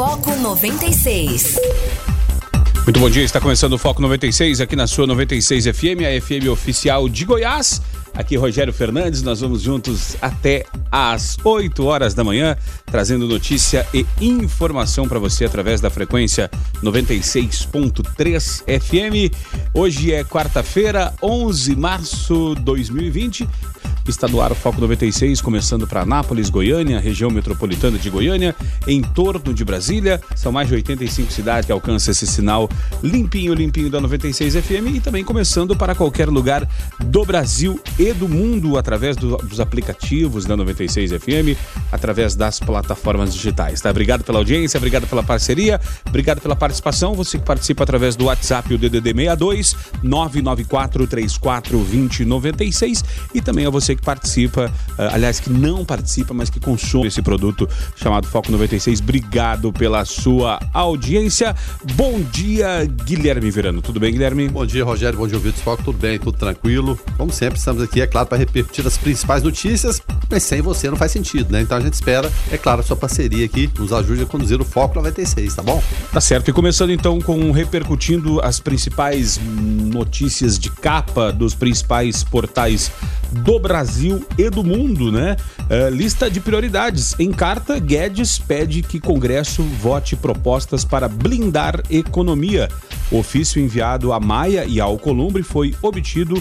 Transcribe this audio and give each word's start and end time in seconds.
Foco 0.00 0.34
96. 0.34 1.60
Muito 2.84 2.98
bom 2.98 3.10
dia, 3.10 3.22
está 3.22 3.38
começando 3.38 3.74
o 3.74 3.78
Foco 3.78 4.00
96 4.00 4.62
aqui 4.62 4.74
na 4.74 4.86
sua 4.86 5.06
96 5.06 5.66
FM, 5.66 6.00
a 6.08 6.18
FM 6.18 6.48
oficial 6.50 7.06
de 7.06 7.26
Goiás. 7.26 7.82
Aqui 8.14 8.34
Rogério 8.34 8.72
Fernandes, 8.72 9.20
nós 9.20 9.42
vamos 9.42 9.60
juntos 9.60 10.16
até 10.22 10.64
às 10.90 11.36
8 11.44 11.84
horas 11.84 12.14
da 12.14 12.24
manhã, 12.24 12.56
trazendo 12.86 13.28
notícia 13.28 13.86
e 13.92 14.06
informação 14.22 15.06
para 15.06 15.18
você 15.18 15.44
através 15.44 15.82
da 15.82 15.90
frequência 15.90 16.50
96.3 16.82 18.80
FM. 18.80 19.34
Hoje 19.74 20.14
é 20.14 20.24
quarta-feira, 20.24 21.12
11 21.22 21.74
de 21.74 21.78
março 21.78 22.54
de 22.54 22.62
2020. 22.62 23.46
Está 24.10 24.26
no 24.26 24.40
ar 24.40 24.50
o 24.50 24.56
Foco 24.56 24.80
96, 24.80 25.40
começando 25.40 25.86
para 25.86 26.02
Anápolis, 26.02 26.50
Goiânia, 26.50 26.98
região 26.98 27.30
metropolitana 27.30 27.96
de 27.96 28.10
Goiânia, 28.10 28.56
em 28.84 29.00
torno 29.00 29.54
de 29.54 29.64
Brasília. 29.64 30.20
São 30.34 30.50
mais 30.50 30.66
de 30.66 30.74
85 30.74 31.30
cidades 31.32 31.64
que 31.64 31.70
alcançam 31.70 32.10
esse 32.10 32.26
sinal 32.26 32.68
limpinho, 33.04 33.54
limpinho 33.54 33.88
da 33.88 34.00
96 34.00 34.56
FM 34.56 34.96
e 34.96 35.00
também 35.00 35.22
começando 35.22 35.76
para 35.76 35.94
qualquer 35.94 36.28
lugar 36.28 36.68
do 36.98 37.24
Brasil 37.24 37.80
e 37.98 38.12
do 38.12 38.28
mundo 38.28 38.76
através 38.76 39.16
do, 39.16 39.36
dos 39.36 39.60
aplicativos 39.60 40.44
da 40.44 40.56
96 40.56 41.12
FM, 41.12 41.56
através 41.92 42.34
das 42.34 42.58
plataformas 42.58 43.32
digitais. 43.32 43.80
Tá? 43.80 43.90
Obrigado 43.90 44.24
pela 44.24 44.38
audiência, 44.38 44.76
obrigado 44.76 45.06
pela 45.06 45.22
parceria, 45.22 45.80
obrigado 46.06 46.40
pela 46.40 46.56
participação. 46.56 47.14
Você 47.14 47.38
que 47.38 47.44
participa 47.44 47.84
através 47.84 48.16
do 48.16 48.24
WhatsApp, 48.24 48.74
o 48.74 48.76
DDD 48.76 49.14
62 49.14 49.76
994 50.02 51.06
34 51.06 51.78
2096 51.78 53.04
e 53.34 53.40
também 53.40 53.66
a 53.66 53.70
você 53.70 53.94
que 53.94 53.99
participa, 54.00 54.66
uh, 54.66 55.02
aliás, 55.12 55.40
que 55.40 55.50
não 55.50 55.84
participa, 55.84 56.34
mas 56.34 56.50
que 56.50 56.58
consome 56.58 57.08
esse 57.08 57.22
produto 57.22 57.68
chamado 57.96 58.26
Foco 58.26 58.50
96. 58.50 59.00
Obrigado 59.00 59.72
pela 59.72 60.04
sua 60.04 60.58
audiência. 60.72 61.54
Bom 61.94 62.20
dia, 62.20 62.86
Guilherme 63.04 63.50
Verano. 63.50 63.82
Tudo 63.82 64.00
bem, 64.00 64.12
Guilherme? 64.12 64.48
Bom 64.48 64.64
dia, 64.64 64.84
Rogério. 64.84 65.18
Bom 65.18 65.26
dia, 65.26 65.36
ouvintes 65.36 65.60
Foco. 65.60 65.82
Tudo 65.82 65.98
bem, 65.98 66.18
tudo 66.18 66.36
tranquilo. 66.36 66.98
Como 67.16 67.32
sempre, 67.32 67.58
estamos 67.58 67.82
aqui, 67.82 68.00
é 68.00 68.06
claro, 68.06 68.28
para 68.28 68.38
repercutir 68.38 68.86
as 68.86 68.96
principais 68.96 69.42
notícias, 69.42 70.00
mas 70.30 70.42
sem 70.42 70.60
você 70.60 70.88
não 70.88 70.96
faz 70.96 71.12
sentido, 71.12 71.52
né? 71.52 71.60
Então 71.60 71.76
a 71.76 71.80
gente 71.80 71.94
espera, 71.94 72.30
é 72.50 72.56
claro, 72.56 72.80
a 72.80 72.82
sua 72.82 72.96
parceria 72.96 73.44
aqui 73.44 73.70
nos 73.78 73.92
ajude 73.92 74.22
a 74.22 74.26
conduzir 74.26 74.60
o 74.60 74.64
Foco 74.64 74.94
96, 74.96 75.54
tá 75.54 75.62
bom? 75.62 75.82
Tá 76.12 76.20
certo. 76.20 76.48
E 76.48 76.52
começando 76.52 76.90
então 76.90 77.20
com 77.20 77.50
repercutindo 77.50 78.40
as 78.40 78.60
principais 78.60 79.40
notícias 79.92 80.58
de 80.58 80.70
capa 80.70 81.32
dos 81.32 81.54
principais 81.54 82.22
portais 82.22 82.90
do 83.32 83.58
Brasil 83.58 83.79
e 84.38 84.50
do 84.50 84.62
mundo, 84.62 85.10
né? 85.10 85.36
Uh, 85.60 85.94
lista 85.94 86.30
de 86.30 86.40
prioridades. 86.40 87.14
Em 87.18 87.30
carta, 87.30 87.78
Guedes 87.78 88.38
pede 88.38 88.82
que 88.82 89.00
Congresso 89.00 89.62
vote 89.62 90.16
propostas 90.16 90.84
para 90.84 91.08
blindar 91.08 91.82
economia. 91.90 92.68
O 93.10 93.18
ofício 93.18 93.60
enviado 93.60 94.12
a 94.12 94.20
Maia 94.20 94.64
e 94.66 94.80
ao 94.80 94.98
Columbre 94.98 95.42
foi 95.42 95.74
obtido 95.82 96.40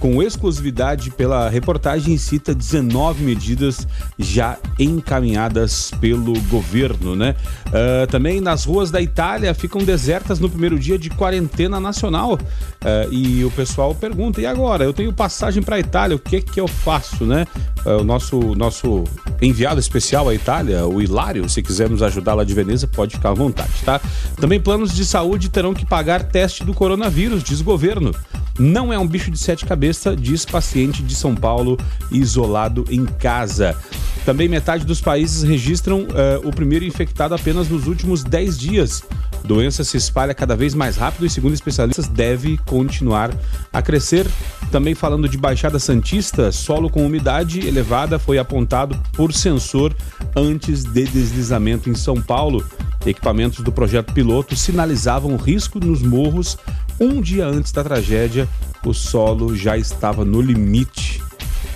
com 0.00 0.22
exclusividade 0.22 1.10
pela 1.10 1.48
reportagem 1.50 2.16
cita 2.16 2.54
19 2.54 3.22
medidas 3.22 3.86
já 4.18 4.56
encaminhadas 4.78 5.90
pelo 6.00 6.40
governo, 6.44 7.14
né? 7.14 7.36
Uh, 7.66 8.06
também 8.06 8.40
nas 8.40 8.64
ruas 8.64 8.90
da 8.90 9.00
Itália 9.00 9.52
ficam 9.52 9.84
desertas 9.84 10.40
no 10.40 10.48
primeiro 10.48 10.78
dia 10.78 10.98
de 10.98 11.10
quarentena 11.10 11.78
nacional 11.78 12.32
uh, 12.34 13.12
e 13.12 13.44
o 13.44 13.50
pessoal 13.50 13.94
pergunta: 13.94 14.40
e 14.40 14.46
agora? 14.46 14.84
Eu 14.84 14.94
tenho 14.94 15.12
passagem 15.12 15.62
para 15.62 15.76
a 15.76 15.80
Itália, 15.80 16.16
o 16.16 16.18
que 16.18 16.40
que 16.40 16.58
eu 16.58 16.66
faço, 16.84 17.24
né? 17.24 17.46
Uh, 17.84 18.00
o 18.00 18.04
nosso 18.04 18.38
nosso 18.54 19.04
enviado 19.40 19.80
especial 19.80 20.28
à 20.28 20.34
Itália, 20.34 20.86
o 20.86 21.00
Hilário, 21.00 21.48
se 21.48 21.62
quiser 21.62 21.88
nos 21.88 22.02
ajudar 22.02 22.34
lá 22.34 22.44
de 22.44 22.54
Veneza, 22.54 22.86
pode 22.86 23.16
ficar 23.16 23.30
à 23.30 23.34
vontade, 23.34 23.72
tá? 23.84 24.00
Também 24.36 24.60
planos 24.60 24.94
de 24.94 25.04
saúde 25.04 25.48
terão 25.48 25.74
que 25.74 25.86
pagar 25.86 26.24
teste 26.24 26.64
do 26.64 26.74
coronavírus, 26.74 27.42
diz 27.42 27.60
governo. 27.60 28.14
Não 28.58 28.92
é 28.92 28.98
um 28.98 29.06
bicho 29.06 29.30
de 29.30 29.38
sete 29.38 29.64
cabeças, 29.64 30.20
diz 30.20 30.44
paciente 30.44 31.02
de 31.02 31.14
São 31.14 31.34
Paulo 31.34 31.78
isolado 32.10 32.84
em 32.90 33.06
casa. 33.06 33.76
Também 34.24 34.48
metade 34.48 34.84
dos 34.84 35.00
países 35.00 35.42
registram 35.42 36.00
uh, 36.02 36.46
o 36.46 36.50
primeiro 36.50 36.84
infectado 36.84 37.34
apenas 37.34 37.68
nos 37.68 37.86
últimos 37.86 38.22
10 38.22 38.58
dias. 38.58 39.02
Doença 39.44 39.82
se 39.84 39.96
espalha 39.96 40.34
cada 40.34 40.54
vez 40.54 40.74
mais 40.74 40.96
rápido 40.96 41.26
e, 41.26 41.30
segundo 41.30 41.54
especialistas, 41.54 42.06
deve 42.06 42.58
continuar 42.58 43.30
a 43.72 43.82
crescer. 43.82 44.26
Também 44.70 44.94
falando 44.94 45.28
de 45.28 45.36
Baixada 45.36 45.78
Santista, 45.78 46.52
solo 46.52 46.88
com 46.88 47.04
umidade 47.04 47.66
elevada 47.66 48.18
foi 48.18 48.38
apontado 48.38 48.96
por 49.12 49.32
sensor 49.32 49.94
antes 50.36 50.84
de 50.84 51.04
deslizamento 51.04 51.90
em 51.90 51.94
São 51.94 52.20
Paulo. 52.20 52.64
Equipamentos 53.04 53.60
do 53.60 53.72
projeto 53.72 54.12
piloto 54.12 54.54
sinalizavam 54.54 55.36
risco 55.36 55.80
nos 55.80 56.02
morros. 56.02 56.58
Um 57.00 57.20
dia 57.20 57.46
antes 57.46 57.72
da 57.72 57.82
tragédia, 57.82 58.46
o 58.84 58.92
solo 58.92 59.56
já 59.56 59.76
estava 59.76 60.24
no 60.24 60.40
limite. 60.40 61.22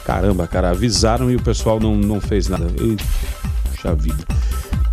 Caramba, 0.05 0.47
cara, 0.47 0.71
avisaram 0.71 1.31
e 1.31 1.37
o 1.37 1.43
pessoal 1.43 1.81
não, 1.81 1.97
não 1.97 2.21
fez 2.21 2.47
nada. 2.47 2.67
Puxa 3.71 3.95
vida. 3.95 4.25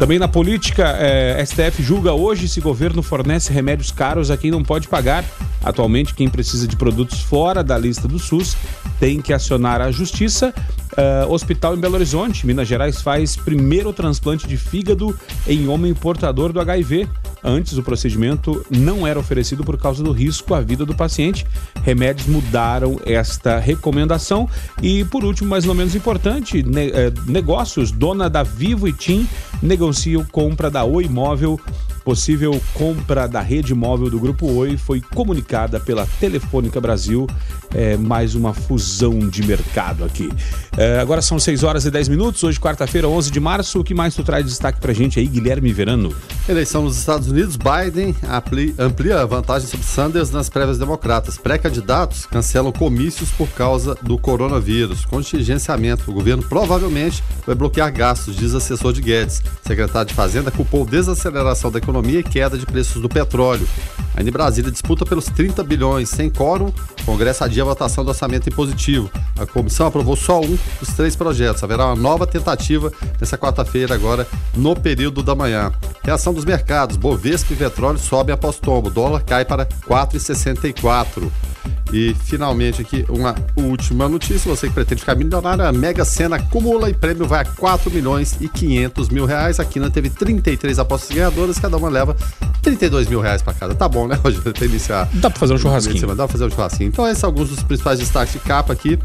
Também 0.01 0.17
na 0.17 0.27
política, 0.27 0.97
eh, 0.97 1.45
STF 1.45 1.83
julga 1.83 2.11
hoje 2.11 2.47
se 2.47 2.59
governo 2.59 3.03
fornece 3.03 3.53
remédios 3.53 3.91
caros 3.91 4.31
a 4.31 4.35
quem 4.35 4.49
não 4.49 4.63
pode 4.63 4.87
pagar. 4.87 5.23
Atualmente, 5.63 6.15
quem 6.15 6.27
precisa 6.27 6.67
de 6.67 6.75
produtos 6.75 7.21
fora 7.21 7.63
da 7.63 7.77
lista 7.77 8.07
do 8.07 8.17
SUS 8.17 8.57
tem 8.99 9.21
que 9.21 9.31
acionar 9.31 9.79
a 9.79 9.91
justiça. 9.91 10.51
Uh, 10.91 11.31
hospital 11.31 11.75
em 11.75 11.79
Belo 11.79 11.95
Horizonte, 11.95 12.45
Minas 12.45 12.67
Gerais, 12.67 13.01
faz 13.01 13.35
primeiro 13.35 13.93
transplante 13.93 14.47
de 14.47 14.57
fígado 14.57 15.17
em 15.47 15.67
homem 15.67 15.93
portador 15.93 16.51
do 16.51 16.59
HIV. 16.59 17.07
Antes, 17.43 17.77
o 17.77 17.83
procedimento 17.83 18.63
não 18.69 19.07
era 19.07 19.19
oferecido 19.19 19.63
por 19.63 19.77
causa 19.77 20.03
do 20.03 20.11
risco 20.11 20.53
à 20.53 20.61
vida 20.61 20.85
do 20.85 20.93
paciente. 20.93 21.45
Remédios 21.83 22.27
mudaram 22.27 22.99
esta 23.05 23.57
recomendação. 23.57 24.47
E, 24.81 25.03
por 25.05 25.23
último, 25.23 25.49
mais 25.49 25.65
ou 25.65 25.73
menos 25.73 25.95
importante, 25.95 26.61
ne 26.61 26.89
eh, 26.89 27.11
negócios. 27.25 27.91
Dona 27.91 28.29
da 28.29 28.43
Vivo 28.43 28.87
e 28.87 28.93
TIM 28.93 29.27
negociam 29.61 30.23
compra 30.25 30.69
da 30.69 30.83
Oi 30.83 31.07
Móvel 31.07 31.59
Possível 32.03 32.59
compra 32.73 33.27
da 33.27 33.41
rede 33.41 33.75
móvel 33.75 34.09
do 34.09 34.19
Grupo 34.19 34.51
Oi 34.51 34.75
foi 34.75 35.01
comunicada 35.01 35.79
pela 35.79 36.07
Telefônica 36.19 36.81
Brasil. 36.81 37.27
É, 37.73 37.95
mais 37.95 38.33
uma 38.33 38.53
fusão 38.53 39.19
de 39.19 39.43
mercado 39.43 40.03
aqui. 40.03 40.29
É, 40.75 40.99
agora 40.99 41.21
são 41.21 41.39
6 41.39 41.63
horas 41.63 41.85
e 41.85 41.91
10 41.91 42.09
minutos, 42.09 42.43
hoje, 42.43 42.59
quarta-feira, 42.59 43.07
11 43.07 43.31
de 43.31 43.39
março. 43.39 43.79
O 43.79 43.83
que 43.83 43.93
mais 43.93 44.15
tu 44.15 44.23
traz 44.23 44.43
de 44.43 44.49
destaque 44.49 44.81
pra 44.81 44.91
gente 44.93 45.19
aí, 45.19 45.27
Guilherme 45.27 45.71
Verano? 45.71 46.13
Eleição 46.49 46.83
nos 46.83 46.97
Estados 46.97 47.27
Unidos, 47.27 47.55
Biden 47.55 48.15
amplia 48.79 49.21
a 49.21 49.25
vantagem 49.25 49.67
sobre 49.67 49.85
Sanders 49.85 50.31
nas 50.31 50.49
prévias 50.49 50.79
democratas. 50.79 51.37
Pré-candidatos 51.37 52.25
cancelam 52.25 52.71
comícios 52.71 53.29
por 53.29 53.47
causa 53.49 53.95
do 54.01 54.17
coronavírus. 54.17 55.05
Contingenciamento. 55.05 56.09
O 56.09 56.13
governo 56.13 56.43
provavelmente 56.43 57.23
vai 57.45 57.55
bloquear 57.55 57.93
gastos, 57.93 58.35
diz 58.35 58.55
assessor 58.55 58.91
de 58.91 59.01
Guedes. 59.01 59.41
Secretário 59.65 60.09
de 60.09 60.15
Fazenda 60.15 60.49
culpou 60.49 60.85
desaceleração 60.85 61.71
da 61.71 61.77
economia 61.77 61.90
economia 61.91 62.19
e 62.19 62.23
queda 62.23 62.57
de 62.57 62.65
preços 62.65 63.01
do 63.01 63.09
petróleo. 63.09 63.67
Ainda 64.15 64.29
em 64.29 64.33
Brasília, 64.33 64.71
disputa 64.71 65.05
pelos 65.05 65.25
30 65.25 65.63
bilhões. 65.63 66.09
Sem 66.09 66.29
quórum, 66.29 66.67
o 66.67 67.05
Congresso 67.05 67.43
adia 67.43 67.63
a 67.63 67.65
votação 67.65 68.03
do 68.03 68.09
orçamento 68.09 68.49
impositivo. 68.49 69.09
A 69.37 69.45
comissão 69.45 69.87
aprovou 69.87 70.15
só 70.15 70.41
um 70.41 70.57
dos 70.79 70.89
três 70.95 71.15
projetos. 71.15 71.63
Haverá 71.63 71.85
uma 71.87 71.95
nova 71.95 72.25
tentativa 72.25 72.91
nessa 73.19 73.37
quarta-feira, 73.37 73.93
agora 73.93 74.27
no 74.55 74.75
período 74.75 75.21
da 75.21 75.35
manhã. 75.35 75.71
Reação 76.03 76.33
dos 76.33 76.45
mercados: 76.45 76.97
Bovespa 76.97 77.53
e 77.53 77.55
petróleo 77.55 77.99
sobem 77.99 78.33
após 78.33 78.57
tombo. 78.57 78.89
O 78.89 78.91
dólar 78.91 79.23
cai 79.23 79.45
para 79.45 79.65
4,64. 79.65 81.29
E 81.91 82.15
finalmente 82.23 82.81
aqui 82.81 83.05
uma 83.09 83.35
última 83.55 84.07
notícia, 84.07 84.49
você 84.49 84.67
que 84.67 84.73
pretende 84.73 85.01
ficar 85.01 85.15
milionário, 85.15 85.65
a 85.65 85.71
Mega 85.71 86.05
Sena 86.05 86.37
acumula 86.37 86.89
e 86.89 86.93
prêmio 86.93 87.27
vai 87.27 87.41
a 87.41 87.45
4 87.45 87.91
milhões 87.91 88.37
e 88.39 88.47
500 88.47 89.09
mil 89.09 89.25
reais. 89.25 89.59
A 89.59 89.65
Quina 89.65 89.89
teve 89.89 90.09
33 90.09 90.79
apostas 90.79 91.15
ganhadoras, 91.15 91.59
cada 91.59 91.75
uma 91.75 91.89
leva 91.89 92.15
32 92.61 93.07
mil 93.07 93.19
reais 93.19 93.41
para 93.41 93.53
cada. 93.53 93.75
Tá 93.75 93.89
bom, 93.89 94.07
né, 94.07 94.15
Rogério? 94.23 94.53
Iniciar. 94.61 95.09
Dá 95.13 95.29
para 95.29 95.39
fazer 95.39 95.53
um 95.53 95.57
churrasquinho. 95.57 96.07
Dá 96.07 96.27
pra 96.27 96.27
fazer 96.27 96.45
um 96.45 96.49
churrasquinho. 96.49 96.87
Então 96.87 97.05
esses 97.07 97.19
são 97.19 97.29
alguns 97.29 97.49
dos 97.49 97.63
principais 97.63 97.99
destaques 97.99 98.33
de 98.33 98.39
capa 98.39 98.71
aqui 98.71 98.97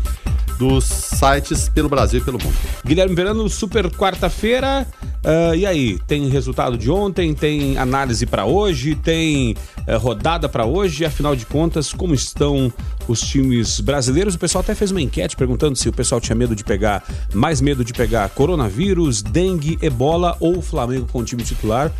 dos 0.58 0.84
sites 0.84 1.68
pelo 1.68 1.88
Brasil 1.88 2.20
e 2.20 2.22
pelo 2.22 2.38
mundo. 2.42 2.56
Guilherme 2.84 3.14
Verano, 3.14 3.48
super 3.48 3.90
quarta-feira. 3.90 4.86
Uh, 5.24 5.54
e 5.54 5.66
aí, 5.66 5.98
tem 6.06 6.28
resultado 6.28 6.78
de 6.78 6.90
ontem, 6.90 7.34
tem 7.34 7.76
análise 7.78 8.24
para 8.26 8.44
hoje, 8.44 8.94
tem 8.94 9.56
uh, 9.88 9.98
rodada 9.98 10.48
para 10.48 10.64
hoje, 10.64 11.04
afinal 11.04 11.34
de 11.34 11.44
contas, 11.44 11.92
como 11.92 12.14
estão 12.14 12.72
os 13.08 13.20
times 13.20 13.80
brasileiros. 13.80 14.34
O 14.34 14.38
pessoal 14.38 14.62
até 14.62 14.74
fez 14.74 14.90
uma 14.90 15.00
enquete 15.00 15.36
perguntando 15.36 15.76
se 15.76 15.88
o 15.88 15.92
pessoal 15.92 16.20
tinha 16.20 16.34
medo 16.34 16.54
de 16.54 16.64
pegar, 16.64 17.04
mais 17.32 17.60
medo 17.60 17.84
de 17.84 17.92
pegar 17.92 18.28
coronavírus, 18.30 19.22
dengue, 19.22 19.78
ebola 19.80 20.36
ou 20.40 20.58
o 20.58 20.62
Flamengo 20.62 21.06
com 21.10 21.20
o 21.20 21.24
time 21.24 21.42
titular. 21.42 21.92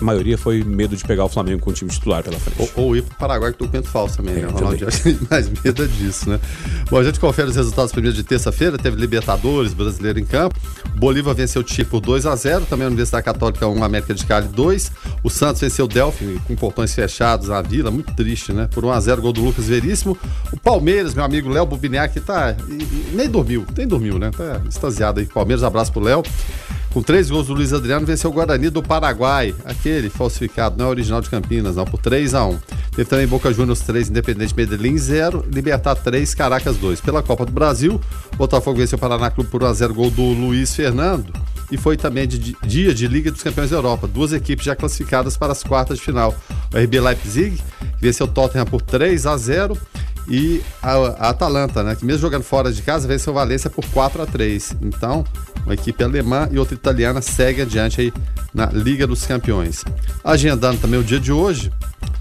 A 0.00 0.04
maioria 0.04 0.36
foi 0.36 0.64
medo 0.64 0.96
de 0.96 1.04
pegar 1.04 1.24
o 1.24 1.28
Flamengo 1.28 1.60
com 1.60 1.70
o 1.70 1.72
time 1.72 1.90
titular 1.90 2.22
pela 2.22 2.38
frente. 2.38 2.72
Ou, 2.76 2.84
ou 2.84 2.96
ir 2.96 3.02
pro 3.02 3.16
Paraguai 3.16 3.52
com 3.52 3.64
o 3.64 3.66
documento 3.66 3.88
falso 3.88 4.16
também, 4.16 4.34
né? 4.34 4.40
é, 4.40 4.46
né? 4.46 4.52
Ronaldinho 4.52 4.88
mais 5.30 5.48
medo 5.48 5.86
disso, 5.86 6.28
né? 6.28 6.40
Bom, 6.90 6.98
a 6.98 7.04
gente 7.04 7.20
confere 7.20 7.48
os 7.48 7.56
resultados 7.56 7.92
primeiro 7.92 8.16
de 8.16 8.24
terça-feira, 8.24 8.76
teve 8.76 8.96
Libertadores, 8.96 9.72
brasileiro 9.72 10.18
em 10.18 10.24
campo. 10.24 10.58
Bolívar 10.96 11.34
venceu 11.34 11.60
o 11.60 11.64
Tipo 11.64 12.00
2 12.00 12.26
a 12.26 12.34
0 12.34 12.66
também 12.66 12.84
a 12.84 12.88
Universidade 12.88 13.24
Católica 13.24 13.68
1, 13.68 13.84
América 13.84 14.14
de 14.14 14.24
Cali 14.26 14.48
2. 14.48 14.92
O 15.22 15.30
Santos 15.30 15.60
venceu 15.60 15.84
o 15.84 15.88
Delphi 15.88 16.40
com 16.46 16.56
portões 16.56 16.92
fechados 16.94 17.48
na 17.48 17.62
Vila, 17.62 17.90
muito 17.90 18.14
triste, 18.14 18.52
né? 18.52 18.68
Por 18.72 18.84
1 18.84 18.90
a 18.90 19.00
0 19.00 19.22
gol 19.22 19.32
do 19.32 19.42
Lucas 19.42 19.66
Veríssimo. 19.66 20.18
O 20.52 20.56
Palmeiras, 20.56 21.14
meu 21.14 21.24
amigo 21.24 21.48
Léo 21.48 21.66
Bubiniak, 21.66 22.20
tá 22.20 22.54
nem 23.12 23.28
dormiu, 23.28 23.66
nem 23.76 23.86
dormiu, 23.86 24.18
né? 24.18 24.30
Tá 24.30 24.60
extasiado 24.68 25.20
aí. 25.20 25.26
Palmeiras, 25.26 25.64
abraço 25.64 25.92
pro 25.92 26.02
Léo. 26.02 26.22
Com 26.94 27.02
três 27.02 27.28
gols 27.28 27.48
do 27.48 27.54
Luiz 27.54 27.72
Adriano, 27.72 28.06
venceu 28.06 28.30
o 28.30 28.32
Guarani 28.32 28.70
do 28.70 28.80
Paraguai, 28.80 29.52
aquele 29.64 30.08
falsificado, 30.08 30.78
não 30.78 30.86
é 30.86 30.88
original 30.88 31.20
de 31.20 31.28
Campinas, 31.28 31.74
não, 31.74 31.84
por 31.84 31.98
3 31.98 32.34
a 32.34 32.46
1 32.46 32.58
Teve 32.94 33.10
também 33.10 33.26
Boca 33.26 33.52
Juniors 33.52 33.80
3, 33.80 34.10
Independente 34.10 34.54
Medellín 34.54 34.96
0, 34.96 35.44
Libertar 35.52 35.96
3, 35.96 36.32
Caracas 36.32 36.76
2. 36.76 37.00
Pela 37.00 37.20
Copa 37.20 37.44
do 37.44 37.50
Brasil, 37.50 38.00
Botafogo 38.36 38.78
venceu 38.78 38.96
o 38.96 39.00
Paraná 39.00 39.28
Clube 39.28 39.50
por 39.50 39.64
1 39.64 39.66
a 39.66 39.72
0 39.72 39.92
gol 39.92 40.08
do 40.08 40.22
Luiz 40.22 40.72
Fernando. 40.72 41.32
E 41.72 41.76
foi 41.76 41.96
também 41.96 42.28
de, 42.28 42.56
dia 42.62 42.94
de 42.94 43.08
Liga 43.08 43.32
dos 43.32 43.42
Campeões 43.42 43.70
da 43.70 43.76
Europa. 43.76 44.06
Duas 44.06 44.32
equipes 44.32 44.64
já 44.64 44.76
classificadas 44.76 45.36
para 45.36 45.50
as 45.50 45.64
quartas 45.64 45.98
de 45.98 46.04
final. 46.04 46.32
O 46.72 46.78
RB 46.78 47.00
Leipzig 47.00 47.60
venceu 48.00 48.26
o 48.26 48.28
Tottenham 48.28 48.66
por 48.66 48.80
3 48.80 49.26
a 49.26 49.36
0 49.36 49.76
e 50.28 50.62
a, 50.82 50.92
a, 50.92 51.30
Atalanta, 51.30 51.82
né, 51.82 51.94
que 51.94 52.04
mesmo 52.04 52.22
jogando 52.22 52.42
fora 52.42 52.72
de 52.72 52.82
casa, 52.82 53.06
venceu 53.06 53.32
o 53.32 53.34
Valência 53.34 53.68
por 53.68 53.84
4 53.86 54.22
a 54.22 54.26
3 54.26 54.76
Então, 54.82 55.24
uma 55.64 55.74
equipe 55.74 56.02
alemã 56.02 56.48
e 56.50 56.58
outra 56.58 56.74
italiana 56.74 57.20
segue 57.20 57.62
adiante 57.62 58.00
aí 58.00 58.12
na 58.52 58.66
Liga 58.66 59.06
dos 59.06 59.26
Campeões. 59.26 59.84
Agendando 60.22 60.80
também 60.80 60.98
o 60.98 61.04
dia 61.04 61.20
de 61.20 61.32
hoje, 61.32 61.70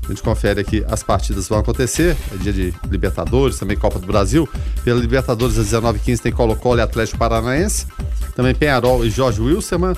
a 0.05 0.07
gente 0.09 0.21
confere 0.21 0.59
aqui 0.59 0.83
as 0.89 1.01
partidas 1.01 1.47
vão 1.47 1.59
acontecer. 1.59 2.17
É 2.33 2.37
dia 2.37 2.51
de 2.51 2.73
Libertadores, 2.89 3.57
também 3.57 3.77
Copa 3.77 3.99
do 3.99 4.05
Brasil. 4.05 4.47
Pela 4.83 4.99
Libertadores, 4.99 5.57
às 5.57 5.67
19h15 5.67 6.19
tem 6.19 6.31
Colo-Colo 6.31 6.79
e 6.79 6.81
Atlético 6.81 7.17
Paranaense. 7.17 7.87
Também 8.35 8.53
Penharol 8.53 9.05
e 9.05 9.09
Jorge 9.09 9.41
Wilstermann. 9.41 9.95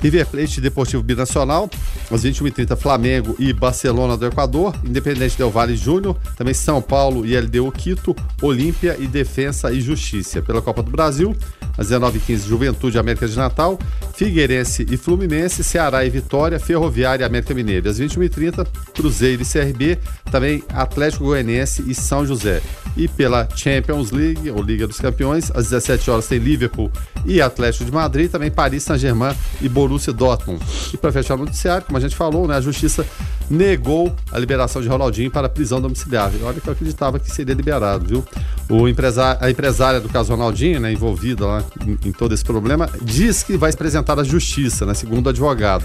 River 0.00 0.26
Plate 0.26 0.60
Deportivo 0.60 1.02
Binacional, 1.02 1.68
às 2.10 2.24
21h30 2.24 2.76
Flamengo 2.76 3.36
e 3.38 3.52
Barcelona 3.52 4.16
do 4.16 4.26
Equador, 4.26 4.74
Independente 4.84 5.36
Del 5.36 5.50
Vale 5.50 5.76
Júnior, 5.76 6.16
também 6.36 6.54
São 6.54 6.80
Paulo 6.80 7.26
e 7.26 7.38
LDU 7.38 7.70
Quito, 7.72 8.14
Olímpia 8.40 8.96
e 8.98 9.06
Defensa 9.06 9.72
e 9.72 9.80
Justiça. 9.80 10.42
Pela 10.42 10.62
Copa 10.62 10.82
do 10.82 10.90
Brasil, 10.90 11.34
às 11.76 11.88
19h15 11.88 12.46
Juventude 12.46 12.98
América 12.98 13.26
de 13.26 13.36
Natal, 13.36 13.78
Figueirense 14.14 14.86
e 14.90 14.96
Fluminense, 14.96 15.64
Ceará 15.64 16.04
e 16.04 16.10
Vitória, 16.10 16.58
Ferroviária 16.58 17.24
e 17.24 17.26
América 17.26 17.54
Mineira. 17.54 17.90
Às 17.90 18.00
21h30 18.00 18.66
Cruzeiro 18.94 19.42
e 19.42 19.44
CRB, 19.44 19.98
também 20.30 20.62
Atlético 20.68 21.24
Goianiense 21.24 21.84
e 21.86 21.94
São 21.94 22.24
José. 22.24 22.62
E 22.96 23.06
pela 23.08 23.46
Champions 23.54 24.10
League, 24.10 24.50
ou 24.50 24.62
Liga 24.62 24.86
dos 24.86 24.98
Campeões, 24.98 25.50
às 25.50 25.64
17 25.70 26.10
horas 26.10 26.26
tem 26.26 26.38
Liverpool 26.38 26.90
e 27.26 27.42
Atlético 27.42 27.84
de 27.84 27.92
Madrid, 27.92 28.30
também 28.30 28.50
Paris 28.50 28.82
Saint-Germain 28.84 29.34
e 29.60 29.68
Borussia 29.68 29.85
Borussia 29.86 30.12
Dortmund. 30.12 30.62
E 30.92 30.96
para 30.96 31.12
fechar 31.12 31.34
o 31.34 31.38
noticiário, 31.38 31.86
como 31.86 31.96
a 31.96 32.00
gente 32.00 32.16
falou, 32.16 32.48
né, 32.48 32.56
a 32.56 32.60
justiça 32.60 33.06
negou 33.48 34.14
a 34.32 34.38
liberação 34.38 34.82
de 34.82 34.88
Ronaldinho 34.88 35.30
para 35.30 35.48
prisão 35.48 35.80
domiciliar. 35.80 36.32
Olha 36.42 36.60
que 36.60 36.68
eu 36.68 36.72
acreditava 36.72 37.18
que 37.18 37.30
seria 37.30 37.54
liberado, 37.54 38.04
viu? 38.06 38.24
O 38.68 38.88
empresário, 38.88 39.44
a 39.44 39.50
empresária 39.50 40.00
do 40.00 40.08
caso 40.08 40.32
Ronaldinho, 40.32 40.80
né, 40.80 40.92
envolvida 40.92 41.46
lá 41.46 41.64
em, 41.86 42.08
em 42.08 42.12
todo 42.12 42.34
esse 42.34 42.44
problema, 42.44 42.90
diz 43.00 43.42
que 43.42 43.56
vai 43.56 43.70
se 43.70 43.76
apresentar 43.76 44.18
à 44.18 44.24
justiça, 44.24 44.84
né, 44.84 44.94
segundo 44.94 45.26
o 45.26 45.28
advogado. 45.30 45.84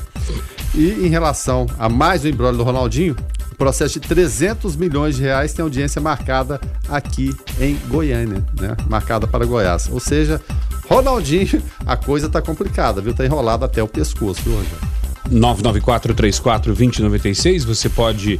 E 0.74 1.06
em 1.06 1.10
relação 1.10 1.66
a 1.78 1.90
mais 1.90 2.24
um 2.24 2.30
embrólio 2.30 2.58
do 2.58 2.64
Ronaldinho, 2.64 3.16
o 3.52 3.56
processo 3.56 4.00
de 4.00 4.08
300 4.08 4.76
milhões 4.76 5.18
de 5.18 5.22
reais 5.22 5.54
tem 5.54 5.64
audiência 5.64 6.02
marcada 6.02 6.60
aqui 6.88 7.36
em 7.60 7.76
Goiânia, 7.88 8.44
né? 8.60 8.76
Marcada 8.90 9.28
para 9.28 9.46
Goiás. 9.46 9.90
Ou 9.92 10.00
seja, 10.00 10.42
Ronaldinho, 10.90 11.62
a 11.86 11.98
coisa 11.98 12.30
tá 12.30 12.42
complicada, 12.42 13.02
viu? 13.02 13.14
Tá 13.14 13.26
enrolado 13.26 13.66
até 13.66 13.84
o 13.84 13.88
pescoço, 13.88 14.42
viu, 14.44 14.56
Rogério? 14.56 14.92
994-34-2096. 15.32 17.66
Você 17.66 17.90
pode 17.90 18.40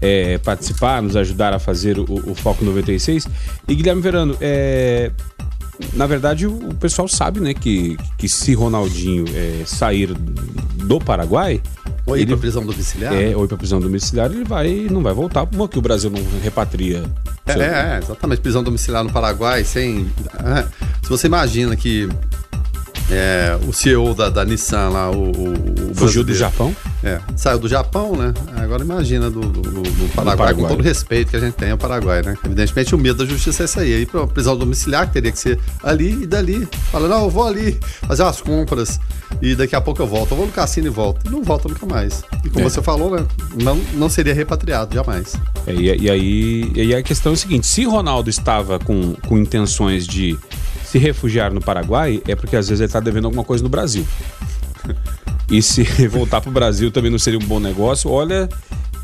é, 0.00 0.38
participar, 0.38 1.02
nos 1.02 1.16
ajudar 1.16 1.52
a 1.52 1.58
fazer 1.58 1.98
o, 1.98 2.04
o, 2.04 2.34
Foco 2.34 2.64
96. 2.64 3.28
E 3.68 3.74
Guilherme 3.74 4.00
Verano, 4.02 4.36
é, 4.40 5.10
na 5.94 6.06
verdade 6.06 6.46
o 6.46 6.74
pessoal 6.74 7.08
sabe 7.08 7.40
né, 7.40 7.54
que, 7.54 7.96
que 8.18 8.28
se 8.28 8.54
Ronaldinho 8.54 9.24
é, 9.34 9.64
sair 9.66 10.12
do 10.12 10.98
Paraguai. 10.98 11.60
Ou 12.04 12.16
ir 12.16 12.26
para 12.26 12.36
prisão 12.36 12.66
domiciliar? 12.66 13.14
É, 13.14 13.36
ou 13.36 13.44
ir 13.44 13.48
para 13.48 13.56
prisão 13.56 13.80
domiciliar, 13.80 14.30
ele 14.30 14.44
vai 14.44 14.88
não 14.90 15.02
vai 15.02 15.14
voltar, 15.14 15.46
porque 15.46 15.78
o 15.78 15.82
Brasil 15.82 16.10
não 16.10 16.20
repatria. 16.42 17.04
É, 17.46 17.52
é, 17.52 17.98
exatamente. 18.02 18.40
Prisão 18.40 18.62
domiciliar 18.62 19.04
no 19.04 19.12
Paraguai, 19.12 19.64
sem. 19.64 20.10
É, 20.34 20.62
se 21.02 21.08
você 21.08 21.28
imagina 21.28 21.76
que 21.76 22.08
é, 23.12 23.58
o 23.68 23.72
CEO 23.72 24.14
da, 24.14 24.30
da 24.30 24.44
Nissan 24.44 24.88
lá, 24.88 25.10
o, 25.10 25.30
o 25.30 25.94
Fugiu 25.94 26.24
do 26.24 26.34
Japão? 26.34 26.74
É, 27.04 27.20
saiu 27.36 27.58
do 27.58 27.68
Japão, 27.68 28.16
né? 28.16 28.32
Agora 28.56 28.82
imagina 28.82 29.28
do, 29.28 29.40
do, 29.40 29.60
do, 29.60 30.08
Paraguai, 30.14 30.36
Paraguai, 30.36 30.54
com 30.54 30.68
todo 30.68 30.80
o 30.80 30.82
respeito 30.82 31.30
que 31.30 31.36
a 31.36 31.40
gente 31.40 31.54
tem 31.54 31.72
ao 31.72 31.78
Paraguai, 31.78 32.22
né? 32.22 32.36
Evidentemente 32.44 32.94
o 32.94 32.98
medo 32.98 33.18
da 33.18 33.30
justiça 33.30 33.62
é 33.62 33.64
esse 33.64 33.78
aí. 33.80 33.94
Aí 33.94 34.06
pra 34.06 34.26
prisão 34.26 34.56
domiciliar, 34.56 35.06
que 35.08 35.12
teria 35.12 35.30
que 35.30 35.38
ser 35.38 35.58
ali 35.82 36.22
e 36.22 36.26
dali. 36.26 36.66
Fala, 36.90 37.08
não, 37.08 37.24
eu 37.24 37.30
vou 37.30 37.46
ali 37.46 37.78
fazer 38.06 38.22
umas 38.22 38.40
compras 38.40 39.00
e 39.42 39.54
daqui 39.54 39.74
a 39.74 39.80
pouco 39.80 40.00
eu 40.00 40.06
volto. 40.06 40.30
Eu 40.30 40.36
vou 40.36 40.46
no 40.46 40.52
cassino 40.52 40.86
e 40.86 40.90
volto. 40.90 41.26
E 41.26 41.30
não 41.30 41.42
volta 41.42 41.68
nunca 41.68 41.84
mais. 41.84 42.22
E 42.44 42.48
como 42.48 42.64
é. 42.64 42.70
você 42.70 42.80
falou, 42.80 43.10
né? 43.10 43.26
Não, 43.62 43.76
não 43.94 44.08
seria 44.08 44.32
repatriado, 44.32 44.94
jamais. 44.94 45.34
É, 45.66 45.74
e, 45.74 46.02
e, 46.02 46.10
aí, 46.10 46.72
e 46.74 46.80
aí 46.80 46.94
a 46.94 47.02
questão 47.02 47.32
é 47.32 47.34
a 47.34 47.38
seguinte: 47.38 47.66
se 47.66 47.84
Ronaldo 47.84 48.30
estava 48.30 48.78
com, 48.78 49.14
com 49.26 49.36
intenções 49.36 50.06
de 50.06 50.38
se 50.92 50.98
refugiar 50.98 51.50
no 51.54 51.60
Paraguai, 51.62 52.22
é 52.28 52.36
porque 52.36 52.54
às 52.54 52.68
vezes 52.68 52.80
ele 52.80 52.86
está 52.86 53.00
devendo 53.00 53.24
alguma 53.24 53.42
coisa 53.42 53.62
no 53.62 53.70
Brasil. 53.70 54.06
E 55.50 55.60
se 55.60 55.82
voltar 56.08 56.40
para 56.40 56.48
o 56.48 56.52
Brasil 56.52 56.90
também 56.90 57.10
não 57.10 57.18
seria 57.18 57.38
um 57.38 57.44
bom 57.44 57.60
negócio, 57.60 58.08
olha, 58.08 58.48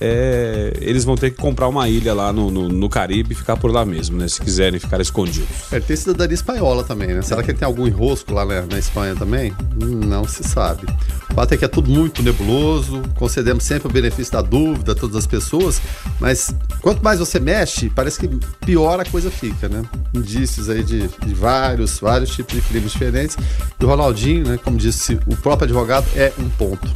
é, 0.01 0.73
eles 0.81 1.05
vão 1.05 1.17
ter 1.17 1.31
que 1.31 1.37
comprar 1.37 1.69
uma 1.69 1.89
ilha 1.89 2.15
lá 2.15 2.33
no, 2.33 2.51
no, 2.51 2.69
no, 2.69 2.89
Caribe 2.89 3.33
e 3.33 3.35
ficar 3.35 3.57
por 3.57 3.71
lá 3.71 3.85
mesmo, 3.85 4.17
né? 4.17 4.29
Se 4.29 4.41
quiserem 4.41 4.79
ficar 4.79 5.01
escondidos. 5.01 5.49
Ele 5.73 5.81
tem 5.81 5.97
cidadania 5.97 6.35
espanhola 6.35 6.85
também, 6.85 7.09
né? 7.09 7.23
Será 7.23 7.43
que 7.43 7.51
ele 7.51 7.59
tem 7.59 7.67
algum 7.67 7.87
enrosco 7.87 8.33
lá 8.33 8.45
né, 8.45 8.65
na 8.71 8.79
Espanha 8.79 9.15
também? 9.17 9.53
Não 9.77 10.25
se 10.25 10.45
sabe. 10.45 10.87
O 11.31 11.35
fato 11.35 11.53
é 11.53 11.57
que 11.57 11.65
é 11.65 11.69
tudo 11.69 11.91
muito 11.91 12.23
nebuloso, 12.23 13.03
concedemos 13.17 13.65
sempre 13.65 13.89
o 13.89 13.93
benefício 13.93 14.33
da 14.33 14.43
dúvida 14.43 14.93
a 14.93 14.95
todas 14.95 15.17
as 15.17 15.27
pessoas, 15.27 15.81
mas 16.19 16.55
quanto 16.81 17.03
mais 17.03 17.19
você 17.19 17.39
mexe, 17.39 17.91
parece 17.91 18.19
que 18.19 18.29
pior 18.65 18.99
a 19.01 19.05
coisa 19.05 19.31
fica, 19.31 19.69
né? 19.69 19.83
Indícios 20.15 20.69
aí 20.69 20.83
de, 20.83 21.09
de 21.09 21.35
vários, 21.35 21.99
vários 21.99 22.31
tipos 22.31 22.55
de 22.55 22.63
crimes 22.63 22.93
diferentes. 22.93 23.37
E 23.79 23.85
o 23.85 23.89
Ronaldinho, 23.89 24.49
né, 24.49 24.59
como 24.63 24.77
disse 24.77 25.19
o 25.27 25.37
próprio 25.37 25.65
advogado, 25.65 26.07
é 26.17 26.33
um 26.39 26.49
ponto. 26.49 26.89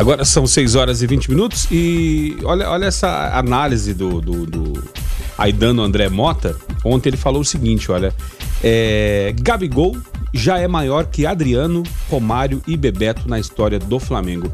Agora 0.00 0.24
são 0.24 0.46
6 0.46 0.76
horas 0.76 1.02
e 1.02 1.06
20 1.06 1.28
minutos 1.28 1.68
e 1.70 2.38
olha, 2.42 2.70
olha 2.70 2.86
essa 2.86 3.36
análise 3.38 3.92
do, 3.92 4.18
do, 4.18 4.46
do 4.46 4.82
Aidano 5.36 5.82
André 5.82 6.08
Mota. 6.08 6.56
Ontem 6.82 7.10
ele 7.10 7.18
falou 7.18 7.42
o 7.42 7.44
seguinte: 7.44 7.92
olha, 7.92 8.14
é, 8.64 9.34
Gabigol 9.42 9.98
já 10.32 10.58
é 10.58 10.66
maior 10.66 11.04
que 11.04 11.26
Adriano, 11.26 11.82
Romário 12.08 12.62
e 12.66 12.78
Bebeto 12.78 13.28
na 13.28 13.38
história 13.38 13.78
do 13.78 14.00
Flamengo. 14.00 14.50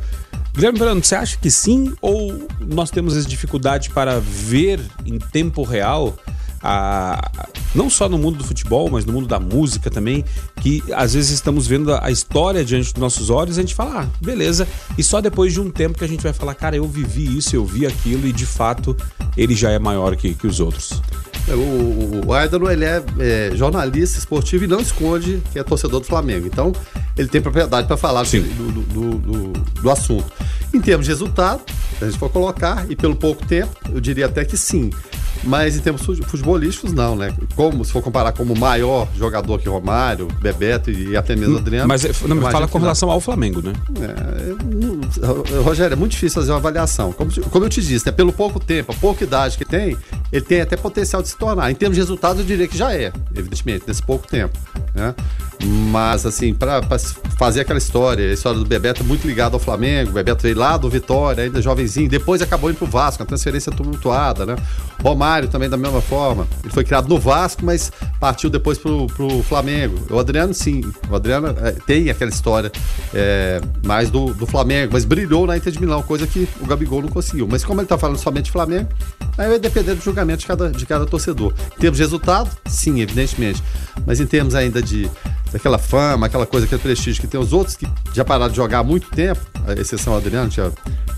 Guilherme 0.52 0.80
Verano, 0.80 1.04
você 1.04 1.14
acha 1.14 1.37
que 1.37 1.49
sim 1.49 1.94
ou 2.02 2.49
nós 2.59 2.90
temos 2.90 3.16
as 3.16 3.25
dificuldades 3.25 3.87
para 3.87 4.18
ver 4.18 4.80
em 5.04 5.16
tempo 5.16 5.62
real 5.62 6.18
a, 6.62 7.30
não 7.75 7.90
só 7.90 8.08
no 8.08 8.18
mundo 8.18 8.38
do 8.38 8.44
futebol, 8.44 8.88
mas 8.90 9.04
no 9.04 9.12
mundo 9.12 9.26
da 9.26 9.38
música 9.38 9.90
também, 9.90 10.25
que 10.60 10.82
às 10.92 11.14
vezes 11.14 11.30
estamos 11.30 11.66
vendo 11.66 11.94
a, 11.94 12.10
história 12.10 12.64
diante 12.64 12.92
dos 12.92 13.00
nossos 13.00 13.30
olhos 13.30 13.56
e 13.56 13.60
a 13.60 13.62
gente 13.62 13.75
fala, 13.75 14.02
ah, 14.02 14.06
beleza, 14.20 14.66
e 14.96 15.02
só 15.02 15.20
depois 15.20 15.52
de 15.52 15.60
um 15.60 15.70
tempo 15.70 15.98
que 15.98 16.04
a 16.04 16.08
gente 16.08 16.22
vai 16.22 16.32
falar, 16.32 16.54
cara, 16.54 16.76
eu 16.76 16.86
vivi 16.86 17.36
isso, 17.36 17.54
eu 17.54 17.64
vi 17.64 17.86
aquilo 17.86 18.26
e 18.26 18.32
de 18.32 18.46
fato 18.46 18.96
ele 19.36 19.54
já 19.54 19.70
é 19.70 19.78
maior 19.78 20.16
que, 20.16 20.34
que 20.34 20.46
os 20.46 20.60
outros. 20.60 21.00
É, 21.48 21.54
o, 21.54 22.22
o, 22.26 22.70
ele 22.70 22.84
é, 22.84 23.02
é, 23.20 23.50
jornalista 23.54 24.18
esportivo 24.18 24.64
e 24.64 24.66
não 24.66 24.80
esconde 24.80 25.40
que 25.52 25.58
é 25.58 25.62
torcedor 25.62 26.00
do 26.00 26.06
Flamengo. 26.06 26.46
Então, 26.46 26.72
ele 27.16 27.28
tem 27.28 27.40
propriedade 27.40 27.86
para 27.86 27.96
falar 27.96 28.25
do, 28.25 28.72
do, 28.72 29.18
do, 29.18 29.52
do, 29.80 29.90
assunto. 29.90 30.26
Em 30.75 30.80
termos 30.80 31.06
de 31.06 31.12
resultado, 31.12 31.62
se 31.98 32.04
a 32.04 32.10
gente 32.10 32.18
for 32.18 32.28
colocar, 32.30 32.90
e 32.90 32.96
pelo 32.96 33.14
pouco 33.14 33.46
tempo, 33.46 33.70
eu 33.92 34.00
diria 34.00 34.26
até 34.26 34.44
que 34.44 34.56
sim. 34.56 34.90
Mas 35.46 35.76
em 35.76 35.80
termos 35.80 36.02
futebolísticos, 36.02 36.92
não, 36.92 37.14
né? 37.16 37.32
Como, 37.54 37.84
se 37.84 37.92
for 37.92 38.02
comparar 38.02 38.32
como 38.32 38.54
maior 38.56 39.08
jogador 39.16 39.58
que 39.58 39.68
Romário, 39.68 40.28
Bebeto 40.40 40.90
e 40.90 41.16
até 41.16 41.36
mesmo 41.36 41.58
Adriano. 41.58 41.88
Mas 41.88 42.02
não, 42.22 42.40
fala 42.42 42.66
com 42.68 42.78
relação 42.78 43.10
ao 43.10 43.20
Flamengo, 43.20 43.62
né? 43.62 43.72
É, 44.00 45.60
Rogério, 45.62 45.94
é 45.94 45.96
muito 45.96 46.12
difícil 46.12 46.40
fazer 46.40 46.52
uma 46.52 46.58
avaliação. 46.58 47.12
Como, 47.12 47.30
como 47.50 47.64
eu 47.64 47.68
te 47.68 47.80
disse, 47.80 48.04
né? 48.06 48.12
pelo 48.12 48.32
pouco 48.32 48.58
tempo, 48.58 48.92
a 48.92 48.94
pouca 48.94 49.24
idade 49.24 49.56
que 49.56 49.64
tem, 49.64 49.96
ele 50.32 50.44
tem 50.44 50.60
até 50.60 50.76
potencial 50.76 51.22
de 51.22 51.28
se 51.28 51.36
tornar. 51.36 51.70
Em 51.70 51.74
termos 51.74 51.94
de 51.94 52.00
resultados, 52.00 52.40
eu 52.40 52.46
diria 52.46 52.66
que 52.66 52.76
já 52.76 52.92
é, 52.92 53.12
evidentemente, 53.34 53.84
nesse 53.86 54.02
pouco 54.02 54.26
tempo. 54.26 54.58
Né? 54.96 55.14
Mas, 55.62 56.24
assim, 56.24 56.54
para 56.54 56.80
fazer 57.38 57.60
aquela 57.60 57.78
história, 57.78 58.30
a 58.30 58.32
história 58.32 58.58
do 58.58 58.64
Bebeto 58.64 59.04
muito 59.04 59.26
ligado 59.26 59.54
ao 59.54 59.60
Flamengo, 59.60 60.10
o 60.10 60.14
Bebeto 60.14 60.42
veio 60.42 60.56
lá 60.56 60.76
do 60.76 60.88
Vitória, 60.88 61.44
ainda 61.44 61.60
jovenzinho, 61.60 62.08
depois 62.08 62.40
acabou 62.40 62.70
indo 62.70 62.78
pro 62.78 62.86
Vasco, 62.86 63.22
uma 63.22 63.26
transferência 63.26 63.70
tumultuada, 63.70 64.46
né? 64.46 64.56
Romário 65.02 65.48
também 65.48 65.68
da 65.68 65.76
mesma 65.76 66.00
forma. 66.00 66.46
Ele 66.64 66.72
foi 66.72 66.82
criado 66.82 67.08
no 67.08 67.18
Vasco, 67.18 67.64
mas 67.64 67.92
partiu 68.18 68.48
depois 68.48 68.78
pro, 68.78 69.06
pro 69.08 69.42
Flamengo. 69.42 69.98
O 70.10 70.18
Adriano, 70.18 70.54
sim, 70.54 70.80
o 71.10 71.14
Adriano 71.14 71.48
é, 71.48 71.72
tem 71.72 72.08
aquela 72.08 72.30
história 72.30 72.72
é, 73.14 73.60
mais 73.84 74.10
do, 74.10 74.32
do 74.32 74.46
Flamengo, 74.46 74.92
mas 74.94 75.04
brilhou 75.04 75.46
na 75.46 75.56
Inter 75.56 75.72
de 75.72 75.80
Milão, 75.80 76.02
coisa 76.02 76.26
que 76.26 76.48
o 76.60 76.66
Gabigol 76.66 77.02
não 77.02 77.08
conseguiu. 77.08 77.46
Mas 77.50 77.64
como 77.64 77.80
ele 77.80 77.88
tá 77.88 77.98
falando 77.98 78.18
somente 78.18 78.46
de 78.46 78.52
Flamengo, 78.52 78.88
aí 79.36 79.48
vai 79.48 79.58
depender 79.58 79.94
do 79.94 80.02
julgamento 80.02 80.40
de 80.40 80.46
cada, 80.46 80.70
de 80.70 80.86
cada 80.86 81.04
torcedor. 81.04 81.52
Em 81.76 81.80
termos 81.80 81.98
de 81.98 82.02
resultado, 82.02 82.50
sim, 82.66 83.00
evidentemente. 83.00 83.62
Mas 84.06 84.20
em 84.20 84.26
termos 84.26 84.54
ainda 84.54 84.82
de 84.87 85.11
daquela 85.52 85.78
fama, 85.78 86.26
aquela 86.26 86.47
coisa, 86.47 86.66
aquele 86.66 86.81
prestígio 86.81 87.21
que 87.21 87.26
tem 87.26 87.38
os 87.38 87.52
outros 87.52 87.76
que 87.76 87.87
já 88.12 88.25
pararam 88.25 88.50
de 88.50 88.57
jogar 88.57 88.78
há 88.81 88.85
muito 88.85 89.09
tempo, 89.11 89.40
a 89.66 89.75
exceção 89.75 90.14
do 90.14 90.19
Adriano, 90.19 90.50
já 90.50 90.71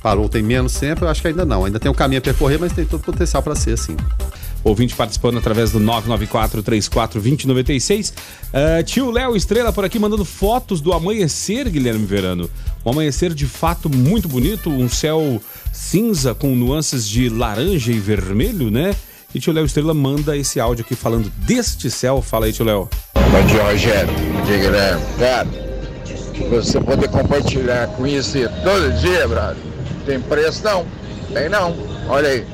parou, 0.03 0.29
tem 0.29 0.43
menos 0.43 0.75
tempo, 0.75 1.05
eu 1.05 1.09
acho 1.09 1.21
que 1.21 1.29
ainda 1.29 1.45
não. 1.45 1.65
Ainda 1.65 1.81
tem 1.81 1.91
um 1.91 1.95
caminho 1.95 2.19
a 2.19 2.23
percorrer, 2.23 2.59
mas 2.59 2.73
tem 2.73 2.85
todo 2.85 3.01
o 3.01 3.05
potencial 3.05 3.43
para 3.43 3.55
ser 3.55 3.73
assim. 3.73 3.97
Ouvinte 4.65 4.95
participando 4.95 5.39
através 5.39 5.71
do 5.71 5.81
994-34-2096. 5.81 8.13
Uh, 8.13 8.83
tio 8.85 9.11
Léo 9.11 9.35
Estrela 9.37 9.73
por 9.73 9.85
aqui 9.85 9.99
mandando 9.99 10.25
fotos 10.25 10.81
do 10.81 10.93
amanhecer, 10.93 11.69
Guilherme 11.69 12.07
Verano. 12.07 12.49
Um 12.85 12.91
amanhecer 12.91 13.35
de 13.35 13.47
fato 13.47 13.89
muito 13.89 14.29
bonito, 14.29 14.71
um 14.71 14.89
céu 14.89 15.41
cinza 15.73 16.35
com 16.35 16.55
nuances 16.55 17.09
de 17.09 17.29
laranja 17.29 17.93
e 17.93 17.99
vermelho, 17.99 18.71
né? 18.71 18.95
E 19.35 19.39
tio 19.39 19.53
Léo 19.53 19.67
Estrela 19.67 19.93
manda 19.93 20.35
esse 20.37 20.59
áudio 20.59 20.85
aqui 20.85 20.95
falando 20.95 21.31
deste 21.31 21.91
céu. 21.91 22.23
Fala 22.23 22.47
aí, 22.47 22.53
tio 22.53 22.65
Léo. 22.65 22.89
Bom 23.15 23.47
dia, 23.47 23.63
Rogério. 23.63 24.09
Bom 24.09 24.43
dia, 24.45 24.57
Guilherme. 24.57 25.03
Cara, 25.19 25.49
você 26.49 26.81
poder 26.81 27.09
compartilhar 27.09 27.89
com 27.89 28.07
isso 28.07 28.39
todo 28.65 28.91
dia, 29.01 29.29
brother. 29.29 29.57
Tem 30.07 30.19
preço 30.19 30.65
não? 30.65 30.87
Tem 31.33 31.49
não. 31.49 31.77
Olha 32.09 32.31
aí. 32.31 32.47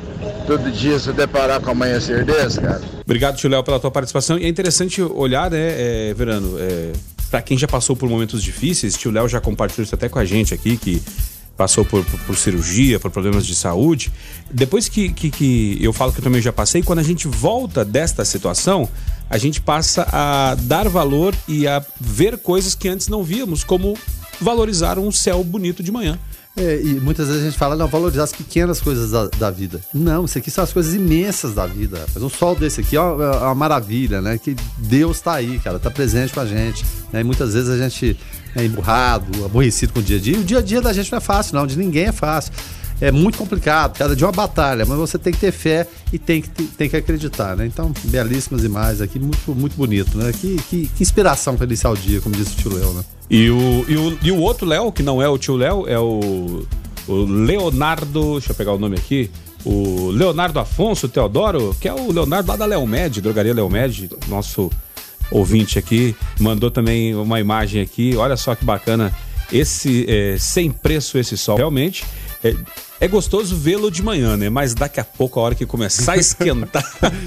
Todo 0.49 0.71
dia 0.73 0.99
se 0.99 1.13
deparar 1.13 1.61
com 1.61 1.71
amanhecer 1.71 2.25
desse, 2.25 2.61
cara. 2.61 2.83
Obrigado, 3.05 3.37
tio 3.37 3.49
Léo, 3.49 3.63
pela 3.63 3.79
tua 3.79 3.91
participação. 3.91 4.37
E 4.37 4.45
é 4.45 4.49
interessante 4.49 5.01
olhar, 5.01 5.51
né, 5.51 5.59
é, 6.09 6.15
Verano, 6.15 6.57
é, 6.59 6.93
para 7.31 7.41
quem 7.41 7.57
já 7.57 7.69
passou 7.69 7.95
por 7.95 8.09
momentos 8.09 8.43
difíceis, 8.43 8.97
tio 8.97 9.13
Léo 9.13 9.29
já 9.29 9.41
compartilhou 9.41 9.85
isso 9.85 9.95
até 9.95 10.09
com 10.09 10.19
a 10.19 10.25
gente 10.25 10.55
aqui, 10.55 10.77
que 10.77 11.01
passou 11.57 11.85
por, 11.85 12.05
por, 12.05 12.19
por, 12.21 12.37
cirurgia, 12.37 12.99
por 12.99 13.11
problemas 13.11 13.47
de 13.47 13.55
saúde. 13.55 14.13
Depois 14.51 14.89
que, 14.89 15.13
que, 15.13 15.31
que, 15.31 15.79
eu 15.81 15.93
falo 15.93 16.13
que 16.13 16.19
eu 16.19 16.25
também 16.25 16.43
já 16.43 16.53
passei, 16.53 16.83
quando 16.83 16.99
a 16.99 17.03
gente 17.03 17.29
volta 17.29 17.85
desta 17.85 18.25
situação, 18.25 18.89
a 19.31 19.39
gente 19.39 19.61
passa 19.61 20.07
a 20.13 20.55
dar 20.55 20.89
valor 20.89 21.35
e 21.47 21.67
a 21.67 21.85
ver 22.01 22.39
coisas 22.39 22.75
que 22.75 22.89
antes 22.89 23.09
não 23.09 23.23
víamos, 23.23 23.63
como 23.65 23.97
valorizar 24.41 24.99
um 24.99 25.11
céu 25.13 25.43
bonito 25.45 25.83
de 25.83 25.93
manhã. 25.93 26.19
É, 26.57 26.81
e 26.81 27.01
muitas 27.01 27.27
vezes 27.27 27.43
a 27.43 27.45
gente 27.47 27.59
fala, 27.59 27.75
não, 27.75 27.89
valorizar 27.89 28.25
as 28.25 28.33
pequenas 28.33 28.81
coisas 28.81 29.11
da, 29.11 29.27
da, 29.27 29.51
vida. 29.51 29.81
Não, 29.93 30.25
isso 30.25 30.39
aqui 30.39 30.51
são 30.53 30.63
as 30.63 30.73
coisas 30.73 30.95
imensas 30.95 31.53
da 31.53 31.67
vida. 31.67 32.07
Mas 32.15 32.23
um 32.23 32.29
sol 32.29 32.55
desse 32.55 32.81
aqui 32.81 32.97
é 32.97 33.01
uma, 33.01 33.25
é 33.25 33.39
uma 33.39 33.55
maravilha, 33.57 34.23
né? 34.23 34.39
Que 34.39 34.55
Deus 34.79 35.17
está 35.17 35.35
aí, 35.35 35.59
cara, 35.59 35.79
está 35.79 35.91
presente 35.91 36.33
com 36.33 36.41
a 36.41 36.47
gente. 36.47 36.85
Né? 37.13 37.23
E 37.23 37.25
muitas 37.25 37.55
vezes 37.55 37.69
a 37.69 37.77
gente 37.77 38.17
é 38.55 38.65
emburrado, 38.65 39.45
aborrecido 39.45 39.93
com 39.93 39.99
o 39.99 40.03
dia 40.03 40.17
a 40.17 40.21
dia. 40.21 40.37
E 40.37 40.41
o 40.41 40.45
dia 40.45 40.59
a 40.59 40.63
dia 40.63 40.81
da 40.81 40.93
gente 40.93 41.11
não 41.11 41.19
é 41.19 41.21
fácil, 41.21 41.57
não, 41.57 41.67
de 41.67 41.77
ninguém 41.77 42.05
é 42.05 42.13
fácil. 42.13 42.53
É 43.01 43.11
muito 43.11 43.37
complicado, 43.37 43.99
cada 43.99 44.15
dia 44.15 44.25
uma 44.25 44.33
batalha, 44.33 44.87
mas 44.87 44.97
você 44.97 45.19
tem 45.19 45.33
que 45.33 45.41
ter 45.41 45.51
fé 45.51 45.87
e 46.13 46.19
tem 46.19 46.41
que, 46.41 46.49
tem 46.49 46.89
que 46.89 46.97
acreditar, 46.97 47.57
né? 47.57 47.67
Então, 47.67 47.93
belíssimas 48.05 48.63
imagens 48.63 49.01
aqui, 49.01 49.19
muito, 49.19 49.53
muito 49.53 49.77
bonito, 49.77 50.17
né? 50.17 50.33
Que, 50.33 50.57
que, 50.71 50.87
que 50.87 51.03
inspiração 51.03 51.57
para 51.57 51.67
iniciar 51.67 51.91
o 51.91 51.97
dia, 51.97 52.21
como 52.21 52.37
disse 52.37 52.53
o 52.53 52.57
tio 52.57 52.73
Léo, 52.73 52.93
né? 52.93 53.05
E 53.31 53.51
o, 53.51 53.85
e 53.89 53.97
o, 53.97 54.19
e 54.23 54.33
o 54.33 54.39
outro 54.41 54.67
Léo, 54.67 54.93
que 54.93 55.03
não 55.03 55.21
é 55.21 55.29
o 55.29 55.39
tio 55.39 55.57
Léo, 55.57 55.89
é 55.89 55.99
o, 55.99 56.67
o 57.09 57.15
Leonardo. 57.25 58.35
Deixa 58.35 58.53
eu 58.53 58.57
pegar 58.57 58.73
o 58.73 58.79
nome 58.79 58.97
aqui. 58.97 59.31
O 59.65 60.11
Leonardo 60.11 60.59
Afonso 60.59 61.09
Teodoro, 61.09 61.75
que 61.81 61.89
é 61.89 61.93
o 61.93 62.13
Leonardo 62.13 62.49
lá 62.51 62.57
da 62.57 62.67
Leomed, 62.67 63.23
Drogaria 63.23 63.55
Leomed, 63.55 64.11
nosso 64.29 64.71
ouvinte 65.31 65.79
aqui, 65.79 66.15
mandou 66.39 66.71
também 66.71 67.15
uma 67.15 67.41
imagem 67.41 67.81
aqui. 67.81 68.15
Olha 68.17 68.37
só 68.37 68.55
que 68.55 68.65
bacana. 68.65 69.13
Esse 69.53 70.05
é, 70.09 70.37
sem 70.39 70.71
preço 70.71 71.17
esse 71.19 71.37
sol. 71.37 71.57
Realmente 71.57 72.05
é, 72.43 72.55
é 73.05 73.09
gostoso 73.09 73.55
vê-lo 73.55 73.91
de 73.91 74.03
manhã, 74.03 74.35
né? 74.35 74.49
Mas 74.49 74.75
daqui 74.75 74.99
a 74.99 75.05
pouco, 75.05 75.39
a 75.39 75.43
hora 75.43 75.55
que 75.55 75.67
começar 75.67 76.13
a 76.13 76.17
esquentar. 76.17 76.83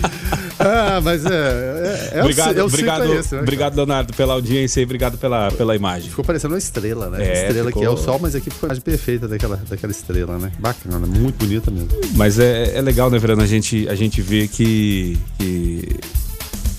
ah, 0.58 1.00
mas 1.04 1.24
é. 1.24 1.30
é, 1.30 2.18
é 2.18 2.22
obrigado, 2.22 2.60
obrigado, 2.60 3.14
é 3.14 3.20
esse, 3.20 3.36
né, 3.36 3.42
obrigado, 3.42 3.76
Leonardo, 3.76 4.12
pela 4.14 4.34
audiência 4.34 4.82
e 4.82 4.84
obrigado 4.84 5.20
pela, 5.20 5.52
pela 5.52 5.76
imagem. 5.76 6.10
Ficou 6.10 6.26
parecendo 6.26 6.56
uma 6.56 6.58
estrela, 6.58 7.12
né? 7.12 7.24
É, 7.24 7.48
estrela 7.48 7.68
ficou... 7.68 7.82
que 7.82 7.88
é 7.88 7.90
o 7.92 7.96
sol, 7.96 8.18
mas 8.20 8.34
aqui 8.34 8.50
ficou 8.50 8.66
a 8.66 8.70
imagem 8.70 8.82
perfeita 8.82 9.28
daquela, 9.28 9.62
daquela 9.70 9.92
estrela, 9.92 10.40
né? 10.40 10.52
Bacana, 10.58 11.06
muito 11.06 11.38
bonita 11.46 11.70
mesmo. 11.70 11.90
Mas 12.16 12.40
é, 12.40 12.76
é 12.76 12.82
legal, 12.82 13.12
né, 13.12 13.20
Verano? 13.20 13.44
A 13.44 13.48
gente, 13.48 13.88
a 13.88 13.94
gente 13.94 14.20
vê 14.20 14.48
que. 14.48 15.16
que 15.38 16.00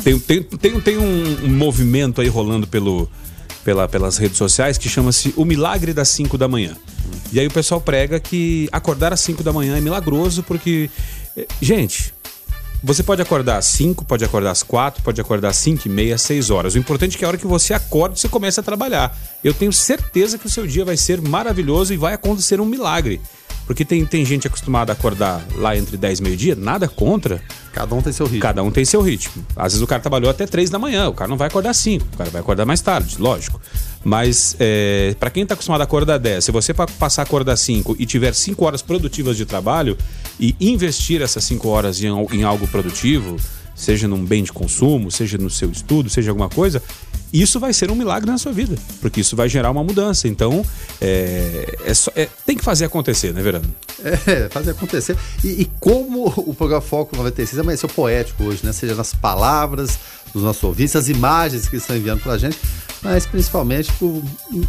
tem, 0.03 0.19
tem, 0.19 0.43
tem, 0.43 0.81
tem 0.81 0.99
um 0.99 1.49
movimento 1.49 2.21
aí 2.21 2.29
rolando 2.29 2.67
pelo, 2.67 3.09
pela, 3.69 3.87
pelas 3.87 4.17
redes 4.17 4.39
sociais 4.39 4.79
que 4.79 4.89
chama-se 4.89 5.35
O 5.37 5.45
Milagre 5.45 5.93
das 5.93 6.09
5 6.09 6.39
da 6.39 6.49
manhã. 6.49 6.75
E 7.31 7.39
aí 7.39 7.47
o 7.47 7.51
pessoal 7.51 7.79
prega 7.79 8.19
que 8.19 8.67
acordar 8.73 9.13
às 9.13 9.21
5 9.21 9.43
da 9.43 9.53
manhã 9.53 9.77
é 9.77 9.81
milagroso 9.83 10.43
porque. 10.43 10.89
Eh, 11.37 11.47
gente, 11.61 12.15
você 12.83 13.03
pode 13.03 13.21
acordar 13.21 13.59
às 13.59 13.67
5, 13.67 14.07
pode 14.07 14.25
acordar 14.25 14.53
às 14.53 14.63
4, 14.63 15.03
pode 15.03 15.21
acordar 15.21 15.51
às 15.51 15.57
5 15.59 15.87
e 15.87 15.91
meia, 15.91 16.17
6 16.17 16.49
horas. 16.49 16.77
O 16.77 16.79
importante 16.79 17.17
é 17.17 17.19
que 17.19 17.25
a 17.27 17.29
hora 17.29 17.37
que 17.37 17.47
você 17.47 17.75
acorda, 17.75 18.17
você 18.17 18.27
começa 18.27 18.63
a 18.63 18.65
trabalhar. 18.65 19.15
Eu 19.45 19.53
tenho 19.53 19.71
certeza 19.71 20.39
que 20.39 20.47
o 20.47 20.51
seu 20.51 20.67
dia 20.67 20.87
vai 20.87 20.97
ser 20.97 21.21
maravilhoso 21.21 21.93
e 21.93 21.99
vai 21.99 22.15
acontecer 22.15 22.63
um 22.63 22.65
milagre. 22.65 23.21
Porque 23.69 23.85
tem, 23.85 24.07
tem 24.07 24.25
gente 24.25 24.47
acostumada 24.47 24.93
a 24.93 24.95
acordar 24.95 25.47
lá 25.57 25.77
entre 25.77 25.99
10 25.99 26.21
e 26.21 26.23
meio-dia, 26.23 26.57
nada 26.57 26.89
contra. 26.89 27.39
Cada 27.71 27.95
um 27.95 28.01
tem 28.01 28.15
seu 28.15 28.25
ritmo. 28.25 28.41
Cada 28.41 28.63
um 28.63 28.71
tem 28.71 28.83
seu 28.83 29.03
ritmo. 29.03 29.45
Às 29.55 29.75
vezes 29.75 29.83
o 29.83 29.87
cara 29.87 30.01
trabalhou 30.01 30.31
até 30.31 30.47
3 30.47 30.71
da 30.71 30.79
manhã, 30.79 31.07
o 31.11 31.13
cara 31.13 31.29
não 31.29 31.37
vai 31.37 31.49
acordar 31.49 31.75
5, 31.75 32.03
o 32.15 32.17
cara 32.17 32.31
vai 32.31 32.41
acordar 32.41 32.65
mais 32.65 32.81
tarde, 32.81 33.17
lógico. 33.19 33.61
Mas 34.03 34.57
é, 34.59 35.15
para 35.21 35.29
quem 35.29 35.43
está 35.43 35.53
acostumado 35.53 35.83
a 35.83 35.85
acordar 35.85 36.17
10, 36.17 36.47
se 36.47 36.51
você 36.51 36.73
passar 36.73 37.23
a 37.23 37.25
acordar 37.25 37.59
5 37.59 37.95
e 37.99 38.07
tiver 38.07 38.33
5 38.33 38.65
horas 38.65 38.81
produtivas 38.81 39.37
de 39.37 39.45
trabalho 39.45 39.99
e 40.41 40.57
investir 40.59 41.21
essas 41.21 41.45
5 41.45 41.69
horas 41.69 42.03
em, 42.03 42.09
em 42.33 42.45
algo 42.45 42.67
produtivo, 42.69 43.37
seja 43.75 44.09
num 44.09 44.25
bem 44.25 44.43
de 44.43 44.51
consumo, 44.51 45.11
seja 45.11 45.37
no 45.37 45.51
seu 45.51 45.71
estudo, 45.71 46.09
seja 46.09 46.31
alguma 46.31 46.49
coisa, 46.49 46.83
isso 47.33 47.61
vai 47.61 47.73
ser 47.73 47.91
um 47.91 47.95
milagre 47.95 48.31
na 48.31 48.39
sua 48.39 48.53
vida, 48.53 48.77
porque 49.01 49.21
isso 49.21 49.37
vai 49.37 49.49
gerar 49.49 49.71
uma 49.71 49.85
mudança. 49.85 50.27
Então, 50.29 50.65
é, 51.01 51.77
é, 51.85 51.95
só, 51.95 52.11
é 52.17 52.29
tem 52.47 52.57
que 52.57 52.65
fazer 52.65 52.87
acontecer, 52.87 53.33
né, 53.33 53.43
Verano? 53.43 53.67
É, 54.03 54.49
fazer 54.49 54.71
acontecer. 54.71 55.17
E, 55.45 55.63
e 55.63 55.71
como 55.81 56.27
o 56.37 56.55
programa 56.55 56.81
Foco 56.81 57.17
96 57.17 57.59
amanheceu 57.59 57.89
poético 57.89 58.45
hoje, 58.45 58.65
né? 58.65 58.73
Seja 58.73 58.95
nas 58.95 59.13
palavras 59.13 59.99
dos 60.33 60.43
nossos 60.43 60.63
ouvintes, 60.63 60.95
as 60.97 61.09
imagens 61.09 61.69
que 61.69 61.77
estão 61.77 61.97
enviando 61.97 62.21
para 62.21 62.33
a 62.33 62.39
gente, 62.39 62.59
mas 63.03 63.27
principalmente 63.27 63.93
por, 63.95 64.23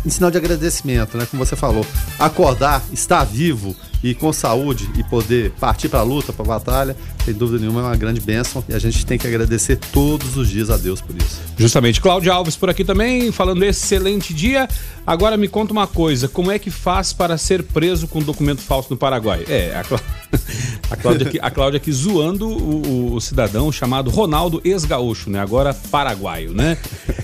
em 0.05 0.09
sinal 0.09 0.31
de 0.31 0.37
agradecimento, 0.37 1.17
né? 1.17 1.27
Como 1.29 1.43
você 1.43 1.55
falou, 1.55 1.85
acordar, 2.17 2.83
estar 2.91 3.23
vivo 3.23 3.75
e 4.03 4.13
com 4.13 4.31
saúde 4.31 4.89
e 4.97 5.03
poder 5.03 5.51
partir 5.59 5.89
para 5.89 5.99
a 5.99 6.03
luta, 6.03 6.31
para 6.31 6.45
a 6.45 6.47
batalha, 6.47 6.97
sem 7.25 7.33
dúvida 7.33 7.59
nenhuma 7.59 7.81
é 7.81 7.83
uma 7.83 7.95
grande 7.95 8.21
bênção 8.21 8.63
e 8.67 8.73
a 8.73 8.79
gente 8.79 9.05
tem 9.05 9.17
que 9.17 9.27
agradecer 9.27 9.77
todos 9.91 10.38
os 10.38 10.49
dias 10.49 10.69
a 10.69 10.77
Deus 10.77 11.01
por 11.01 11.15
isso. 11.15 11.39
Justamente. 11.57 11.99
Cláudio 11.99 12.31
Alves 12.31 12.55
por 12.55 12.69
aqui 12.69 12.83
também, 12.83 13.31
falando 13.31 13.63
excelente 13.63 14.33
dia. 14.33 14.67
Agora 15.05 15.35
me 15.38 15.47
conta 15.47 15.73
uma 15.73 15.88
coisa, 15.88 16.27
como 16.27 16.51
é 16.51 16.59
que 16.59 16.69
faz 16.69 17.11
para 17.11 17.38
ser 17.38 17.63
preso 17.63 18.07
com 18.07 18.21
documento 18.21 18.61
falso 18.61 18.89
no 18.91 18.97
Paraguai? 18.97 19.43
É, 19.49 19.75
a, 19.75 19.83
Clá... 19.83 19.99
a, 20.89 20.95
Cláudia, 20.95 21.27
aqui, 21.27 21.39
a 21.41 21.51
Cláudia 21.51 21.77
aqui 21.77 21.91
zoando 21.91 22.47
o, 22.47 23.15
o 23.15 23.19
cidadão 23.19 23.71
chamado 23.71 24.09
Ronaldo 24.09 24.61
ex-gaúcho, 24.63 25.29
né? 25.29 25.39
Agora 25.39 25.73
paraguaio, 25.73 26.53
né? 26.53 26.77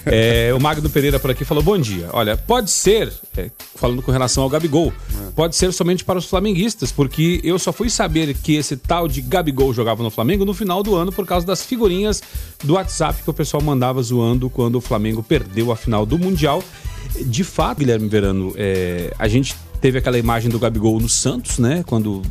É, 0.05 0.51
o 0.53 0.59
Magno 0.59 0.89
Pereira 0.89 1.19
por 1.19 1.31
aqui 1.31 1.45
falou, 1.45 1.63
bom 1.63 1.77
dia. 1.77 2.09
Olha, 2.11 2.35
pode 2.35 2.71
ser, 2.71 3.13
é, 3.37 3.49
falando 3.75 4.01
com 4.01 4.11
relação 4.11 4.43
ao 4.43 4.49
Gabigol, 4.49 4.91
pode 5.35 5.55
ser 5.55 5.71
somente 5.71 6.03
para 6.03 6.17
os 6.17 6.25
flamenguistas, 6.25 6.91
porque 6.91 7.39
eu 7.43 7.57
só 7.59 7.71
fui 7.71 7.89
saber 7.89 8.33
que 8.33 8.55
esse 8.55 8.75
tal 8.77 9.07
de 9.07 9.21
Gabigol 9.21 9.73
jogava 9.73 9.94
no 10.03 10.09
Flamengo 10.09 10.45
no 10.45 10.53
final 10.53 10.81
do 10.81 10.95
ano 10.95 11.11
por 11.11 11.25
causa 11.25 11.45
das 11.45 11.63
figurinhas 11.63 12.21
do 12.63 12.73
WhatsApp 12.73 13.21
que 13.23 13.29
o 13.29 13.33
pessoal 13.33 13.61
mandava 13.61 14.01
zoando 14.01 14.49
quando 14.49 14.75
o 14.75 14.81
Flamengo 14.81 15.21
perdeu 15.23 15.71
a 15.71 15.75
final 15.75 16.05
do 16.05 16.17
Mundial 16.17 16.63
de 17.23 17.43
fato, 17.43 17.79
Guilherme 17.79 18.07
Verano, 18.07 18.53
é, 18.55 19.13
a 19.17 19.27
gente 19.27 19.55
teve 19.79 19.97
aquela 19.97 20.17
imagem 20.17 20.49
do 20.49 20.59
Gabigol 20.59 20.99
no 20.99 21.07
Santos, 21.07 21.59
né? 21.59 21.83
Quando 21.85 22.21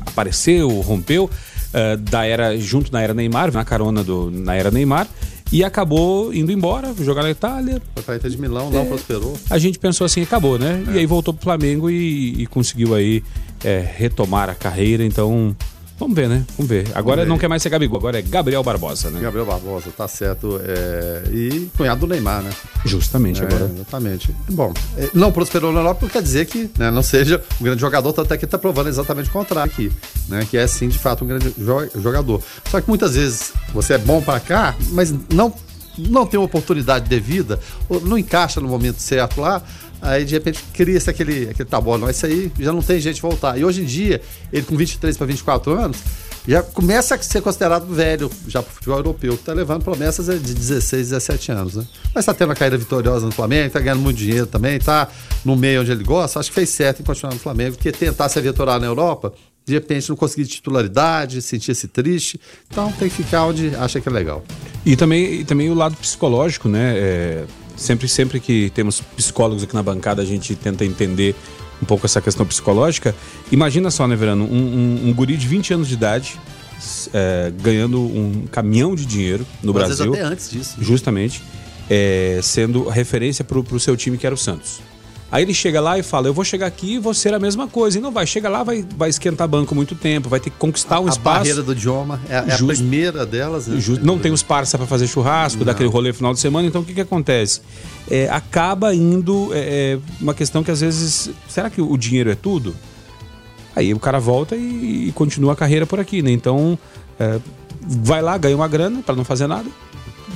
apareceu, 0.00 0.68
rompeu, 0.80 1.24
uh, 1.24 1.96
da 1.96 2.24
era, 2.24 2.56
junto 2.58 2.92
na 2.92 3.00
era 3.00 3.14
Neymar, 3.14 3.52
na 3.52 3.64
carona 3.64 4.02
do, 4.02 4.30
na 4.30 4.54
era 4.54 4.70
Neymar, 4.70 5.08
e 5.50 5.62
acabou 5.62 6.32
indo 6.32 6.50
embora, 6.50 6.94
jogar 7.00 7.22
na 7.22 7.30
Itália. 7.30 7.80
Foi 7.94 8.18
pra 8.18 8.28
de 8.28 8.38
Milão, 8.38 8.70
não 8.70 8.82
é, 8.82 8.84
prosperou. 8.84 9.36
A 9.50 9.58
gente 9.58 9.78
pensou 9.78 10.04
assim, 10.04 10.22
acabou, 10.22 10.58
né? 10.58 10.82
É. 10.88 10.92
E 10.92 10.98
aí 11.00 11.06
voltou 11.06 11.32
pro 11.32 11.42
Flamengo 11.42 11.90
e, 11.90 12.42
e 12.42 12.46
conseguiu 12.46 12.94
aí 12.94 13.22
é, 13.62 13.86
retomar 13.96 14.50
a 14.50 14.54
carreira, 14.54 15.04
então 15.04 15.54
Vamos 15.98 16.16
ver, 16.16 16.28
né? 16.28 16.44
Vamos 16.56 16.68
ver. 16.68 16.88
Agora 16.88 17.02
Vamos 17.02 17.16
ver. 17.16 17.28
não 17.28 17.38
quer 17.38 17.48
mais 17.48 17.62
ser 17.62 17.68
Gabigol, 17.68 17.98
agora 17.98 18.18
é 18.18 18.22
Gabriel 18.22 18.62
Barbosa, 18.62 19.10
né? 19.10 19.20
Gabriel 19.20 19.46
Barbosa, 19.46 19.90
tá 19.96 20.08
certo. 20.08 20.60
É... 20.64 21.22
E 21.30 21.70
cunhado 21.76 22.00
do 22.00 22.06
Neymar, 22.06 22.42
né? 22.42 22.50
Justamente, 22.84 23.42
é, 23.42 23.46
agora. 23.46 23.70
Exatamente. 23.74 24.34
Bom, 24.50 24.72
é, 24.96 25.10
não 25.14 25.30
prosperou 25.30 25.72
na 25.72 25.80
Europa 25.80 26.00
não 26.02 26.08
quer 26.08 26.22
dizer 26.22 26.46
que 26.46 26.70
né, 26.76 26.90
não 26.90 27.02
seja 27.02 27.42
um 27.60 27.64
grande 27.64 27.80
jogador, 27.80 28.12
tanto 28.12 28.34
é 28.34 28.36
que 28.36 28.46
tá 28.46 28.58
provando 28.58 28.88
exatamente 28.88 29.28
o 29.28 29.32
contrário 29.32 29.70
aqui, 29.70 29.92
né? 30.28 30.46
Que 30.50 30.56
é 30.56 30.66
sim, 30.66 30.88
de 30.88 30.98
fato, 30.98 31.24
um 31.24 31.28
grande 31.28 31.54
jogador. 31.96 32.42
Só 32.70 32.80
que 32.80 32.88
muitas 32.88 33.14
vezes 33.14 33.52
você 33.72 33.94
é 33.94 33.98
bom 33.98 34.20
para 34.20 34.40
cá, 34.40 34.74
mas 34.90 35.14
não 35.32 35.54
não 35.98 36.26
tem 36.26 36.38
uma 36.40 36.46
oportunidade 36.46 37.08
devida, 37.08 37.60
não 38.04 38.16
encaixa 38.16 38.60
no 38.60 38.68
momento 38.68 38.98
certo 38.98 39.40
lá, 39.40 39.62
aí 40.02 40.24
de 40.24 40.34
repente 40.34 40.62
cria-se 40.74 41.08
aquele, 41.08 41.48
aquele 41.50 41.68
tá 41.68 41.80
bom, 41.80 41.96
não, 41.96 42.10
isso 42.10 42.26
aí 42.26 42.50
já 42.58 42.72
não 42.72 42.82
tem 42.82 42.98
de 42.98 43.12
voltar. 43.20 43.56
E 43.56 43.64
hoje 43.64 43.82
em 43.82 43.84
dia, 43.84 44.20
ele 44.52 44.66
com 44.66 44.76
23 44.76 45.16
para 45.16 45.26
24 45.26 45.72
anos, 45.72 45.98
já 46.46 46.60
começa 46.60 47.14
a 47.14 47.22
ser 47.22 47.40
considerado 47.40 47.86
velho 47.86 48.28
já 48.48 48.60
para 48.60 48.70
o 48.70 48.74
futebol 48.74 48.98
europeu, 48.98 49.34
que 49.34 49.42
está 49.42 49.52
levando 49.52 49.84
promessas 49.84 50.26
de 50.26 50.54
16, 50.54 51.10
17 51.10 51.52
anos. 51.52 51.74
Né? 51.76 51.86
Mas 52.12 52.22
está 52.22 52.34
tendo 52.34 52.48
uma 52.48 52.56
caída 52.56 52.76
vitoriosa 52.76 53.24
no 53.24 53.32
Flamengo, 53.32 53.68
está 53.68 53.78
ganhando 53.78 54.00
muito 54.00 54.16
dinheiro 54.16 54.46
também, 54.46 54.76
está 54.76 55.08
no 55.44 55.54
meio 55.54 55.82
onde 55.82 55.92
ele 55.92 56.02
gosta. 56.02 56.40
Acho 56.40 56.50
que 56.50 56.54
fez 56.56 56.70
certo 56.70 57.00
em 57.00 57.04
continuar 57.04 57.32
no 57.32 57.38
Flamengo, 57.38 57.76
porque 57.76 57.92
tentar 57.92 58.28
se 58.28 58.40
aventurar 58.40 58.80
na 58.80 58.86
Europa, 58.86 59.32
de 59.64 59.74
repente 59.74 60.08
não 60.08 60.16
conseguir 60.16 60.46
titularidade, 60.46 61.40
sentir-se 61.40 61.86
triste. 61.86 62.40
Então 62.68 62.90
tem 62.90 63.08
que 63.08 63.14
ficar 63.14 63.46
onde 63.46 63.74
acha 63.76 64.00
que 64.00 64.08
é 64.08 64.12
legal. 64.12 64.44
E 64.84 64.96
também, 64.96 65.34
e 65.34 65.44
também 65.44 65.70
o 65.70 65.74
lado 65.74 65.94
psicológico, 65.94 66.68
né? 66.68 66.94
É, 66.96 67.44
sempre, 67.76 68.08
sempre 68.08 68.40
que 68.40 68.70
temos 68.70 69.00
psicólogos 69.00 69.62
aqui 69.62 69.74
na 69.74 69.82
bancada, 69.82 70.22
a 70.22 70.24
gente 70.24 70.54
tenta 70.54 70.84
entender 70.84 71.34
um 71.82 71.86
pouco 71.86 72.06
essa 72.06 72.20
questão 72.20 72.46
psicológica. 72.46 73.14
Imagina 73.50 73.90
só, 73.90 74.06
né, 74.06 74.14
Verano, 74.14 74.44
um, 74.44 74.48
um, 74.56 75.08
um 75.08 75.12
guri 75.12 75.36
de 75.36 75.46
20 75.48 75.74
anos 75.74 75.88
de 75.88 75.94
idade 75.94 76.38
é, 77.12 77.52
ganhando 77.60 78.00
um 78.00 78.46
caminhão 78.50 78.94
de 78.94 79.06
dinheiro 79.06 79.46
no 79.62 79.70
Às 79.70 79.86
Brasil. 79.96 80.12
até 80.12 80.22
antes 80.22 80.50
disso. 80.50 80.76
Justamente. 80.80 81.42
É, 81.90 82.40
sendo 82.42 82.88
referência 82.88 83.44
para 83.44 83.58
o 83.58 83.80
seu 83.80 83.96
time 83.96 84.16
que 84.16 84.24
era 84.24 84.34
o 84.34 84.38
Santos. 84.38 84.80
Aí 85.32 85.42
ele 85.44 85.54
chega 85.54 85.80
lá 85.80 85.98
e 85.98 86.02
fala: 86.02 86.28
Eu 86.28 86.34
vou 86.34 86.44
chegar 86.44 86.66
aqui 86.66 86.96
e 86.96 86.98
vou 86.98 87.14
ser 87.14 87.32
a 87.32 87.38
mesma 87.38 87.66
coisa. 87.66 87.98
E 87.98 88.02
não 88.02 88.12
vai, 88.12 88.26
chega 88.26 88.50
lá, 88.50 88.62
vai, 88.62 88.84
vai 88.98 89.08
esquentar 89.08 89.48
banco 89.48 89.74
muito 89.74 89.94
tempo, 89.94 90.28
vai 90.28 90.38
ter 90.38 90.50
que 90.50 90.58
conquistar 90.58 91.00
um 91.00 91.06
a, 91.06 91.08
espaço. 91.08 91.36
A 91.36 91.38
barreira 91.38 91.62
do 91.62 91.72
idioma 91.72 92.20
é, 92.28 92.34
é 92.34 92.52
a 92.52 92.58
primeira 92.58 93.24
delas. 93.24 93.66
Né? 93.66 93.80
não 94.02 94.18
tem 94.18 94.30
os 94.30 94.42
parça 94.42 94.76
para 94.76 94.86
fazer 94.86 95.06
churrasco, 95.06 95.60
não. 95.60 95.66
daquele 95.66 95.88
rolê 95.88 96.12
final 96.12 96.34
de 96.34 96.38
semana. 96.38 96.68
Então 96.68 96.82
o 96.82 96.84
que, 96.84 96.92
que 96.92 97.00
acontece? 97.00 97.62
É, 98.10 98.28
acaba 98.28 98.94
indo 98.94 99.48
é, 99.54 99.94
é, 99.94 99.98
uma 100.20 100.34
questão 100.34 100.62
que 100.62 100.70
às 100.70 100.82
vezes. 100.82 101.30
Será 101.48 101.70
que 101.70 101.80
o 101.80 101.96
dinheiro 101.96 102.30
é 102.30 102.34
tudo? 102.34 102.76
Aí 103.74 103.94
o 103.94 103.98
cara 103.98 104.18
volta 104.18 104.54
e, 104.54 105.08
e 105.08 105.12
continua 105.12 105.54
a 105.54 105.56
carreira 105.56 105.86
por 105.86 105.98
aqui, 105.98 106.20
né? 106.20 106.30
Então. 106.30 106.78
É, 107.18 107.40
vai 107.80 108.20
lá, 108.20 108.36
ganha 108.36 108.54
uma 108.54 108.68
grana 108.68 109.02
para 109.02 109.16
não 109.16 109.24
fazer 109.24 109.46
nada 109.46 109.68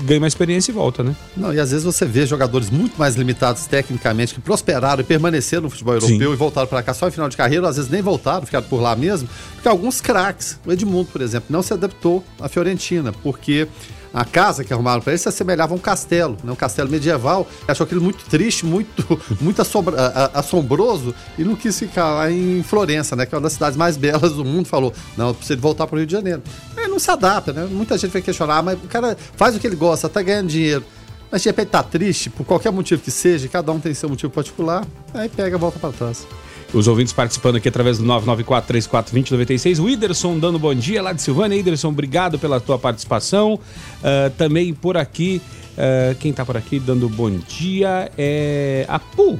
ganha 0.04 0.20
uma 0.20 0.26
experiência 0.26 0.70
e 0.70 0.74
volta, 0.74 1.02
né? 1.02 1.14
Não, 1.36 1.52
e 1.52 1.60
às 1.60 1.70
vezes 1.70 1.84
você 1.84 2.04
vê 2.04 2.26
jogadores 2.26 2.70
muito 2.70 2.98
mais 2.98 3.14
limitados 3.14 3.66
tecnicamente 3.66 4.34
que 4.34 4.40
prosperaram 4.40 5.00
e 5.00 5.04
permaneceram 5.04 5.62
no 5.62 5.70
futebol 5.70 5.94
europeu 5.94 6.28
Sim. 6.28 6.32
e 6.32 6.36
voltaram 6.36 6.66
para 6.66 6.82
cá 6.82 6.94
só 6.94 7.08
em 7.08 7.10
final 7.10 7.28
de 7.28 7.36
carreira, 7.36 7.68
às 7.68 7.76
vezes 7.76 7.90
nem 7.90 8.02
voltaram, 8.02 8.44
ficaram 8.44 8.66
por 8.66 8.80
lá 8.80 8.94
mesmo, 8.94 9.28
porque 9.54 9.68
alguns 9.68 10.00
craques, 10.00 10.58
o 10.66 10.72
Edmundo, 10.72 11.08
por 11.10 11.20
exemplo, 11.20 11.46
não 11.50 11.62
se 11.62 11.72
adaptou 11.72 12.24
à 12.40 12.48
Fiorentina, 12.48 13.12
porque 13.22 13.68
a 14.16 14.24
casa 14.24 14.64
que 14.64 14.72
arrumaram 14.72 15.02
para 15.02 15.12
ele 15.12 15.18
se 15.18 15.28
assemelhava 15.28 15.74
a 15.74 15.76
um 15.76 15.78
castelo, 15.78 16.38
né? 16.42 16.50
um 16.50 16.56
castelo 16.56 16.88
medieval. 16.88 17.46
Achou 17.68 17.84
aquilo 17.84 18.00
muito 18.00 18.24
triste, 18.24 18.64
muito, 18.64 19.20
muito 19.42 19.60
assombra, 19.60 20.30
assombroso 20.32 21.14
e 21.36 21.44
não 21.44 21.54
quis 21.54 21.78
ficar 21.78 22.14
lá 22.14 22.32
em 22.32 22.62
Florença, 22.62 23.14
né? 23.14 23.26
que 23.26 23.34
é 23.34 23.36
uma 23.36 23.42
das 23.42 23.52
cidades 23.52 23.76
mais 23.76 23.98
belas 23.98 24.32
do 24.32 24.42
mundo. 24.42 24.66
Falou: 24.66 24.94
não, 25.18 25.34
precisa 25.34 25.60
voltar 25.60 25.86
para 25.86 25.96
o 25.96 25.98
Rio 25.98 26.06
de 26.06 26.12
Janeiro. 26.12 26.42
Ele 26.78 26.88
não 26.88 26.98
se 26.98 27.10
adapta, 27.10 27.52
né? 27.52 27.68
Muita 27.70 27.98
gente 27.98 28.10
vai 28.10 28.22
questionar, 28.22 28.62
mas 28.62 28.82
o 28.82 28.86
cara 28.86 29.18
faz 29.36 29.54
o 29.54 29.60
que 29.60 29.66
ele 29.66 29.76
gosta, 29.76 30.08
tá 30.08 30.22
ganhando 30.22 30.48
dinheiro. 30.48 30.84
Mas 31.30 31.42
de 31.42 31.50
repente 31.50 31.68
tá 31.68 31.82
triste, 31.82 32.30
por 32.30 32.46
qualquer 32.46 32.72
motivo 32.72 33.02
que 33.02 33.10
seja, 33.10 33.46
cada 33.48 33.70
um 33.70 33.78
tem 33.78 33.92
seu 33.92 34.08
motivo 34.08 34.32
particular, 34.32 34.86
aí 35.12 35.28
pega 35.28 35.56
e 35.56 35.60
volta 35.60 35.78
para 35.78 35.92
trás. 35.92 36.26
Os 36.74 36.88
ouvintes 36.88 37.12
participando 37.12 37.56
aqui 37.56 37.68
através 37.68 37.98
do 37.98 38.04
994-34-2096. 38.04 39.82
O 39.82 39.88
Iderson 39.88 40.38
dando 40.38 40.58
bom 40.58 40.74
dia 40.74 41.00
lá 41.00 41.12
de 41.12 41.22
Silvânia. 41.22 41.56
Iderson, 41.56 41.88
obrigado 41.88 42.38
pela 42.38 42.60
tua 42.60 42.78
participação. 42.78 43.54
Uh, 43.54 44.30
também 44.36 44.74
por 44.74 44.96
aqui, 44.96 45.40
uh, 45.72 46.14
quem 46.16 46.32
tá 46.32 46.44
por 46.44 46.56
aqui 46.56 46.78
dando 46.78 47.08
bom 47.08 47.30
dia 47.30 48.10
é 48.18 48.84
a 48.88 48.98
Pu. 48.98 49.38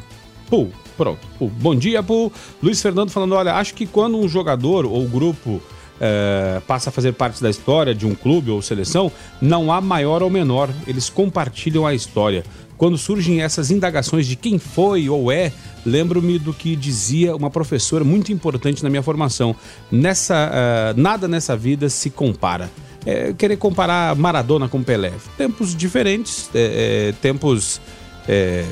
Pu, 0.48 0.70
pronto. 0.96 1.26
Pu. 1.38 1.48
Bom 1.48 1.74
dia, 1.74 2.02
Pu. 2.02 2.32
Luiz 2.62 2.80
Fernando 2.80 3.10
falando: 3.10 3.34
olha, 3.34 3.54
acho 3.54 3.74
que 3.74 3.86
quando 3.86 4.16
um 4.18 4.28
jogador 4.28 4.86
ou 4.86 5.06
grupo. 5.06 5.60
Uh, 5.96 6.60
passa 6.66 6.90
a 6.90 6.92
fazer 6.92 7.12
parte 7.12 7.42
da 7.42 7.48
história 7.48 7.94
de 7.94 8.06
um 8.06 8.14
clube 8.14 8.50
ou 8.50 8.60
seleção, 8.60 9.10
não 9.40 9.72
há 9.72 9.80
maior 9.80 10.22
ou 10.22 10.28
menor, 10.28 10.68
eles 10.86 11.08
compartilham 11.08 11.86
a 11.86 11.94
história. 11.94 12.44
Quando 12.76 12.98
surgem 12.98 13.40
essas 13.40 13.70
indagações 13.70 14.26
de 14.26 14.36
quem 14.36 14.58
foi 14.58 15.08
ou 15.08 15.32
é, 15.32 15.52
lembro-me 15.84 16.38
do 16.38 16.52
que 16.52 16.76
dizia 16.76 17.34
uma 17.34 17.50
professora 17.50 18.04
muito 18.04 18.32
importante 18.32 18.82
na 18.82 18.90
minha 18.90 19.02
formação. 19.02 19.56
Nessa, 19.90 20.50
uh, 20.50 21.00
nada 21.00 21.26
nessa 21.26 21.56
vida 21.56 21.88
se 21.88 22.10
compara. 22.10 22.70
É, 23.06 23.32
querer 23.32 23.56
comparar 23.56 24.16
Maradona 24.16 24.68
com 24.68 24.82
Pelé. 24.82 25.12
Tempos 25.38 25.76
diferentes, 25.76 26.50
é, 26.52 27.10
é, 27.10 27.12
tempos. 27.22 27.80
É, 28.28 28.64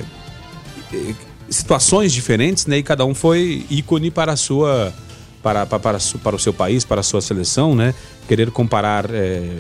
é, 0.93 1.14
situações 1.49 2.12
diferentes, 2.12 2.67
né? 2.67 2.79
E 2.79 2.83
cada 2.83 3.05
um 3.05 3.14
foi 3.14 3.64
ícone 3.71 4.11
para 4.11 4.33
a 4.33 4.37
sua. 4.37 4.93
Para, 5.40 5.67
para, 5.67 5.79
para, 5.79 5.99
para 6.23 6.37
o 6.37 6.38
seu 6.38 6.55
país, 6.55 6.85
para 6.85 7.01
a 7.01 7.03
sua 7.03 7.21
seleção, 7.21 7.75
né? 7.77 7.95
Querer 8.27 8.51
comparar 8.51 9.09
é, 9.12 9.59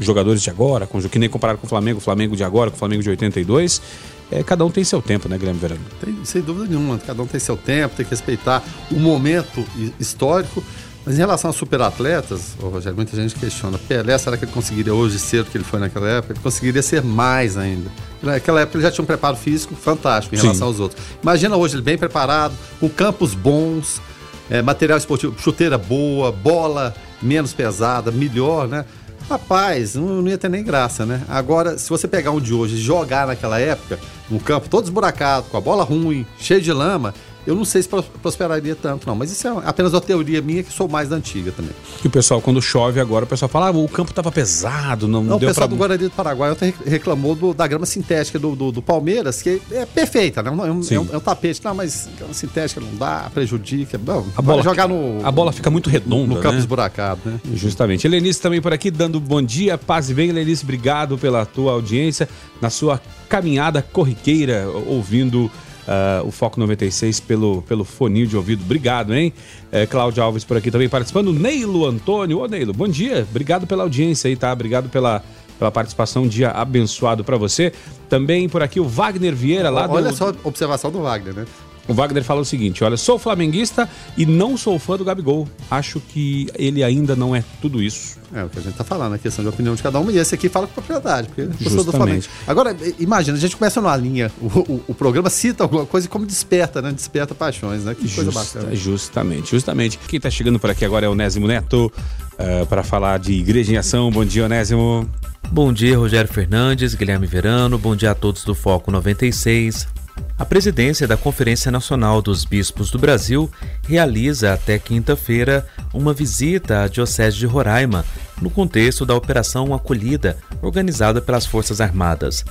jogadores 0.00 0.42
de 0.42 0.50
agora, 0.50 0.86
com, 0.86 1.00
que 1.02 1.18
nem 1.18 1.28
comparar 1.28 1.56
com 1.56 1.66
o 1.66 1.68
Flamengo, 1.68 1.98
o 1.98 2.00
Flamengo 2.00 2.36
de 2.36 2.44
agora, 2.44 2.70
com 2.70 2.76
o 2.76 2.78
Flamengo 2.78 3.02
de 3.02 3.10
82. 3.10 3.82
É, 4.30 4.42
cada 4.42 4.64
um 4.64 4.70
tem 4.70 4.84
seu 4.84 5.00
tempo, 5.00 5.28
né, 5.28 5.38
Guilherme 5.38 5.58
Verano? 5.58 5.80
Tem, 6.04 6.16
sem 6.24 6.42
dúvida 6.42 6.66
nenhuma, 6.66 6.98
cada 6.98 7.22
um 7.22 7.26
tem 7.26 7.40
seu 7.40 7.56
tempo, 7.56 7.96
tem 7.96 8.04
que 8.04 8.10
respeitar 8.10 8.62
o 8.90 8.98
momento 8.98 9.64
histórico. 9.98 10.62
Mas 11.06 11.14
em 11.14 11.20
relação 11.20 11.48
aos 11.48 11.56
superatletas, 11.56 12.54
oh, 12.62 12.68
Rogério, 12.68 12.94
muita 12.94 13.16
gente 13.16 13.34
questiona. 13.34 13.78
Pelé, 13.78 14.18
será 14.18 14.36
que 14.36 14.44
ele 14.44 14.52
conseguiria 14.52 14.92
hoje 14.92 15.18
ser 15.18 15.40
o 15.40 15.44
que 15.46 15.56
ele 15.56 15.64
foi 15.64 15.80
naquela 15.80 16.06
época? 16.06 16.34
Ele 16.34 16.40
conseguiria 16.40 16.82
ser 16.82 17.02
mais 17.02 17.56
ainda. 17.56 17.90
Naquela 18.22 18.60
época 18.60 18.76
ele 18.76 18.84
já 18.84 18.90
tinha 18.90 19.02
um 19.02 19.06
preparo 19.06 19.34
físico 19.34 19.74
fantástico 19.74 20.34
em 20.34 20.38
relação 20.38 20.66
Sim. 20.66 20.72
aos 20.72 20.80
outros. 20.80 21.02
Imagina 21.22 21.56
hoje 21.56 21.76
ele 21.76 21.82
bem 21.82 21.96
preparado, 21.96 22.52
com 22.78 22.90
campos 22.90 23.32
bons, 23.32 24.02
é, 24.50 24.60
material 24.60 24.98
esportivo, 24.98 25.34
chuteira 25.38 25.78
boa, 25.78 26.30
bola 26.30 26.94
menos 27.22 27.52
pesada, 27.52 28.10
melhor, 28.10 28.68
né? 28.68 28.84
Rapaz, 29.28 29.94
não, 29.94 30.26
ia 30.26 30.38
ter 30.38 30.48
nem 30.48 30.64
graça, 30.64 31.04
né? 31.04 31.22
Agora, 31.28 31.76
se 31.76 31.90
você 31.90 32.08
pegar 32.08 32.30
um 32.30 32.40
de 32.40 32.54
hoje 32.54 32.76
e 32.76 32.80
jogar 32.80 33.26
naquela 33.26 33.60
época, 33.60 33.98
no 34.30 34.40
campo 34.40 34.70
todo 34.70 34.84
esburacado, 34.84 35.46
com 35.50 35.56
a 35.58 35.60
bola 35.60 35.84
ruim, 35.84 36.26
cheio 36.38 36.62
de 36.62 36.72
lama, 36.72 37.12
eu 37.48 37.54
não 37.54 37.64
sei 37.64 37.82
se 37.82 37.88
prosperaria 37.88 38.76
tanto, 38.76 39.06
não. 39.06 39.14
Mas 39.14 39.32
isso 39.32 39.48
é 39.48 39.50
apenas 39.64 39.94
uma 39.94 40.02
teoria 40.02 40.42
minha 40.42 40.62
que 40.62 40.70
sou 40.70 40.86
mais 40.86 41.08
da 41.08 41.16
antiga 41.16 41.50
também. 41.50 41.72
E 42.04 42.06
o 42.06 42.10
pessoal, 42.10 42.42
quando 42.42 42.60
chove 42.60 43.00
agora, 43.00 43.24
o 43.24 43.28
pessoal 43.28 43.48
fala, 43.48 43.68
ah, 43.68 43.70
o 43.70 43.88
campo 43.88 44.10
estava 44.10 44.30
pesado, 44.30 45.08
não, 45.08 45.24
não 45.24 45.38
deu 45.38 45.48
O 45.48 45.50
pessoal 45.50 45.66
pra... 45.66 45.74
do 45.74 45.78
Guarani 45.78 46.04
do 46.04 46.10
Paraguai 46.10 46.50
ontem 46.52 46.74
reclamou 46.84 47.34
do, 47.34 47.54
da 47.54 47.66
grama 47.66 47.86
sintética 47.86 48.38
do, 48.38 48.54
do, 48.54 48.70
do, 48.70 48.82
Palmeiras, 48.82 49.40
que 49.40 49.62
é 49.70 49.86
perfeita, 49.86 50.42
né? 50.42 50.50
É 50.50 50.52
um, 50.52 50.66
é 50.66 50.70
um, 50.70 51.08
é 51.14 51.16
um, 51.16 51.20
tapete. 51.20 51.64
Não, 51.64 51.74
mas 51.74 52.06
grama 52.18 52.34
sintética 52.34 52.82
não 52.82 52.94
dá, 52.96 53.30
prejudica. 53.32 53.98
Não, 54.04 54.26
a 54.36 54.42
bola 54.42 54.62
jogar 54.62 54.86
no... 54.86 55.24
A 55.24 55.32
bola 55.32 55.50
fica 55.50 55.70
muito 55.70 55.88
redonda, 55.88 56.34
No 56.34 56.40
campo 56.42 56.52
né? 56.52 56.58
esburacado, 56.58 57.20
né? 57.24 57.40
Justamente. 57.54 58.06
Helenice 58.06 58.42
também 58.42 58.60
por 58.60 58.74
aqui, 58.74 58.90
dando 58.90 59.18
bom 59.18 59.40
dia, 59.40 59.78
paz 59.78 60.10
e 60.10 60.14
bem. 60.14 60.28
Helenice, 60.28 60.64
obrigado 60.64 61.16
pela 61.16 61.46
tua 61.46 61.72
audiência, 61.72 62.28
na 62.60 62.68
sua 62.68 63.00
caminhada 63.26 63.80
corriqueira, 63.80 64.68
ouvindo 64.86 65.50
uh, 65.88 66.26
o 66.26 66.30
Foco 66.30 66.60
96 66.60 67.20
pelo, 67.20 67.62
pelo 67.62 67.84
foninho 67.84 68.26
de 68.26 68.36
ouvido. 68.36 68.62
Obrigado, 68.62 69.14
hein? 69.14 69.32
É, 69.72 69.86
Cláudio 69.86 70.22
Alves 70.22 70.44
por 70.44 70.56
aqui 70.56 70.70
também 70.70 70.88
participando. 70.88 71.32
Neilo 71.32 71.86
Antônio. 71.86 72.40
Ô, 72.40 72.46
Neilo, 72.46 72.72
bom 72.72 72.86
dia. 72.86 73.26
Obrigado 73.28 73.66
pela 73.66 73.82
audiência 73.82 74.28
aí, 74.28 74.36
tá? 74.36 74.52
Obrigado 74.52 74.88
pela, 74.88 75.24
pela 75.58 75.70
participação. 75.70 76.24
Um 76.24 76.28
dia 76.28 76.50
abençoado 76.50 77.24
para 77.24 77.36
você. 77.36 77.72
Também 78.08 78.48
por 78.48 78.62
aqui 78.62 78.78
o 78.78 78.84
Wagner 78.84 79.34
Vieira 79.34 79.70
lá 79.70 79.88
Olha 79.88 80.10
do... 80.10 80.16
só 80.16 80.30
a 80.30 80.34
observação 80.44 80.90
do 80.90 81.02
Wagner, 81.02 81.34
né? 81.34 81.46
O 81.88 81.94
Wagner 81.94 82.22
fala 82.22 82.42
o 82.42 82.44
seguinte: 82.44 82.84
olha, 82.84 82.96
sou 82.96 83.18
flamenguista 83.18 83.88
e 84.16 84.26
não 84.26 84.56
sou 84.56 84.78
fã 84.78 84.96
do 84.96 85.04
Gabigol. 85.04 85.48
Acho 85.70 85.98
que 85.98 86.46
ele 86.54 86.84
ainda 86.84 87.16
não 87.16 87.34
é 87.34 87.42
tudo 87.62 87.82
isso. 87.82 88.18
É 88.32 88.44
o 88.44 88.48
que 88.50 88.58
a 88.58 88.62
gente 88.62 88.74
tá 88.74 88.84
falando, 88.84 89.14
a 89.14 89.18
questão 89.18 89.42
de 89.42 89.48
opinião 89.48 89.74
de 89.74 89.82
cada 89.82 89.98
um. 89.98 90.10
E 90.10 90.18
esse 90.18 90.34
aqui 90.34 90.50
fala 90.50 90.66
com 90.66 90.74
propriedade, 90.74 91.28
porque 91.28 91.48
eu 91.64 91.70
sou 91.70 91.82
do 91.82 91.90
Flamengo. 91.90 92.24
Agora, 92.46 92.76
imagina, 92.98 93.38
a 93.38 93.40
gente 93.40 93.56
começa 93.56 93.80
numa 93.80 93.96
linha, 93.96 94.30
o, 94.38 94.46
o, 94.46 94.84
o, 94.88 94.94
programa 94.94 95.30
cita 95.30 95.64
alguma 95.64 95.86
coisa 95.86 96.06
e 96.06 96.10
como 96.10 96.26
desperta, 96.26 96.82
né? 96.82 96.92
Desperta 96.92 97.34
paixões, 97.34 97.84
né? 97.84 97.94
Que 97.94 98.06
Justa, 98.06 98.24
coisa 98.24 98.38
bacana. 98.38 98.76
Justamente, 98.76 99.50
justamente. 99.50 99.98
Quem 100.06 100.20
tá 100.20 100.28
chegando 100.28 100.58
por 100.58 100.68
aqui 100.68 100.84
agora 100.84 101.06
é 101.06 101.08
o 101.08 101.12
Onésimo 101.12 101.46
Neto, 101.46 101.86
uh, 101.86 101.92
eh, 102.38 102.64
para 102.66 102.82
falar 102.82 103.18
de 103.18 103.32
Igreja 103.32 103.72
em 103.72 103.76
Ação. 103.78 104.10
Bom 104.10 104.26
dia, 104.26 104.44
Onésimo. 104.44 105.08
Bom 105.50 105.72
dia, 105.72 105.96
Rogério 105.96 106.30
Fernandes, 106.30 106.94
Guilherme 106.94 107.26
Verano. 107.26 107.78
Bom 107.78 107.96
dia 107.96 108.10
a 108.10 108.14
todos 108.14 108.44
do 108.44 108.54
Foco 108.54 108.90
96. 108.90 109.97
A 110.38 110.44
presidência 110.44 111.06
da 111.06 111.16
Conferência 111.16 111.70
Nacional 111.70 112.22
dos 112.22 112.44
Bispos 112.44 112.90
do 112.90 112.98
Brasil 112.98 113.50
realiza 113.82 114.52
até 114.52 114.78
quinta-feira 114.78 115.66
uma 115.92 116.14
visita 116.14 116.82
à 116.82 116.88
Diocese 116.88 117.36
de 117.36 117.46
Roraima, 117.46 118.04
no 118.40 118.48
contexto 118.48 119.04
da 119.04 119.16
Operação 119.16 119.74
Acolhida, 119.74 120.38
organizada 120.62 121.20
pelas 121.20 121.44
Forças 121.44 121.80
Armadas. 121.80 122.44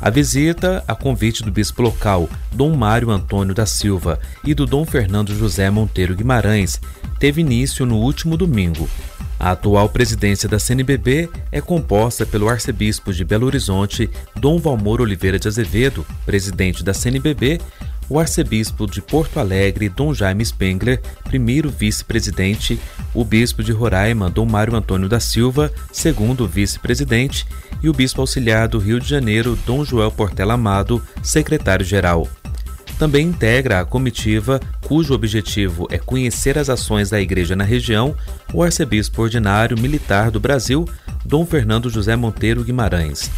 A 0.00 0.10
visita, 0.10 0.82
a 0.88 0.94
convite 0.94 1.44
do 1.44 1.50
bispo 1.52 1.80
local, 1.80 2.28
Dom 2.52 2.74
Mário 2.76 3.10
Antônio 3.10 3.54
da 3.54 3.66
Silva, 3.66 4.18
e 4.44 4.52
do 4.52 4.66
Dom 4.66 4.84
Fernando 4.84 5.32
José 5.34 5.70
Monteiro 5.70 6.14
Guimarães, 6.14 6.80
teve 7.22 7.40
início 7.40 7.86
no 7.86 7.98
último 7.98 8.36
domingo. 8.36 8.90
A 9.38 9.52
atual 9.52 9.88
presidência 9.88 10.48
da 10.48 10.58
CNBB 10.58 11.30
é 11.52 11.60
composta 11.60 12.26
pelo 12.26 12.48
arcebispo 12.48 13.12
de 13.12 13.24
Belo 13.24 13.46
Horizonte, 13.46 14.10
Dom 14.34 14.58
Valmor 14.58 15.00
Oliveira 15.00 15.38
de 15.38 15.46
Azevedo, 15.46 16.04
presidente 16.26 16.82
da 16.82 16.92
CNBB, 16.92 17.60
o 18.08 18.18
arcebispo 18.18 18.88
de 18.88 19.00
Porto 19.00 19.38
Alegre, 19.38 19.88
Dom 19.88 20.12
Jaime 20.12 20.44
Spengler, 20.44 21.00
primeiro 21.22 21.70
vice-presidente, 21.70 22.80
o 23.14 23.24
bispo 23.24 23.62
de 23.62 23.70
Roraima, 23.70 24.28
Dom 24.28 24.44
Mário 24.44 24.74
Antônio 24.74 25.08
da 25.08 25.20
Silva, 25.20 25.72
segundo 25.92 26.48
vice-presidente, 26.48 27.46
e 27.80 27.88
o 27.88 27.92
bispo 27.92 28.20
auxiliar 28.20 28.66
do 28.66 28.80
Rio 28.80 28.98
de 28.98 29.08
Janeiro, 29.08 29.56
Dom 29.64 29.84
Joel 29.84 30.10
Portela 30.10 30.54
Amado, 30.54 31.00
secretário-geral. 31.22 32.28
Também 33.02 33.26
integra 33.26 33.80
a 33.80 33.84
comitiva, 33.84 34.60
cujo 34.82 35.12
objetivo 35.12 35.88
é 35.90 35.98
conhecer 35.98 36.56
as 36.56 36.70
ações 36.70 37.10
da 37.10 37.20
Igreja 37.20 37.56
na 37.56 37.64
região, 37.64 38.14
o 38.54 38.62
arcebispo 38.62 39.22
ordinário 39.22 39.76
militar 39.76 40.30
do 40.30 40.38
Brasil, 40.38 40.88
Dom 41.26 41.44
Fernando 41.44 41.90
José 41.90 42.14
Monteiro 42.14 42.62
Guimarães. 42.62 43.28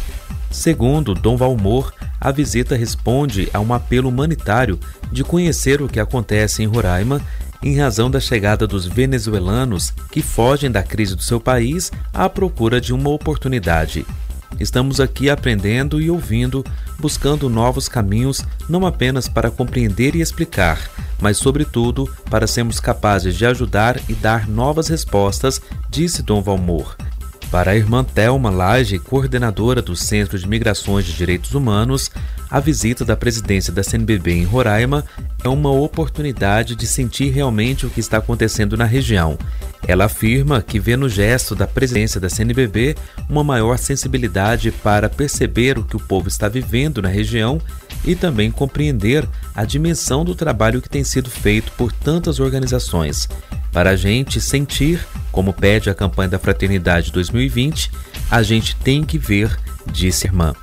Segundo 0.51 1.15
Dom 1.15 1.35
Valmor, 1.35 1.91
a 2.21 2.31
visita 2.31 2.75
responde 2.75 3.49
a 3.51 3.59
um 3.59 3.73
apelo 3.73 4.07
humanitário 4.07 4.79
de 5.11 5.23
conhecer 5.23 5.81
o 5.81 5.87
que 5.87 5.99
acontece 5.99 6.61
em 6.61 6.67
Roraima 6.67 7.19
em 7.63 7.75
razão 7.75 8.11
da 8.11 8.19
chegada 8.19 8.67
dos 8.67 8.85
venezuelanos 8.85 9.91
que 10.11 10.21
fogem 10.21 10.69
da 10.69 10.83
crise 10.83 11.15
do 11.15 11.23
seu 11.23 11.39
país 11.39 11.91
à 12.13 12.29
procura 12.29 12.79
de 12.79 12.93
uma 12.93 13.09
oportunidade. 13.09 14.05
Estamos 14.59 14.99
aqui 14.99 15.27
aprendendo 15.27 15.99
e 15.99 16.09
ouvindo, 16.09 16.63
buscando 16.99 17.49
novos 17.49 17.87
caminhos, 17.87 18.43
não 18.67 18.85
apenas 18.85 19.27
para 19.27 19.51
compreender 19.51 20.15
e 20.15 20.21
explicar, 20.21 20.89
mas, 21.19 21.37
sobretudo, 21.37 22.09
para 22.29 22.47
sermos 22.47 22.79
capazes 22.79 23.35
de 23.35 23.45
ajudar 23.45 23.99
e 24.09 24.13
dar 24.13 24.47
novas 24.47 24.87
respostas, 24.87 25.61
disse 25.89 26.21
Dom 26.21 26.41
Valmor. 26.41 26.95
Para 27.51 27.71
a 27.71 27.75
irmã 27.75 28.03
Thelma 28.03 28.49
Lage, 28.49 28.99
coordenadora 28.99 29.81
do 29.81 29.95
Centro 29.95 30.37
de 30.37 30.47
Migrações 30.47 31.05
de 31.05 31.13
Direitos 31.13 31.53
Humanos, 31.53 32.11
a 32.49 32.59
visita 32.59 33.03
da 33.03 33.15
presidência 33.15 33.73
da 33.73 33.83
CNBB 33.83 34.33
em 34.33 34.43
Roraima 34.43 35.03
é 35.43 35.49
uma 35.49 35.71
oportunidade 35.71 36.75
de 36.75 36.87
sentir 36.87 37.29
realmente 37.29 37.85
o 37.85 37.89
que 37.89 37.99
está 37.99 38.17
acontecendo 38.17 38.77
na 38.77 38.85
região. 38.85 39.37
Ela 39.87 40.05
afirma 40.05 40.61
que 40.61 40.79
vê 40.79 40.95
no 40.95 41.07
gesto 41.07 41.55
da 41.55 41.67
presidência 41.67 42.19
da 42.19 42.29
CNBB 42.29 42.95
uma 43.29 43.43
maior 43.43 43.77
sensibilidade 43.77 44.71
para 44.71 45.09
perceber 45.09 45.77
o 45.77 45.83
que 45.83 45.95
o 45.95 45.99
povo 45.99 46.27
está 46.27 46.47
vivendo 46.47 47.01
na 47.01 47.09
região 47.09 47.61
e 48.03 48.15
também 48.15 48.51
compreender 48.51 49.27
a 49.53 49.65
dimensão 49.65 50.23
do 50.23 50.35
trabalho 50.35 50.81
que 50.81 50.89
tem 50.89 51.03
sido 51.03 51.29
feito 51.29 51.71
por 51.73 51.91
tantas 51.91 52.39
organizações. 52.39 53.27
Para 53.71 53.91
a 53.91 53.95
gente 53.95 54.39
sentir, 54.39 55.05
como 55.31 55.53
pede 55.53 55.89
a 55.89 55.95
campanha 55.95 56.29
da 56.29 56.39
Fraternidade 56.39 57.11
2020, 57.11 57.91
a 58.31 58.41
gente 58.41 58.75
tem 58.77 59.03
que 59.03 59.17
ver, 59.17 59.55
disse 59.91 60.25
irmã. 60.25 60.53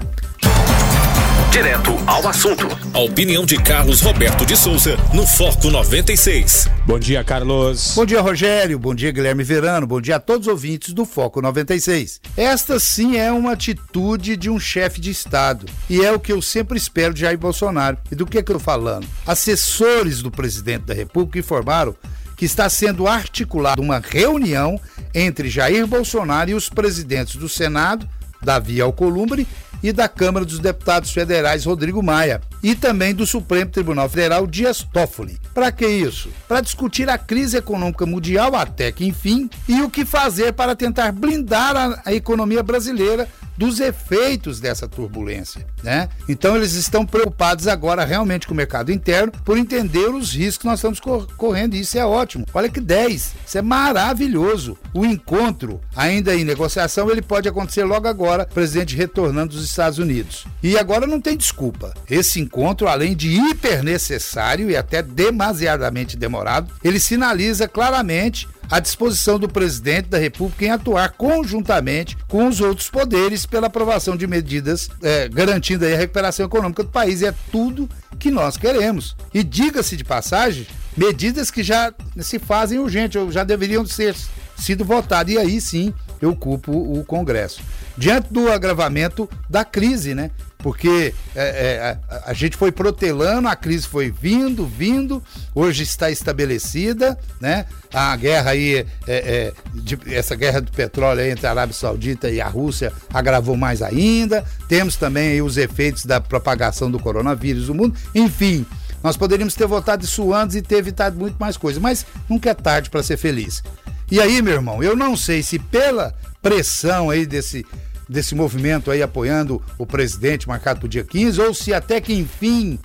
Direto 1.53 1.91
ao 2.07 2.27
assunto. 2.27 2.67
A 2.95 3.01
opinião 3.01 3.45
de 3.45 3.63
Carlos 3.63 4.01
Roberto 4.01 4.47
de 4.47 4.57
Souza 4.57 4.97
no 5.13 5.27
Foco 5.27 5.69
96. 5.71 6.67
Bom 6.87 6.99
dia, 6.99 7.23
Carlos. 7.23 7.93
Bom 7.95 8.07
dia, 8.07 8.23
Rogério. 8.23 8.79
Bom 8.79 8.95
dia, 8.95 9.13
Guilherme 9.13 9.45
Verano. 9.45 9.87
Bom 9.87 10.01
dia 10.01 10.17
a 10.17 10.19
todos 10.19 10.47
os 10.47 10.51
ouvintes 10.51 10.95
do 10.95 11.05
Foco 11.05 11.43
96. 11.43 12.23
Esta 12.39 12.81
sim 12.81 13.19
é 13.19 13.31
uma 13.31 13.53
atitude 13.53 14.35
de 14.35 14.49
um 14.49 14.59
chefe 14.59 14.99
de 14.99 15.11
Estado. 15.11 15.67
E 15.91 16.03
é 16.03 16.11
o 16.11 16.19
que 16.19 16.33
eu 16.33 16.41
sempre 16.41 16.79
espero 16.79 17.13
de 17.13 17.21
Jair 17.21 17.37
Bolsonaro. 17.37 17.99
E 18.11 18.15
do 18.15 18.25
que, 18.25 18.39
é 18.39 18.43
que 18.43 18.51
eu 18.51 18.57
tô 18.57 18.59
falando? 18.59 19.07
Assessores 19.27 20.23
do 20.23 20.31
presidente 20.31 20.87
da 20.87 20.95
República 20.95 21.39
informaram 21.39 21.95
que 22.35 22.47
está 22.47 22.67
sendo 22.71 23.07
articulada 23.07 23.79
uma 23.79 23.99
reunião 23.99 24.81
entre 25.15 25.51
Jair 25.51 25.87
Bolsonaro 25.87 26.49
e 26.49 26.55
os 26.55 26.71
presidentes 26.71 27.37
do 27.37 27.47
Senado, 27.47 28.09
Davi 28.43 28.81
Alcolumbre, 28.81 29.47
e 29.83 29.93
da 29.93 30.09
Câmara 30.09 30.45
dos 30.45 30.59
Deputados 30.59 31.13
Federais, 31.13 31.65
Rodrigo 31.65 32.03
Maia, 32.03 32.41
e 32.63 32.75
também 32.75 33.15
do 33.15 33.27
Supremo 33.27 33.71
Tribunal 33.71 34.09
Federal, 34.09 34.47
Dias 34.47 34.87
Toffoli. 34.93 35.39
Para 35.53 35.73
que 35.73 35.87
isso? 35.87 36.31
Para 36.47 36.61
discutir 36.61 37.09
a 37.09 37.19
crise 37.19 37.57
econômica 37.57 38.07
mundial 38.07 38.55
até 38.55 38.93
que 38.93 39.05
enfim 39.05 39.51
e 39.69 39.83
o 39.83 39.91
que 39.91 40.05
fazer 40.05 40.53
para 40.53 40.77
tentar 40.77 41.13
blindar 41.13 42.01
a, 42.05 42.13
economia 42.15 42.63
brasileira 42.63 43.29
dos 43.63 43.79
efeitos 43.79 44.59
dessa 44.59 44.89
turbulência, 44.89 45.65
né? 45.85 46.09
Então 46.29 46.57
eles 46.57 46.73
estão 46.73 47.07
preocupados 47.07 47.69
agora 47.69 48.05
realmente 48.05 48.45
com 48.45 48.55
o 48.55 48.57
mercado 48.57 48.91
interno 48.91 49.31
por 49.45 49.57
entender 49.57 50.09
os 50.09 50.35
riscos 50.35 50.59
que 50.59 50.67
nós 50.67 50.81
estamos 50.81 50.99
correndo 51.37 51.75
e 51.75 51.81
isso 51.81 51.97
é 51.97 52.05
ótimo. 52.05 52.45
Olha 52.53 52.69
que 52.69 52.81
10, 52.81 53.35
isso 53.47 53.59
é 53.59 53.63
maravilhoso. 53.63 54.77
O 54.93 55.07
encontro 55.07 55.81
ainda 55.95 56.35
em 56.35 56.45
negociação, 56.45 57.09
ele 57.09 57.23
pode 57.23 57.49
acontecer 57.49 57.85
logo 57.85 58.09
agora, 58.09 58.47
presidente 58.47 58.97
retornando 58.97 59.55
dos 59.55 59.65
Estados 59.65 60.01
Unidos. 60.01 60.45
E 60.61 60.77
agora 60.77 61.07
não 61.07 61.21
tem 61.21 61.37
desculpa. 61.37 61.95
Esse 62.11 62.41
encontro, 62.41 62.89
além 62.89 63.15
de 63.15 63.31
hiper 63.31 63.85
necessário 63.85 64.69
e 64.71 64.77
até 64.77 65.03
demasiadamente 65.03 66.17
demorado, 66.17 66.73
ele 66.83 66.99
sinaliza 66.99 67.69
claramente 67.69 68.49
à 68.71 68.81
disposição 68.81 69.39
do 69.39 69.49
presidente 69.49 70.09
da 70.09 70.19
República 70.19 70.65
em 70.65 70.71
atuar 70.71 71.11
conjuntamente 71.13 72.17
com 72.29 72.47
os 72.47 72.61
outros 72.61 72.89
poderes 72.89 73.45
pela 73.47 73.67
aprovação 73.67 74.17
de 74.17 74.27
medidas 74.27 74.89
é, 75.03 75.29
garantindo 75.29 75.85
a 75.85 75.89
recuperação 75.89 76.47
econômica 76.47 76.83
do 76.83 76.89
país. 76.89 77.21
E 77.21 77.27
é 77.27 77.35
tudo 77.51 77.89
que 78.19 78.31
nós 78.31 78.57
queremos. 78.57 79.17
E 79.33 79.43
diga-se 79.43 79.97
de 79.97 80.05
passagem, 80.05 80.67
medidas 80.97 81.51
que 81.51 81.63
já 81.63 81.93
se 82.21 82.39
fazem 82.39 82.79
urgente, 82.79 83.19
ou 83.19 83.31
já 83.31 83.45
deveriam 83.45 83.85
ser 83.85 84.15
sido 84.57 84.85
votadas. 84.85 85.35
E 85.35 85.39
aí 85.39 85.61
sim 85.61 85.93
eu 86.21 86.35
culpo 86.37 86.73
o 86.73 87.05
Congresso. 87.05 87.63
Diante 87.97 88.33
do 88.33 88.51
agravamento 88.51 89.29
da 89.51 89.65
crise, 89.65 90.15
né? 90.15 90.31
Porque 90.63 91.13
é, 91.35 91.43
é, 91.43 91.99
a, 92.09 92.31
a, 92.31 92.33
gente 92.33 92.57
foi 92.57 92.71
protelando, 92.71 93.49
a 93.49 93.57
crise 93.57 93.87
foi 93.87 94.11
vindo, 94.11 94.65
vindo, 94.67 95.23
hoje 95.55 95.83
está 95.83 96.11
estabelecida, 96.11 97.19
né? 97.41 97.67
A 97.93 98.15
guerra 98.17 98.53
aí, 98.53 98.87
é, 99.07 99.15
é 99.15 99.53
de, 99.75 99.99
essa 100.15 100.35
guerra 100.35 100.61
do 100.61 100.71
petróleo 100.71 101.23
entre 101.23 101.47
a 101.47 101.51
Arábia 101.51 101.75
Saudita 101.75 102.31
e 102.31 102.41
a 102.41 102.49
Rússia 102.49 102.93
agravou 103.13 103.57
mais 103.57 103.83
ainda. 103.83 104.45
Temos 104.69 104.97
também 104.97 105.43
os 105.43 105.57
efeitos 105.57 106.07
da 106.07 106.21
propagação 106.21 106.91
do 106.91 106.99
coronavírus 106.99 107.69
no 107.69 107.75
mundo. 107.75 107.99
Enfim, 108.15 108.65
nós 109.03 109.17
poderíamos 109.17 109.55
ter 109.55 109.67
votado 109.67 110.05
isso 110.05 110.33
antes 110.33 110.57
e 110.57 110.63
ter 110.63 110.77
evitado 110.77 111.19
muito 111.19 111.37
mais 111.39 111.57
coisas, 111.57 111.83
mas 111.83 112.07
nunca 112.29 112.51
é 112.51 112.55
tarde 112.55 112.89
para 112.89 113.03
ser 113.03 113.17
feliz. 113.17 113.63
E 114.11 114.21
aí, 114.21 114.41
meu 114.41 114.55
irmão, 114.55 114.83
eu 114.83 114.95
não 114.95 115.17
sei 115.17 115.43
se 115.43 115.59
pela 115.59 116.15
pressão 116.41 117.11
aí 117.11 117.27
desse 117.27 117.65
desse 118.13 118.35
movimento 118.35 118.91
aí 118.91 119.03
apoiando 119.03 119.63
o 119.79 119.87
presidente 119.87 120.47
marcado 120.47 120.81
para 120.81 120.87
o 120.87 120.89
dia 120.89 121.05
15, 121.05 121.41
ou 121.41 121.55
se 121.55 121.73
até 121.73 122.01
que 122.01 122.15
enfim 122.15 122.79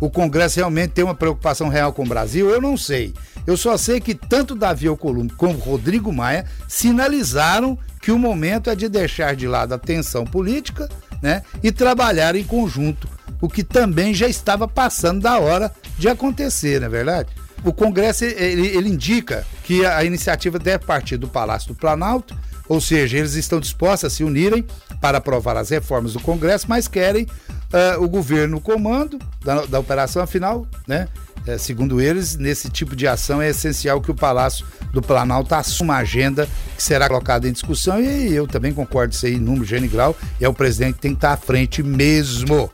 o 0.00 0.08
Congresso 0.08 0.56
realmente 0.56 0.92
tem 0.92 1.04
uma 1.04 1.14
preocupação 1.14 1.68
real 1.68 1.92
com 1.92 2.04
o 2.04 2.08
Brasil, 2.08 2.48
eu 2.48 2.60
não 2.60 2.76
sei. 2.76 3.12
Eu 3.46 3.56
só 3.56 3.76
sei 3.76 4.00
que 4.00 4.14
tanto 4.14 4.54
Davi 4.54 4.86
Alcolumbre 4.86 5.34
como 5.36 5.58
Rodrigo 5.58 6.12
Maia 6.12 6.44
sinalizaram 6.68 7.76
que 8.00 8.12
o 8.12 8.18
momento 8.18 8.70
é 8.70 8.76
de 8.76 8.88
deixar 8.88 9.34
de 9.34 9.48
lado 9.48 9.74
a 9.74 9.78
tensão 9.78 10.24
política 10.24 10.88
né, 11.20 11.42
e 11.62 11.72
trabalhar 11.72 12.36
em 12.36 12.44
conjunto, 12.44 13.08
o 13.40 13.48
que 13.48 13.64
também 13.64 14.14
já 14.14 14.28
estava 14.28 14.68
passando 14.68 15.20
da 15.20 15.38
hora 15.38 15.72
de 15.98 16.08
acontecer, 16.08 16.80
não 16.80 16.86
é 16.86 16.90
verdade? 16.90 17.30
O 17.64 17.72
Congresso 17.72 18.24
ele, 18.24 18.68
ele 18.68 18.88
indica 18.88 19.44
que 19.64 19.84
a 19.84 20.04
iniciativa 20.04 20.58
deve 20.58 20.84
partir 20.84 21.16
do 21.16 21.26
Palácio 21.26 21.68
do 21.68 21.74
Planalto 21.74 22.36
ou 22.68 22.80
seja, 22.80 23.18
eles 23.18 23.34
estão 23.34 23.58
dispostos 23.58 24.04
a 24.04 24.14
se 24.14 24.22
unirem 24.22 24.64
para 25.00 25.18
aprovar 25.18 25.56
as 25.56 25.70
reformas 25.70 26.12
do 26.12 26.20
Congresso, 26.20 26.66
mas 26.68 26.86
querem 26.86 27.24
uh, 27.24 28.02
o 28.02 28.08
governo 28.08 28.56
no 28.56 28.60
comando 28.60 29.18
da, 29.44 29.64
da 29.66 29.78
operação, 29.78 30.22
afinal, 30.22 30.66
né? 30.86 31.08
É, 31.46 31.56
segundo 31.56 31.98
eles, 31.98 32.36
nesse 32.36 32.68
tipo 32.68 32.94
de 32.94 33.06
ação 33.06 33.40
é 33.40 33.48
essencial 33.48 34.02
que 34.02 34.10
o 34.10 34.14
Palácio 34.14 34.66
do 34.92 35.00
Planalto 35.00 35.54
assuma 35.54 35.94
uma 35.94 36.00
agenda 36.00 36.46
que 36.76 36.82
será 36.82 37.08
colocada 37.08 37.48
em 37.48 37.52
discussão 37.52 37.98
e 38.02 38.34
eu 38.34 38.46
também 38.46 38.74
concordo 38.74 39.14
isso 39.14 39.24
aí 39.24 39.36
em 39.36 39.40
número, 39.40 39.88
grau, 39.88 40.14
e 40.38 40.44
é 40.44 40.48
o 40.48 40.52
presidente 40.52 40.96
que 40.96 41.00
tem 41.00 41.12
que 41.12 41.18
estar 41.18 41.32
à 41.32 41.36
frente 41.38 41.82
mesmo. 41.82 42.70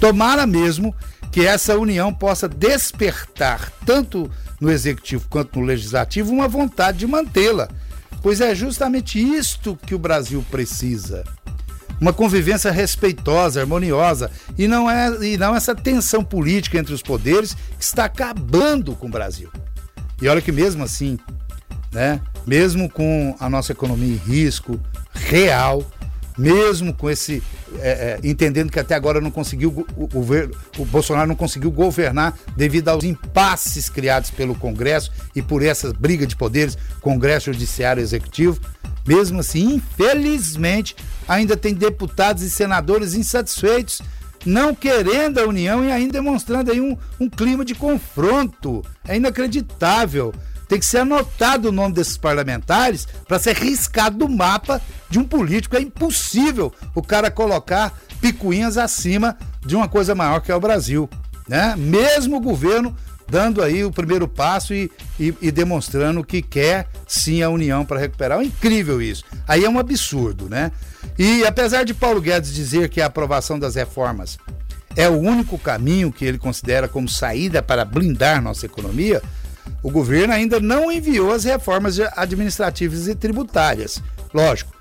Tomara 0.00 0.48
mesmo 0.48 0.92
que 1.30 1.46
essa 1.46 1.78
união 1.78 2.12
possa 2.12 2.48
despertar, 2.48 3.70
tanto 3.86 4.28
no 4.60 4.68
executivo 4.68 5.26
quanto 5.28 5.60
no 5.60 5.64
legislativo, 5.64 6.32
uma 6.32 6.48
vontade 6.48 6.98
de 6.98 7.06
mantê-la 7.06 7.68
pois 8.22 8.40
é 8.40 8.54
justamente 8.54 9.18
isto 9.18 9.78
que 9.86 9.94
o 9.94 9.98
Brasil 9.98 10.44
precisa. 10.50 11.24
uma 12.00 12.12
convivência 12.12 12.70
respeitosa, 12.70 13.60
harmoniosa, 13.60 14.30
e 14.56 14.68
não, 14.68 14.88
é, 14.88 15.08
e 15.26 15.36
não 15.36 15.56
essa 15.56 15.74
tensão 15.74 16.22
política 16.22 16.78
entre 16.78 16.94
os 16.94 17.02
poderes 17.02 17.54
que 17.54 17.82
está 17.82 18.04
acabando 18.04 18.94
com 18.94 19.08
o 19.08 19.10
Brasil. 19.10 19.50
E 20.22 20.28
olha 20.28 20.40
que 20.40 20.52
mesmo 20.52 20.84
assim, 20.84 21.18
né, 21.92 22.20
mesmo 22.46 22.88
com 22.88 23.34
a 23.40 23.50
nossa 23.50 23.72
economia 23.72 24.14
em 24.14 24.16
risco 24.16 24.80
real, 25.12 25.84
mesmo 26.38 26.94
com 26.94 27.10
esse 27.10 27.42
é, 27.80 28.18
é, 28.22 28.28
entendendo 28.28 28.70
que 28.70 28.78
até 28.78 28.94
agora 28.94 29.20
não 29.20 29.30
conseguiu 29.30 29.84
o, 29.96 30.04
o, 30.04 30.26
o, 30.78 30.84
Bolsonaro 30.84 31.26
não 31.26 31.34
conseguiu 31.34 31.70
governar 31.70 32.38
devido 32.56 32.88
aos 32.88 33.02
impasses 33.02 33.88
criados 33.88 34.30
pelo 34.30 34.54
Congresso 34.54 35.10
e 35.34 35.42
por 35.42 35.62
essa 35.62 35.92
briga 35.92 36.26
de 36.26 36.36
poderes, 36.36 36.78
Congresso 37.00 37.52
Judiciário 37.52 38.00
Executivo. 38.00 38.60
Mesmo 39.06 39.40
assim, 39.40 39.74
infelizmente, 39.74 40.94
ainda 41.26 41.56
tem 41.56 41.74
deputados 41.74 42.42
e 42.42 42.50
senadores 42.50 43.14
insatisfeitos, 43.14 44.02
não 44.44 44.74
querendo 44.74 45.38
a 45.38 45.46
União 45.46 45.84
e 45.84 45.90
ainda 45.90 46.12
demonstrando 46.12 46.70
aí 46.70 46.80
um, 46.80 46.96
um 47.18 47.28
clima 47.28 47.64
de 47.64 47.74
confronto. 47.74 48.84
É 49.06 49.16
inacreditável 49.16 50.32
tem 50.68 50.78
que 50.78 50.86
ser 50.86 50.98
anotado 50.98 51.68
o 51.68 51.72
nome 51.72 51.94
desses 51.94 52.18
parlamentares 52.18 53.08
para 53.26 53.38
ser 53.38 53.56
riscado 53.56 54.18
do 54.18 54.28
mapa 54.28 54.80
de 55.08 55.18
um 55.18 55.24
político. 55.24 55.76
É 55.76 55.80
impossível 55.80 56.72
o 56.94 57.02
cara 57.02 57.30
colocar 57.30 57.98
picuinhas 58.20 58.76
acima 58.76 59.36
de 59.64 59.74
uma 59.74 59.88
coisa 59.88 60.14
maior 60.14 60.40
que 60.40 60.52
é 60.52 60.54
o 60.54 60.60
Brasil. 60.60 61.08
Né? 61.48 61.74
Mesmo 61.76 62.36
o 62.36 62.40
governo 62.40 62.94
dando 63.30 63.62
aí 63.62 63.84
o 63.84 63.90
primeiro 63.90 64.26
passo 64.26 64.72
e, 64.72 64.90
e, 65.18 65.34
e 65.40 65.50
demonstrando 65.50 66.24
que 66.24 66.40
quer 66.40 66.88
sim 67.06 67.42
a 67.42 67.50
união 67.50 67.84
para 67.84 68.00
recuperar. 68.00 68.40
É 68.40 68.44
incrível 68.44 69.00
isso. 69.02 69.24
Aí 69.46 69.64
é 69.64 69.68
um 69.68 69.78
absurdo, 69.78 70.48
né? 70.48 70.72
E 71.18 71.44
apesar 71.44 71.84
de 71.84 71.92
Paulo 71.92 72.20
Guedes 72.20 72.54
dizer 72.54 72.88
que 72.88 73.00
a 73.00 73.06
aprovação 73.06 73.58
das 73.58 73.74
reformas 73.74 74.38
é 74.96 75.08
o 75.08 75.18
único 75.18 75.58
caminho 75.58 76.12
que 76.12 76.24
ele 76.24 76.38
considera 76.38 76.88
como 76.88 77.08
saída 77.08 77.62
para 77.62 77.84
blindar 77.84 78.42
nossa 78.42 78.66
economia, 78.66 79.22
o 79.82 79.90
governo 79.90 80.34
ainda 80.34 80.60
não 80.60 80.90
enviou 80.90 81.32
as 81.32 81.44
reformas 81.44 81.98
administrativas 82.16 83.08
e 83.08 83.14
tributárias. 83.14 84.02
Lógico, 84.32 84.72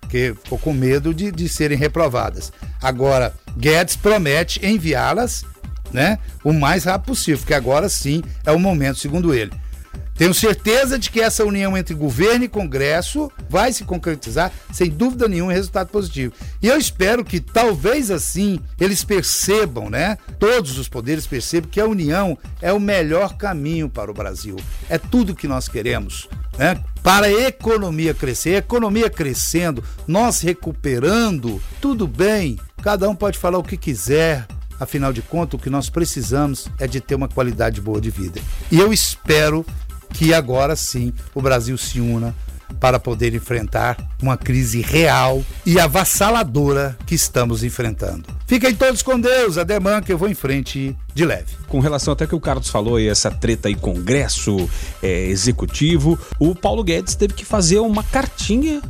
porque 0.00 0.34
ficou 0.42 0.58
com 0.58 0.72
medo 0.72 1.12
de, 1.12 1.30
de 1.30 1.48
serem 1.48 1.76
reprovadas. 1.76 2.52
Agora, 2.80 3.34
Guedes 3.56 3.96
promete 3.96 4.64
enviá-las 4.64 5.44
né, 5.92 6.18
o 6.44 6.52
mais 6.52 6.84
rápido 6.84 7.06
possível, 7.06 7.38
porque 7.38 7.54
agora 7.54 7.88
sim 7.88 8.22
é 8.44 8.52
o 8.52 8.58
momento, 8.58 8.98
segundo 8.98 9.34
ele. 9.34 9.52
Tenho 10.16 10.32
certeza 10.32 10.98
de 10.98 11.10
que 11.10 11.20
essa 11.20 11.44
união 11.44 11.76
entre 11.76 11.94
governo 11.94 12.44
e 12.44 12.48
Congresso 12.48 13.30
vai 13.48 13.72
se 13.72 13.84
concretizar, 13.84 14.50
sem 14.72 14.90
dúvida 14.90 15.28
nenhuma, 15.28 15.52
em 15.52 15.56
resultado 15.56 15.88
positivo. 15.88 16.32
E 16.62 16.68
eu 16.68 16.78
espero 16.78 17.24
que 17.24 17.38
talvez 17.38 18.10
assim 18.10 18.58
eles 18.80 19.04
percebam, 19.04 19.90
né? 19.90 20.16
Todos 20.38 20.78
os 20.78 20.88
poderes 20.88 21.26
percebam 21.26 21.70
que 21.70 21.80
a 21.80 21.86
união 21.86 22.38
é 22.62 22.72
o 22.72 22.80
melhor 22.80 23.36
caminho 23.36 23.90
para 23.90 24.10
o 24.10 24.14
Brasil. 24.14 24.56
É 24.88 24.96
tudo 24.96 25.34
que 25.34 25.46
nós 25.46 25.68
queremos. 25.68 26.28
Né? 26.56 26.82
Para 27.02 27.26
a 27.26 27.32
economia 27.48 28.14
crescer, 28.14 28.54
a 28.54 28.58
economia 28.58 29.10
crescendo, 29.10 29.84
nós 30.06 30.40
recuperando, 30.40 31.60
tudo 31.80 32.08
bem, 32.08 32.58
cada 32.82 33.08
um 33.08 33.14
pode 33.14 33.38
falar 33.38 33.58
o 33.58 33.62
que 33.62 33.76
quiser, 33.76 34.46
Afinal 34.78 35.12
de 35.12 35.22
contas, 35.22 35.58
o 35.58 35.62
que 35.62 35.70
nós 35.70 35.88
precisamos 35.88 36.68
é 36.78 36.86
de 36.86 37.00
ter 37.00 37.14
uma 37.14 37.28
qualidade 37.28 37.80
boa 37.80 37.98
de 38.00 38.10
vida. 38.10 38.40
E 38.70 38.78
eu 38.78 38.92
espero 38.92 39.64
que 40.12 40.32
agora 40.32 40.76
sim 40.76 41.12
o 41.34 41.42
Brasil 41.42 41.76
se 41.76 42.00
una 42.00 42.34
para 42.80 42.98
poder 42.98 43.34
enfrentar 43.34 43.96
uma 44.20 44.36
crise 44.36 44.80
real 44.80 45.42
e 45.64 45.78
avassaladora 45.78 46.96
que 47.06 47.14
estamos 47.14 47.62
enfrentando. 47.62 48.24
Fiquem 48.46 48.74
todos 48.74 49.02
com 49.02 49.18
Deus, 49.18 49.58
ademã 49.58 50.00
que 50.00 50.12
eu 50.12 50.18
vou 50.18 50.28
em 50.28 50.34
frente 50.34 50.96
de 51.14 51.24
leve. 51.24 51.56
Com 51.68 51.80
relação 51.80 52.12
até 52.12 52.26
que 52.26 52.34
o 52.34 52.40
Carlos 52.40 52.68
falou 52.68 52.98
essa 52.98 53.30
treta 53.30 53.68
aí, 53.68 53.74
Congresso 53.74 54.68
é, 55.02 55.26
Executivo, 55.26 56.18
o 56.38 56.54
Paulo 56.54 56.84
Guedes 56.84 57.14
teve 57.14 57.34
que 57.34 57.44
fazer 57.44 57.78
uma 57.78 58.02
cartinha 58.02 58.80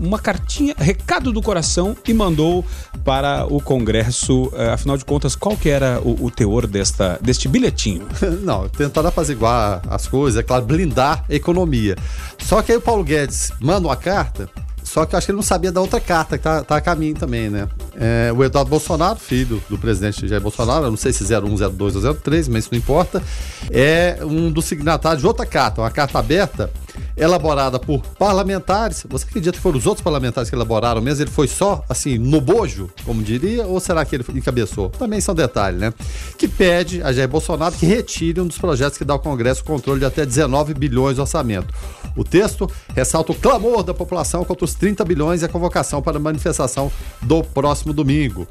uma 0.00 0.18
cartinha, 0.18 0.74
recado 0.76 1.32
do 1.32 1.42
coração 1.42 1.96
e 2.06 2.12
mandou 2.12 2.64
para 3.04 3.46
o 3.46 3.60
Congresso. 3.60 4.44
Uh, 4.46 4.70
afinal 4.72 4.96
de 4.96 5.04
contas, 5.04 5.34
qual 5.34 5.56
que 5.56 5.68
era 5.68 6.00
o, 6.00 6.26
o, 6.26 6.30
teor 6.30 6.66
desta, 6.66 7.18
deste 7.20 7.48
bilhetinho? 7.48 8.06
Não, 8.42 8.68
tentar 8.68 9.06
apaziguar 9.06 9.82
as 9.88 10.06
coisas, 10.06 10.38
é 10.38 10.42
claro, 10.42 10.64
blindar 10.64 11.24
a 11.28 11.34
economia. 11.34 11.96
Só 12.38 12.62
que 12.62 12.72
aí 12.72 12.78
o 12.78 12.80
Paulo 12.80 13.04
Guedes 13.04 13.52
manda 13.60 13.88
uma 13.88 13.96
carta 13.96 14.48
só 14.92 15.06
que 15.06 15.14
eu 15.14 15.18
acho 15.18 15.26
que 15.26 15.30
ele 15.30 15.36
não 15.36 15.42
sabia 15.42 15.72
da 15.72 15.80
outra 15.80 15.98
carta 15.98 16.36
que 16.36 16.44
tá, 16.44 16.62
tá 16.62 16.76
a 16.76 16.80
caminho 16.80 17.14
também, 17.14 17.48
né? 17.48 17.66
É, 17.98 18.30
o 18.30 18.44
Eduardo 18.44 18.68
Bolsonaro, 18.68 19.18
filho 19.18 19.62
do 19.70 19.78
presidente 19.78 20.28
Jair 20.28 20.42
Bolsonaro, 20.42 20.84
eu 20.84 20.90
não 20.90 20.98
sei 20.98 21.14
se 21.14 21.24
01, 21.24 21.70
02 21.70 21.96
ou 21.96 22.14
03, 22.14 22.48
mas 22.48 22.64
isso 22.64 22.68
não 22.72 22.78
importa, 22.78 23.22
é 23.70 24.18
um 24.22 24.50
dos 24.50 24.66
signatários 24.66 25.22
de 25.22 25.26
outra 25.26 25.46
carta, 25.46 25.80
uma 25.80 25.90
carta 25.90 26.18
aberta 26.18 26.70
elaborada 27.16 27.78
por 27.78 28.02
parlamentares. 28.18 29.04
Você 29.08 29.24
acredita 29.24 29.56
que 29.56 29.62
foram 29.62 29.78
os 29.78 29.86
outros 29.86 30.02
parlamentares 30.02 30.48
que 30.48 30.56
elaboraram 30.56 31.00
mesmo? 31.00 31.22
Ele 31.22 31.30
foi 31.30 31.48
só, 31.48 31.84
assim, 31.88 32.18
no 32.18 32.40
bojo, 32.40 32.90
como 33.04 33.22
diria, 33.22 33.66
ou 33.66 33.80
será 33.80 34.04
que 34.04 34.16
ele 34.16 34.24
encabeçou? 34.34 34.90
Também 34.90 35.20
são 35.20 35.34
detalhes, 35.34 35.80
né? 35.80 35.92
Que 36.36 36.48
pede 36.48 37.02
a 37.02 37.12
Jair 37.12 37.28
Bolsonaro 37.28 37.74
que 37.74 37.86
retire 37.86 38.40
um 38.40 38.46
dos 38.46 38.58
projetos 38.58 38.98
que 38.98 39.04
dá 39.04 39.14
ao 39.14 39.20
Congresso 39.20 39.64
controle 39.64 40.00
de 40.00 40.06
até 40.06 40.24
19 40.24 40.74
bilhões 40.74 41.14
de 41.14 41.20
orçamento. 41.20 41.72
O 42.16 42.24
texto 42.24 42.70
ressalta 42.94 43.32
o 43.32 43.34
clamor 43.34 43.82
da 43.82 43.94
população 43.94 44.44
contra 44.44 44.64
os 44.64 44.74
30 44.74 45.04
bilhões 45.04 45.42
e 45.42 45.44
a 45.44 45.48
convocação 45.48 46.02
para 46.02 46.18
manifestação 46.18 46.90
do 47.22 47.42
próximo 47.42 47.92
domingo. 47.92 48.46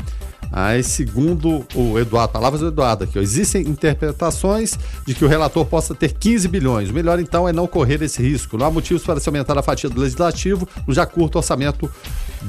Aí, 0.52 0.84
segundo 0.84 1.66
o 1.76 1.98
Eduardo, 1.98 2.34
palavras 2.34 2.62
do 2.62 2.68
Eduardo 2.68 3.06
aqui, 3.06 3.18
ó, 3.18 3.22
existem 3.22 3.62
interpretações 3.62 4.78
de 5.06 5.14
que 5.14 5.24
o 5.24 5.28
relator 5.28 5.66
possa 5.66 5.96
ter 5.96 6.14
15 6.14 6.48
bilhões. 6.48 6.90
O 6.90 6.94
melhor, 6.94 7.20
então, 7.20 7.48
é 7.48 7.54
não 7.54 7.68
correr 7.68 8.02
esse 8.02 8.22
risco. 8.22 8.58
Não 8.58 8.66
há 8.66 8.72
motivos 8.72 9.04
para 9.04 9.20
se 9.20 9.30
aumentar 9.30 9.58
a 9.58 9.62
fatia 9.62 9.90
do 9.90 10.00
legislativo 10.00 10.68
no 10.86 10.94
já 10.94 11.06
curto 11.06 11.38
orçamento 11.38 11.90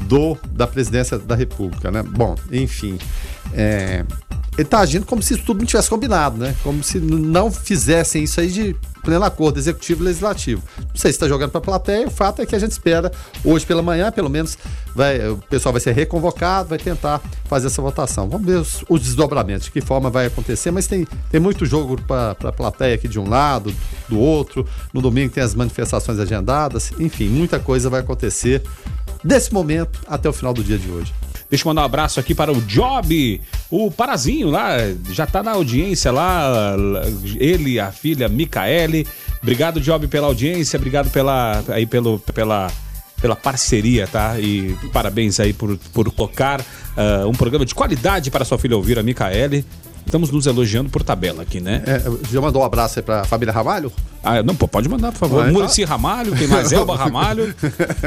do 0.08 0.36
da 0.50 0.66
presidência 0.66 1.18
da 1.18 1.34
República, 1.34 1.90
né? 1.90 2.02
Bom, 2.02 2.34
enfim. 2.50 2.98
É, 3.52 4.04
ele 4.58 4.62
está 4.62 4.80
agindo 4.80 5.06
como 5.06 5.22
se 5.22 5.36
tudo 5.38 5.60
não 5.60 5.66
tivesse 5.66 5.88
combinado, 5.88 6.36
né? 6.36 6.54
Como 6.62 6.82
se 6.82 6.98
não 6.98 7.50
fizessem 7.50 8.24
isso 8.24 8.38
aí 8.38 8.48
de 8.48 8.76
pleno 9.02 9.24
acordo 9.24 9.58
executivo 9.58 10.02
e 10.02 10.06
legislativo. 10.06 10.62
Não 10.78 10.94
sei 10.94 11.10
se 11.10 11.16
está 11.16 11.26
jogando 11.26 11.50
para 11.50 11.58
a 11.58 11.64
plateia, 11.64 12.06
o 12.06 12.10
fato 12.10 12.42
é 12.42 12.46
que 12.46 12.54
a 12.54 12.58
gente 12.58 12.70
espera 12.70 13.10
hoje 13.44 13.64
pela 13.66 13.82
manhã, 13.82 14.12
pelo 14.12 14.28
menos, 14.28 14.56
vai, 14.94 15.26
o 15.26 15.38
pessoal 15.38 15.72
vai 15.72 15.80
ser 15.80 15.92
reconvocado, 15.92 16.68
vai 16.68 16.78
tentar 16.78 17.20
fazer 17.46 17.68
essa 17.68 17.80
votação. 17.80 18.28
Vamos 18.28 18.46
ver 18.46 18.58
os, 18.58 18.84
os 18.88 19.00
desdobramentos, 19.00 19.64
de 19.64 19.72
que 19.72 19.80
forma 19.80 20.10
vai 20.10 20.26
acontecer, 20.26 20.70
mas 20.70 20.86
tem, 20.86 21.06
tem 21.30 21.40
muito 21.40 21.64
jogo 21.64 22.00
para 22.02 22.36
a 22.44 22.52
plateia 22.52 22.94
aqui 22.94 23.08
de 23.08 23.18
um 23.18 23.28
lado, 23.28 23.74
do 24.08 24.18
outro. 24.18 24.66
No 24.92 25.00
domingo 25.00 25.32
tem 25.32 25.42
as 25.42 25.54
manifestações 25.54 26.18
agendadas, 26.18 26.92
enfim, 26.98 27.28
muita 27.28 27.58
coisa 27.58 27.88
vai 27.88 28.00
acontecer 28.00 28.62
desse 29.24 29.52
momento 29.52 30.00
até 30.06 30.28
o 30.28 30.32
final 30.32 30.52
do 30.52 30.62
dia 30.62 30.78
de 30.78 30.90
hoje. 30.90 31.12
Deixa 31.52 31.66
eu 31.66 31.68
mandar 31.68 31.82
um 31.82 31.84
abraço 31.84 32.18
aqui 32.18 32.34
para 32.34 32.50
o 32.50 32.62
Job, 32.62 33.38
o 33.70 33.90
Parazinho 33.90 34.48
lá, 34.48 34.70
já 35.10 35.24
está 35.24 35.42
na 35.42 35.50
audiência 35.50 36.10
lá, 36.10 36.74
ele, 37.38 37.78
a 37.78 37.92
filha 37.92 38.26
Micaele. 38.26 39.06
Obrigado, 39.42 39.78
Job, 39.78 40.06
pela 40.06 40.28
audiência, 40.28 40.78
obrigado 40.78 41.10
pela, 41.10 41.62
aí, 41.68 41.84
pelo, 41.84 42.18
pela, 42.20 42.72
pela 43.20 43.36
parceria, 43.36 44.06
tá? 44.06 44.40
E 44.40 44.74
parabéns 44.94 45.38
aí 45.40 45.52
por, 45.52 45.76
por 45.92 46.10
tocar 46.10 46.62
uh, 46.62 47.28
um 47.28 47.32
programa 47.32 47.66
de 47.66 47.74
qualidade 47.74 48.30
para 48.30 48.46
sua 48.46 48.56
filha 48.56 48.74
ouvir, 48.74 48.98
a 48.98 49.02
Micaele. 49.02 49.62
Estamos 50.04 50.30
nos 50.30 50.46
elogiando 50.46 50.90
por 50.90 51.02
tabela 51.02 51.42
aqui, 51.42 51.60
né? 51.60 51.82
É, 51.86 52.02
já 52.30 52.40
mandou 52.40 52.62
um 52.62 52.64
abraço 52.64 52.98
aí 52.98 53.02
pra 53.02 53.24
família 53.24 53.52
Ramalho? 53.52 53.92
Ah, 54.22 54.42
não, 54.42 54.54
pode 54.54 54.88
mandar, 54.88 55.10
por 55.10 55.18
favor. 55.18 55.44
Ah, 55.44 55.50
Murici 55.50 55.82
Ramalho, 55.84 56.36
tem 56.36 56.46
mais 56.46 56.70
Elba 56.70 56.94
Ramalho. 56.96 57.52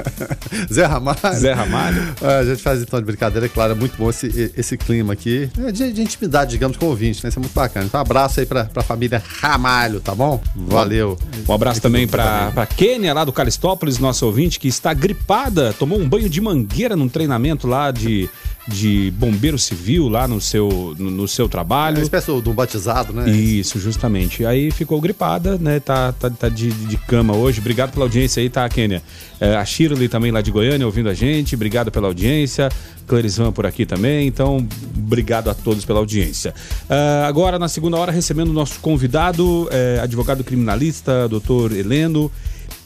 Zé 0.72 0.86
Ramalho. 0.86 1.20
Zé 1.36 1.52
Ramalho. 1.52 2.16
Ah, 2.22 2.40
a 2.40 2.46
gente 2.46 2.62
faz 2.62 2.82
então 2.82 3.00
de 3.00 3.06
brincadeira, 3.06 3.48
é 3.48 3.50
claro, 3.50 3.74
é 3.74 3.76
muito 3.76 3.98
bom 3.98 4.10
esse, 4.10 4.54
esse 4.56 4.78
clima 4.78 5.12
aqui. 5.12 5.50
É 5.58 5.72
de, 5.72 5.92
de, 5.92 6.02
intimidade, 6.02 6.52
digamos, 6.52 6.78
com 6.78 6.86
o 6.86 6.90
ouvinte, 6.90 7.22
né? 7.24 7.30
Isso 7.30 7.38
é 7.38 7.42
muito 7.42 7.54
bacana. 7.54 7.86
Então, 7.86 8.00
um 8.00 8.02
abraço 8.02 8.40
aí 8.40 8.46
pra, 8.46 8.64
pra 8.66 8.82
família 8.82 9.22
Ramalho, 9.42 10.00
tá 10.00 10.16
bom? 10.16 10.42
Valeu. 10.56 11.18
Um 11.48 11.54
abraço 11.54 11.82
também 11.82 12.08
pra, 12.08 12.52
pra 12.52 12.66
Kênia, 12.66 13.14
lá 13.14 13.26
do 13.26 13.34
Calistópolis, 13.34 14.00
nosso 14.00 14.26
ouvinte, 14.26 14.58
que 14.58 14.70
está 14.70 14.94
gripada, 14.94 15.74
tomou 15.78 16.00
um 16.00 16.08
banho 16.08 16.30
de 16.30 16.40
mangueira 16.40 16.96
num 16.96 17.10
treinamento 17.10 17.68
lá 17.68 17.92
de 17.92 18.30
de 18.68 19.14
bombeiro 19.18 19.60
civil 19.60 20.10
lá 20.10 20.28
no 20.28 20.42
seu, 20.42 20.96
no, 20.98 21.12
no 21.12 21.28
seu 21.28 21.48
trabalho. 21.48 21.98
É 21.98 22.00
uma 22.00 22.04
espécie 22.04 22.42
do 22.42 22.54
batizado, 22.54 23.14
né? 23.14 23.30
Isso, 23.30 23.80
justamente. 23.80 24.46
Aí 24.46 24.72
ficou 24.72 25.00
gripada, 25.00 25.58
né? 25.58 25.80
Tá, 25.80 26.12
tá, 26.12 26.30
tá 26.30 26.50
de, 26.50 26.72
de 26.72 26.98
cama 26.98 27.36
hoje. 27.36 27.60
Obrigado 27.60 27.92
pela 27.92 28.06
audiência 28.06 28.42
aí, 28.42 28.50
tá, 28.50 28.68
Kênia? 28.68 29.04
É, 29.40 29.56
a 29.56 29.66
Shirley 29.66 30.08
também 30.08 30.32
lá 30.32 30.42
de 30.42 30.52
Goiânia 30.52 30.86
ouvindo 30.86 31.10
a 31.10 31.14
gente. 31.14 31.54
Obrigado 31.56 31.92
pela 31.92 32.08
audiência. 32.08 32.70
Clarisvan 33.06 33.52
por 33.52 33.66
aqui 33.66 33.86
também. 33.86 34.28
Então, 34.28 34.66
obrigado 34.98 35.50
a 35.50 35.54
todos 35.54 35.86
pela 35.86 36.00
audiência. 36.00 36.54
Uh, 36.90 37.26
agora, 37.26 37.60
na 37.60 37.68
segunda 37.68 37.98
hora, 37.98 38.12
recebendo 38.12 38.50
o 38.50 38.54
nosso 38.54 38.80
convidado, 38.80 39.70
é, 39.72 40.00
advogado 40.02 40.44
criminalista, 40.44 41.28
doutor 41.28 41.72
Heleno 41.72 42.32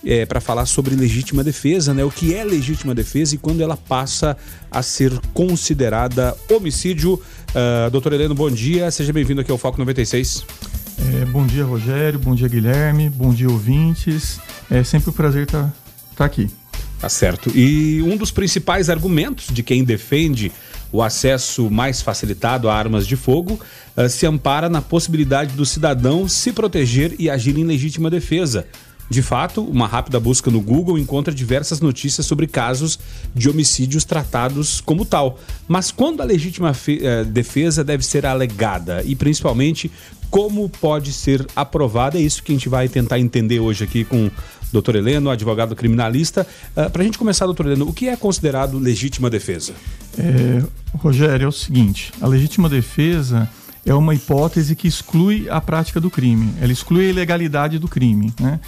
é, 0.05 0.25
para 0.25 0.39
falar 0.39 0.65
sobre 0.65 0.95
legítima 0.95 1.43
defesa, 1.43 1.93
né? 1.93 2.03
O 2.03 2.12
que 2.12 2.33
é 2.33 2.43
legítima 2.43 2.95
defesa 2.95 3.35
e 3.35 3.38
quando 3.38 3.62
ela 3.62 3.75
passa 3.75 4.38
a 4.71 4.81
ser 4.81 5.12
considerada 5.33 6.35
homicídio. 6.49 7.13
Uh, 7.49 7.89
doutor 7.91 8.13
Heleno, 8.13 8.35
bom 8.35 8.49
dia, 8.49 8.89
seja 8.91 9.12
bem-vindo 9.12 9.41
aqui 9.41 9.51
ao 9.51 9.57
Foco 9.57 9.79
96. 9.79 10.45
É, 11.21 11.25
bom 11.25 11.45
dia, 11.45 11.63
Rogério, 11.63 12.19
bom 12.19 12.35
dia, 12.35 12.47
Guilherme, 12.47 13.09
bom 13.09 13.33
dia, 13.33 13.49
ouvintes. 13.49 14.39
É 14.69 14.83
sempre 14.83 15.09
um 15.09 15.13
prazer 15.13 15.43
estar 15.43 15.63
tá, 15.63 15.73
tá 16.15 16.25
aqui. 16.25 16.49
Tá 16.99 17.07
certo. 17.07 17.49
E 17.57 18.01
um 18.01 18.17
dos 18.17 18.29
principais 18.29 18.89
argumentos 18.89 19.47
de 19.51 19.63
quem 19.63 19.83
defende 19.83 20.51
o 20.91 21.01
acesso 21.01 21.69
mais 21.69 22.01
facilitado 22.01 22.67
a 22.67 22.75
armas 22.75 23.07
de 23.07 23.15
fogo 23.15 23.59
uh, 23.95 24.09
se 24.09 24.25
ampara 24.25 24.69
na 24.69 24.81
possibilidade 24.81 25.53
do 25.53 25.65
cidadão 25.65 26.27
se 26.27 26.51
proteger 26.51 27.15
e 27.17 27.29
agir 27.29 27.57
em 27.57 27.63
legítima 27.63 28.09
defesa. 28.09 28.67
De 29.10 29.24
fato, 29.24 29.63
uma 29.63 29.88
rápida 29.88 30.19
busca 30.19 30.52
no 30.52 30.62
Google 30.62 30.98
encontra 30.98 31.34
diversas 31.34 31.82
notícias 31.82 32.28
sobre 32.28 32.45
casos 32.45 33.00
de 33.34 33.50
homicídios 33.50 34.06
tratados 34.06 34.82
como 34.82 35.04
tal. 35.04 35.39
Mas 35.67 35.91
quando 35.91 36.22
a 36.22 36.26
legítima 36.26 36.72
uh, 36.72 37.26
defesa 37.26 37.84
deve 37.84 38.06
ser 38.06 38.26
alegada 38.26 39.04
e 39.04 39.15
principalmente 39.15 39.91
como 40.30 40.69
pode 40.69 41.12
ser 41.12 41.45
aprovada, 41.56 42.19
é 42.19 42.22
isso 42.22 42.43
que 42.43 42.52
a 42.52 42.56
gente 42.56 42.69
vai 42.69 42.88
tentar 42.88 43.19
entender 43.19 43.60
hoje 43.60 43.84
aqui 43.84 44.06
com 44.06 44.30
doutor 44.72 44.95
Heleno, 44.95 45.32
advogado 45.32 45.76
criminalista. 45.76 46.45
Uh, 46.76 46.82
ah, 46.82 46.89
Para 46.91 47.02
a 47.02 47.06
gente 47.06 47.17
começar, 47.17 47.45
doutor 47.45 47.65
Heleno, 47.65 47.89
o 47.89 47.93
que 47.93 48.08
é 48.08 48.15
considerado 48.15 48.78
legítima 48.78 49.28
defesa? 49.28 49.74
É, 50.19 50.63
Rogério, 50.93 51.45
é 51.45 51.48
o 51.48 51.52
seguinte: 51.52 52.12
a 52.22 52.28
legítima 52.28 52.69
defesa 52.69 53.50
é 53.84 53.93
uma 53.93 54.13
hipótese 54.13 54.76
que 54.76 54.88
exclui 54.88 55.48
a 55.50 55.60
prática 55.60 56.00
do 56.00 56.12
crime, 56.12 56.54
ela 56.62 56.72
exclui 56.72 57.08
a 57.08 57.10
ilegalidade 57.10 57.80
do 57.80 57.88
crime. 57.88 58.32
Né? 58.39 58.60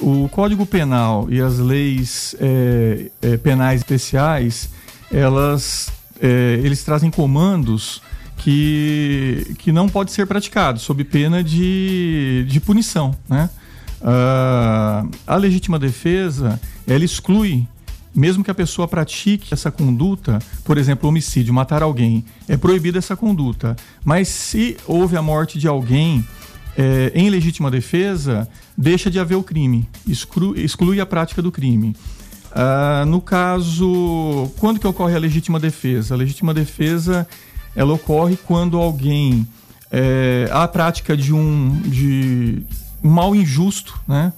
O 0.00 0.28
Código 0.28 0.66
Penal 0.66 1.28
e 1.30 1.40
as 1.40 1.58
leis 1.58 2.34
é, 2.40 3.10
é, 3.22 3.36
penais 3.36 3.80
especiais, 3.80 4.70
elas, 5.12 5.92
é, 6.20 6.60
eles 6.62 6.82
trazem 6.82 7.10
comandos 7.10 8.02
que, 8.36 9.54
que 9.58 9.72
não 9.72 9.88
pode 9.88 10.12
ser 10.12 10.26
praticado 10.26 10.78
sob 10.78 11.04
pena 11.04 11.42
de, 11.42 12.44
de 12.48 12.60
punição. 12.60 13.14
Né? 13.28 13.48
Uh, 14.00 15.08
a 15.26 15.36
legítima 15.36 15.78
defesa, 15.78 16.60
ela 16.86 17.04
exclui, 17.04 17.66
mesmo 18.14 18.44
que 18.44 18.50
a 18.50 18.54
pessoa 18.54 18.86
pratique 18.86 19.54
essa 19.54 19.70
conduta, 19.70 20.38
por 20.64 20.76
exemplo, 20.76 21.08
homicídio, 21.08 21.54
matar 21.54 21.82
alguém, 21.82 22.24
é 22.48 22.56
proibida 22.56 22.98
essa 22.98 23.16
conduta. 23.16 23.76
Mas 24.04 24.28
se 24.28 24.76
houve 24.86 25.16
a 25.16 25.22
morte 25.22 25.58
de 25.58 25.66
alguém 25.66 26.24
é, 26.76 27.12
em 27.14 27.30
legítima 27.30 27.70
defesa, 27.70 28.48
deixa 28.76 29.10
de 29.10 29.18
haver 29.18 29.36
o 29.36 29.42
crime, 29.42 29.88
exclui, 30.06 30.60
exclui 30.60 31.00
a 31.00 31.06
prática 31.06 31.40
do 31.40 31.52
crime. 31.52 31.96
Uh, 32.50 33.04
no 33.06 33.20
caso, 33.20 34.50
quando 34.58 34.78
que 34.78 34.86
ocorre 34.86 35.16
a 35.16 35.18
legítima 35.18 35.58
defesa? 35.58 36.14
A 36.14 36.16
legítima 36.16 36.54
defesa 36.54 37.26
ela 37.74 37.92
ocorre 37.92 38.36
quando 38.36 38.76
alguém 38.76 39.46
é, 39.90 40.48
há 40.50 40.64
a 40.64 40.68
prática 40.68 41.16
de 41.16 41.32
um 41.32 41.80
de 41.84 42.62
mal 43.02 43.34
injusto, 43.34 43.98
né? 44.06 44.32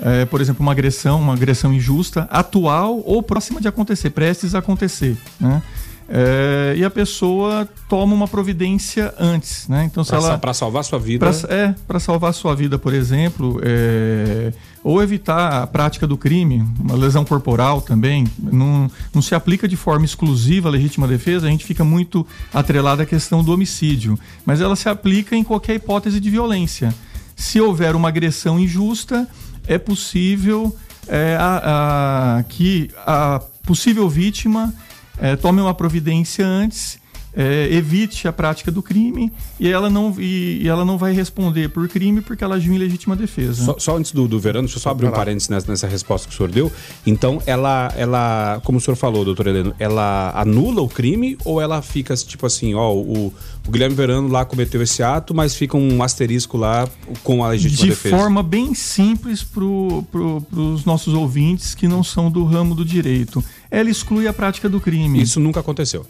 É, 0.00 0.24
por 0.26 0.40
exemplo, 0.40 0.62
uma 0.62 0.70
agressão, 0.70 1.20
uma 1.20 1.32
agressão 1.32 1.72
injusta, 1.72 2.28
atual 2.30 3.02
ou 3.04 3.20
próxima 3.20 3.60
de 3.60 3.66
acontecer, 3.66 4.10
prestes 4.10 4.54
a 4.54 4.60
acontecer, 4.60 5.16
né? 5.40 5.60
É, 6.08 6.74
e 6.76 6.84
a 6.84 6.90
pessoa 6.90 7.68
toma 7.88 8.14
uma 8.14 8.26
providência 8.26 9.12
antes, 9.18 9.68
né? 9.68 9.84
Então, 9.84 10.02
se 10.02 10.10
pra, 10.10 10.18
ela 10.18 10.38
para 10.38 10.54
salvar 10.54 10.82
sua 10.82 10.98
vida, 10.98 11.30
pra, 11.30 11.54
é 11.54 11.74
para 11.86 12.00
salvar 12.00 12.32
sua 12.32 12.54
vida, 12.54 12.78
por 12.78 12.94
exemplo, 12.94 13.60
é, 13.62 14.52
ou 14.82 15.02
evitar 15.02 15.62
a 15.62 15.66
prática 15.66 16.06
do 16.06 16.16
crime, 16.16 16.66
uma 16.80 16.94
lesão 16.94 17.26
corporal 17.26 17.82
também, 17.82 18.26
não, 18.38 18.90
não 19.14 19.20
se 19.20 19.34
aplica 19.34 19.68
de 19.68 19.76
forma 19.76 20.06
exclusiva 20.06 20.68
a 20.68 20.72
legítima 20.72 21.06
defesa. 21.06 21.46
A 21.46 21.50
gente 21.50 21.64
fica 21.64 21.84
muito 21.84 22.26
atrelado 22.54 23.02
à 23.02 23.06
questão 23.06 23.44
do 23.44 23.52
homicídio, 23.52 24.18
mas 24.46 24.62
ela 24.62 24.76
se 24.76 24.88
aplica 24.88 25.36
em 25.36 25.44
qualquer 25.44 25.74
hipótese 25.74 26.20
de 26.20 26.30
violência 26.30 26.94
se 27.38 27.60
houver 27.60 27.94
uma 27.94 28.08
agressão 28.08 28.58
injusta, 28.58 29.26
é 29.66 29.78
possível 29.78 30.76
é, 31.06 31.36
a, 31.38 32.38
a, 32.38 32.42
que 32.42 32.90
a 33.06 33.40
possível 33.64 34.08
vítima 34.08 34.74
é, 35.20 35.36
tome 35.36 35.60
uma 35.60 35.74
providência 35.74 36.46
antes 36.46 36.98
é, 37.38 37.68
evite 37.72 38.26
a 38.26 38.32
prática 38.32 38.70
do 38.70 38.82
crime 38.82 39.32
e 39.60 39.68
ela 39.68 39.88
não, 39.88 40.12
e, 40.18 40.60
e, 40.62 40.68
ela 40.68 40.84
não 40.84 40.98
vai 40.98 41.12
responder 41.12 41.68
por 41.68 41.88
crime 41.88 42.20
porque 42.20 42.42
ela 42.42 42.56
agiu 42.56 42.74
em 42.74 42.78
legítima 42.78 43.14
defesa. 43.14 43.64
Só, 43.64 43.78
só 43.78 43.96
antes 43.96 44.10
do, 44.12 44.26
do 44.26 44.40
verano, 44.40 44.66
deixa 44.66 44.78
eu 44.78 44.82
só 44.82 44.90
abrir 44.90 45.06
um 45.06 45.12
parênteses 45.12 45.48
nessa, 45.48 45.70
nessa, 45.70 45.86
resposta 45.86 46.26
que 46.26 46.34
o 46.34 46.36
senhor 46.36 46.50
deu. 46.50 46.72
Então, 47.06 47.40
ela, 47.46 47.92
ela, 47.96 48.60
como 48.64 48.78
o 48.78 48.80
senhor 48.80 48.96
falou, 48.96 49.24
doutor 49.24 49.46
Heleno, 49.46 49.72
ela 49.78 50.32
anula 50.34 50.82
o 50.82 50.88
crime 50.88 51.38
ou 51.44 51.60
ela 51.60 51.80
fica 51.80 52.14
tipo 52.16 52.44
assim, 52.44 52.74
ó, 52.74 52.92
o, 52.92 53.32
o 53.66 53.70
Guilherme 53.70 53.94
Verano 53.94 54.28
lá 54.28 54.44
cometeu 54.44 54.82
esse 54.82 55.02
ato, 55.02 55.32
mas 55.32 55.54
fica 55.54 55.76
um 55.76 56.02
asterisco 56.02 56.56
lá 56.56 56.88
com 57.22 57.44
a 57.44 57.50
legítima 57.50 57.82
De 57.82 57.88
defesa? 57.90 58.16
De 58.16 58.20
forma 58.20 58.42
bem 58.42 58.74
simples 58.74 59.44
para 59.44 59.62
pro, 60.10 60.44
os 60.50 60.84
nossos 60.84 61.14
ouvintes 61.14 61.74
que 61.74 61.86
não 61.86 62.02
são 62.02 62.30
do 62.30 62.44
ramo 62.44 62.74
do 62.74 62.84
direito. 62.84 63.44
Ela 63.70 63.90
exclui 63.90 64.26
a 64.26 64.32
prática 64.32 64.68
do 64.68 64.80
crime. 64.80 65.22
Isso 65.22 65.38
nunca 65.40 65.60
aconteceu. 65.60 66.06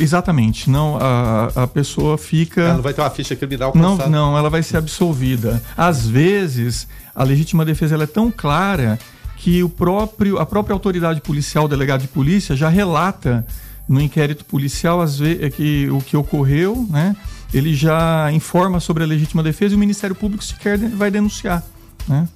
Exatamente. 0.00 0.70
Não, 0.70 0.96
a, 0.96 1.50
a 1.54 1.66
pessoa 1.66 2.16
fica. 2.16 2.62
Ela 2.62 2.74
não 2.74 2.82
vai 2.82 2.94
ter 2.94 3.02
uma 3.02 3.10
ficha 3.10 3.36
criminal 3.36 3.72
Não, 3.74 3.96
não, 4.08 4.36
ela 4.38 4.48
vai 4.48 4.62
ser 4.62 4.78
absolvida. 4.78 5.62
Às 5.76 6.06
vezes, 6.06 6.88
a 7.14 7.22
legítima 7.22 7.64
defesa 7.64 8.02
é 8.02 8.06
tão 8.06 8.30
clara 8.30 8.98
que 9.36 9.62
o 9.62 9.68
próprio, 9.68 10.38
a 10.38 10.46
própria 10.46 10.72
autoridade 10.72 11.20
policial, 11.20 11.66
o 11.66 11.68
delegado 11.68 12.00
de 12.00 12.08
polícia, 12.08 12.56
já 12.56 12.68
relata 12.68 13.46
no 13.86 14.00
inquérito 14.00 14.44
policial 14.44 15.02
às 15.02 15.18
vezes, 15.18 15.42
é 15.42 15.50
que 15.50 15.88
o 15.90 15.98
que 15.98 16.16
ocorreu, 16.16 16.86
né? 16.88 17.14
Ele 17.52 17.74
já 17.74 18.32
informa 18.32 18.80
sobre 18.80 19.04
a 19.04 19.06
legítima 19.06 19.42
defesa 19.42 19.74
e 19.74 19.76
o 19.76 19.78
Ministério 19.78 20.16
Público 20.16 20.42
sequer 20.42 20.78
vai 20.78 21.10
denunciar. 21.10 21.62
Né? 22.08 22.26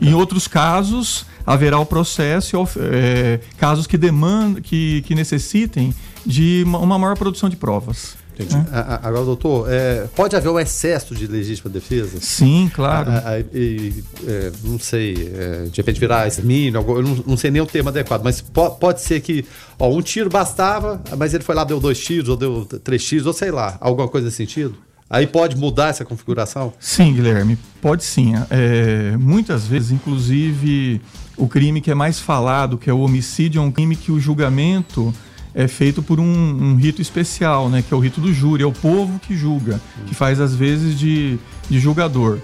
Em 0.00 0.14
outros 0.14 0.46
casos, 0.46 1.26
haverá 1.46 1.78
o 1.78 1.86
processo, 1.86 2.56
é, 2.78 3.40
casos 3.58 3.86
que 3.86 3.96
demandam, 3.96 4.60
que, 4.62 5.02
que 5.02 5.14
necessitem 5.14 5.94
de 6.24 6.62
uma 6.66 6.98
maior 6.98 7.16
produção 7.16 7.48
de 7.48 7.56
provas. 7.56 8.20
Né? 8.44 8.66
Agora, 9.02 9.24
doutor, 9.24 9.66
é, 9.68 10.06
pode 10.14 10.34
haver 10.34 10.48
um 10.48 10.58
excesso 10.58 11.14
de 11.14 11.26
legítima 11.26 11.70
defesa? 11.70 12.18
Sim, 12.20 12.70
claro. 12.72 13.10
A, 13.10 13.30
a, 13.30 13.40
e, 13.40 14.02
é, 14.26 14.52
não 14.64 14.78
sei, 14.78 15.30
é, 15.34 15.64
de 15.64 15.76
repente 15.76 16.00
virar 16.00 16.26
esmínio, 16.26 16.80
eu 16.80 17.02
não, 17.02 17.24
não, 17.26 17.36
sei 17.36 17.50
nem 17.50 17.60
o 17.60 17.66
termo 17.66 17.90
adequado, 17.90 18.22
mas 18.22 18.40
po, 18.40 18.70
pode 18.70 19.02
ser 19.02 19.20
que 19.20 19.44
ó, 19.78 19.90
um 19.90 20.00
tiro 20.00 20.30
bastava, 20.30 21.02
mas 21.18 21.34
ele 21.34 21.44
foi 21.44 21.54
lá, 21.54 21.64
deu 21.64 21.80
dois 21.80 21.98
tiros, 21.98 22.28
ou 22.28 22.36
deu 22.36 22.64
três 22.82 23.04
tiros, 23.04 23.26
ou 23.26 23.32
sei 23.32 23.50
lá, 23.50 23.76
alguma 23.80 24.08
coisa 24.08 24.26
nesse 24.26 24.38
sentido? 24.38 24.74
Aí 25.10 25.26
pode 25.26 25.56
mudar 25.56 25.88
essa 25.88 26.04
configuração? 26.04 26.72
Sim, 26.78 27.12
Guilherme, 27.14 27.58
pode 27.82 28.04
sim. 28.04 28.34
É, 28.48 29.16
muitas 29.16 29.66
vezes, 29.66 29.90
inclusive, 29.90 31.00
o 31.36 31.48
crime 31.48 31.80
que 31.80 31.90
é 31.90 31.94
mais 31.96 32.20
falado, 32.20 32.78
que 32.78 32.88
é 32.88 32.92
o 32.92 33.00
homicídio, 33.00 33.58
é 33.58 33.62
um 33.62 33.72
crime 33.72 33.96
que 33.96 34.12
o 34.12 34.20
julgamento 34.20 35.12
é 35.52 35.66
feito 35.66 36.00
por 36.00 36.20
um, 36.20 36.24
um, 36.24 36.76
rito 36.76 37.02
especial, 37.02 37.68
né, 37.68 37.82
que 37.82 37.92
é 37.92 37.96
o 37.96 37.98
rito 37.98 38.20
do 38.20 38.32
júri, 38.32 38.62
é 38.62 38.66
o 38.66 38.70
povo 38.72 39.18
que 39.18 39.36
julga, 39.36 39.80
que 40.06 40.14
faz 40.14 40.38
às 40.38 40.54
vezes 40.54 40.96
de, 40.96 41.38
de 41.68 41.80
julgador. 41.80 42.38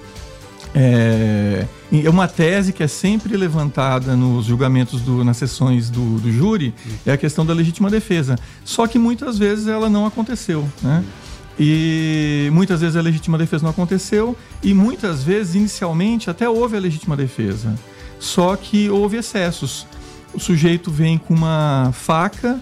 É, 0.75 1.65
é 2.05 2.11
uma 2.11 2.27
tese 2.27 2.73
que 2.73 2.83
é 2.83 2.89
sempre 2.89 3.37
levantada 3.37 4.17
nos 4.17 4.47
julgamentos, 4.47 5.01
do, 5.03 5.25
nas 5.25 5.37
sessões 5.37 5.89
do, 5.89 6.19
do 6.19 6.33
júri, 6.33 6.75
é 7.07 7.13
a 7.13 7.17
questão 7.17 7.47
da 7.47 7.55
legítima 7.55 7.89
defesa. 7.89 8.37
Só 8.65 8.89
que 8.89 8.99
muitas 8.99 9.39
vezes 9.39 9.69
ela 9.69 9.89
não 9.89 10.05
aconteceu, 10.05 10.69
né? 10.83 11.05
E 11.59 12.51
muitas 12.53 12.81
vezes 12.81 12.97
a 12.97 13.01
legítima 13.01 13.39
defesa 13.39 13.63
não 13.63 13.71
aconteceu 13.71 14.37
e 14.63 14.75
muitas 14.75 15.23
vezes, 15.23 15.55
inicialmente, 15.55 16.29
até 16.29 16.49
houve 16.49 16.77
a 16.77 16.81
legítima 16.81 17.17
defesa. 17.17 17.75
Só 18.19 18.57
que 18.57 18.91
houve 18.91 19.17
excessos. 19.17 19.87
O 20.35 20.41
sujeito 20.41 20.91
vem 20.91 21.17
com 21.17 21.35
uma 21.35 21.91
faca 21.93 22.61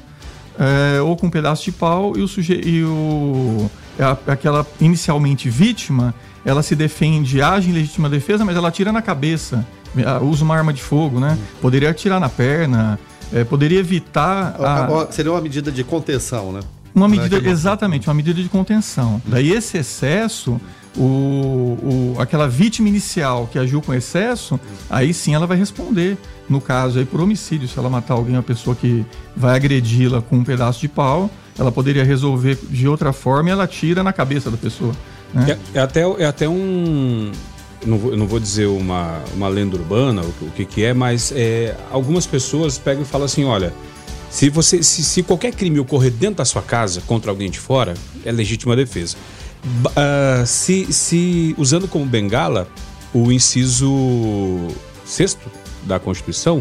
é, 0.58 1.00
ou 1.00 1.16
com 1.16 1.26
um 1.26 1.30
pedaço 1.30 1.64
de 1.64 1.72
pau 1.72 2.16
e 2.16 2.22
o 2.22 2.28
sujeito 2.28 2.68
e 2.68 2.84
o 2.84 3.68
a, 3.98 4.32
aquela 4.32 4.66
inicialmente 4.80 5.48
vítima 5.48 6.14
ela 6.44 6.62
se 6.62 6.76
defende, 6.76 7.40
age 7.40 7.70
em 7.70 7.72
legítima 7.72 8.08
defesa, 8.08 8.44
mas 8.44 8.56
ela 8.56 8.68
atira 8.68 8.92
na 8.92 9.00
cabeça, 9.00 9.66
usa 10.22 10.44
uma 10.44 10.54
arma 10.54 10.72
de 10.72 10.82
fogo, 10.82 11.18
né? 11.18 11.38
Poderia 11.60 11.90
atirar 11.90 12.20
na 12.20 12.28
perna, 12.28 12.98
é, 13.32 13.44
poderia 13.44 13.80
evitar. 13.80 14.54
A... 14.60 15.10
Seria 15.10 15.32
uma 15.32 15.40
medida 15.40 15.72
de 15.72 15.82
contenção, 15.82 16.52
né? 16.52 16.60
Uma 16.94 17.08
medida, 17.08 17.36
exatamente, 17.48 18.08
uma 18.08 18.14
medida 18.14 18.40
de 18.40 18.48
contenção. 18.48 19.20
Daí 19.26 19.50
esse 19.50 19.76
excesso, 19.76 20.60
o, 20.96 21.02
o, 21.02 22.16
aquela 22.18 22.48
vítima 22.48 22.88
inicial 22.88 23.48
que 23.50 23.58
agiu 23.58 23.82
com 23.82 23.92
excesso, 23.92 24.60
aí 24.88 25.12
sim 25.12 25.34
ela 25.34 25.46
vai 25.46 25.56
responder. 25.56 26.16
No 26.48 26.60
caso 26.60 26.98
aí 26.98 27.04
por 27.04 27.20
homicídio, 27.20 27.66
se 27.66 27.78
ela 27.78 27.90
matar 27.90 28.14
alguém, 28.14 28.36
uma 28.36 28.42
pessoa 28.42 28.76
que 28.76 29.04
vai 29.34 29.56
agredi-la 29.56 30.22
com 30.22 30.36
um 30.36 30.44
pedaço 30.44 30.80
de 30.80 30.88
pau, 30.88 31.30
ela 31.58 31.72
poderia 31.72 32.04
resolver 32.04 32.58
de 32.70 32.86
outra 32.86 33.12
forma 33.12 33.48
e 33.48 33.52
ela 33.52 33.66
tira 33.66 34.02
na 34.02 34.12
cabeça 34.12 34.50
da 34.50 34.56
pessoa. 34.56 34.92
Né? 35.32 35.58
É, 35.74 35.78
é, 35.78 35.82
até, 35.82 36.02
é 36.02 36.26
até 36.26 36.48
um 36.48 37.32
não 37.84 37.98
vou, 37.98 38.12
eu 38.12 38.16
não 38.16 38.26
vou 38.26 38.40
dizer 38.40 38.66
uma, 38.66 39.20
uma 39.34 39.48
lenda 39.48 39.76
urbana, 39.76 40.22
o, 40.22 40.46
o 40.46 40.50
que, 40.54 40.64
que 40.64 40.84
é, 40.84 40.94
mas 40.94 41.32
é, 41.34 41.76
algumas 41.90 42.26
pessoas 42.26 42.78
pegam 42.78 43.02
e 43.02 43.06
falam 43.06 43.26
assim: 43.26 43.44
olha, 43.44 43.72
se, 44.34 44.50
você, 44.50 44.82
se, 44.82 45.04
se, 45.04 45.22
qualquer 45.22 45.54
crime 45.54 45.78
ocorrer 45.78 46.10
dentro 46.10 46.38
da 46.38 46.44
sua 46.44 46.60
casa 46.60 47.00
contra 47.06 47.30
alguém 47.30 47.48
de 47.48 47.60
fora, 47.60 47.94
é 48.24 48.32
legítima 48.32 48.74
defesa. 48.74 49.16
Uh, 49.64 50.44
se, 50.44 50.92
se, 50.92 51.54
usando 51.56 51.86
como 51.86 52.04
bengala 52.04 52.66
o 53.14 53.30
inciso 53.30 54.66
sexto 55.04 55.48
da 55.84 56.00
Constituição, 56.00 56.60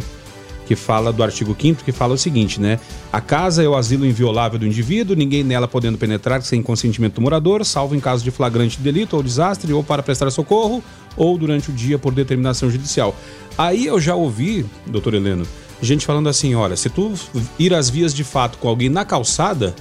que 0.68 0.76
fala 0.76 1.12
do 1.12 1.24
artigo 1.24 1.58
5 1.60 1.84
que 1.84 1.92
fala 1.92 2.14
o 2.14 2.18
seguinte, 2.18 2.62
né? 2.62 2.80
A 3.12 3.20
casa 3.20 3.64
é 3.64 3.68
o 3.68 3.76
asilo 3.76 4.06
inviolável 4.06 4.60
do 4.60 4.68
indivíduo, 4.68 5.16
ninguém 5.16 5.44
nela 5.44 5.68
podendo 5.68 5.98
penetrar 5.98 6.44
sem 6.44 6.62
consentimento 6.62 7.16
do 7.16 7.22
morador, 7.22 7.66
salvo 7.66 7.96
em 7.96 8.00
caso 8.00 8.24
de 8.24 8.30
flagrante 8.30 8.80
delito 8.80 9.16
ou 9.16 9.24
desastre, 9.24 9.74
ou 9.74 9.84
para 9.84 10.04
prestar 10.04 10.30
socorro, 10.30 10.84
ou 11.18 11.40
durante 11.40 11.72
o 11.72 11.74
dia 11.74 11.98
por 11.98 12.14
determinação 12.14 12.70
judicial. 12.70 13.16
Aí 13.58 13.88
eu 13.88 14.00
já 14.00 14.14
ouvi, 14.14 14.64
doutor 14.86 15.16
Heleno, 15.16 15.48
gente 15.84 16.06
falando 16.06 16.30
assim: 16.30 16.56
olha, 16.56 16.76
se 16.76 16.90
tu 16.90 17.14
ir 17.60 17.74
às 17.74 17.90
vias 17.90 18.14
de 18.14 18.24
fato 18.24 18.58
com 18.58 18.68
alguém 18.68 18.90
na 18.90 19.06
calçada, 19.06 19.76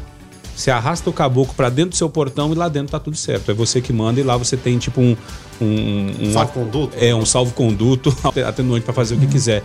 você 0.55 0.71
arrasta 0.71 1.09
o 1.09 1.13
caboclo 1.13 1.55
para 1.55 1.71
dentro 1.71 1.91
do 1.91 1.97
seu 1.97 2.09
portão 2.09 2.53
e 2.53 2.55
lá 2.55 2.69
dentro 2.69 2.93
tá 2.93 3.01
tudo 3.01 3.17
certo. 3.17 3.51
É 3.51 3.55
você 3.55 3.81
que 3.81 3.93
manda 3.93 4.21
e 4.21 4.23
lá 4.23 4.37
você 4.37 4.57
tem 4.57 4.79
tipo 4.79 5.01
um. 5.01 5.17
um, 5.61 6.15
um 6.21 6.33
salvo-conduto? 6.33 6.97
É, 7.01 7.15
um 7.15 7.25
salvo-conduto, 7.25 8.17
atenuante 8.47 8.85
para 8.85 8.95
fazer 8.95 9.15
o 9.15 9.19
que 9.19 9.27
quiser. 9.27 9.63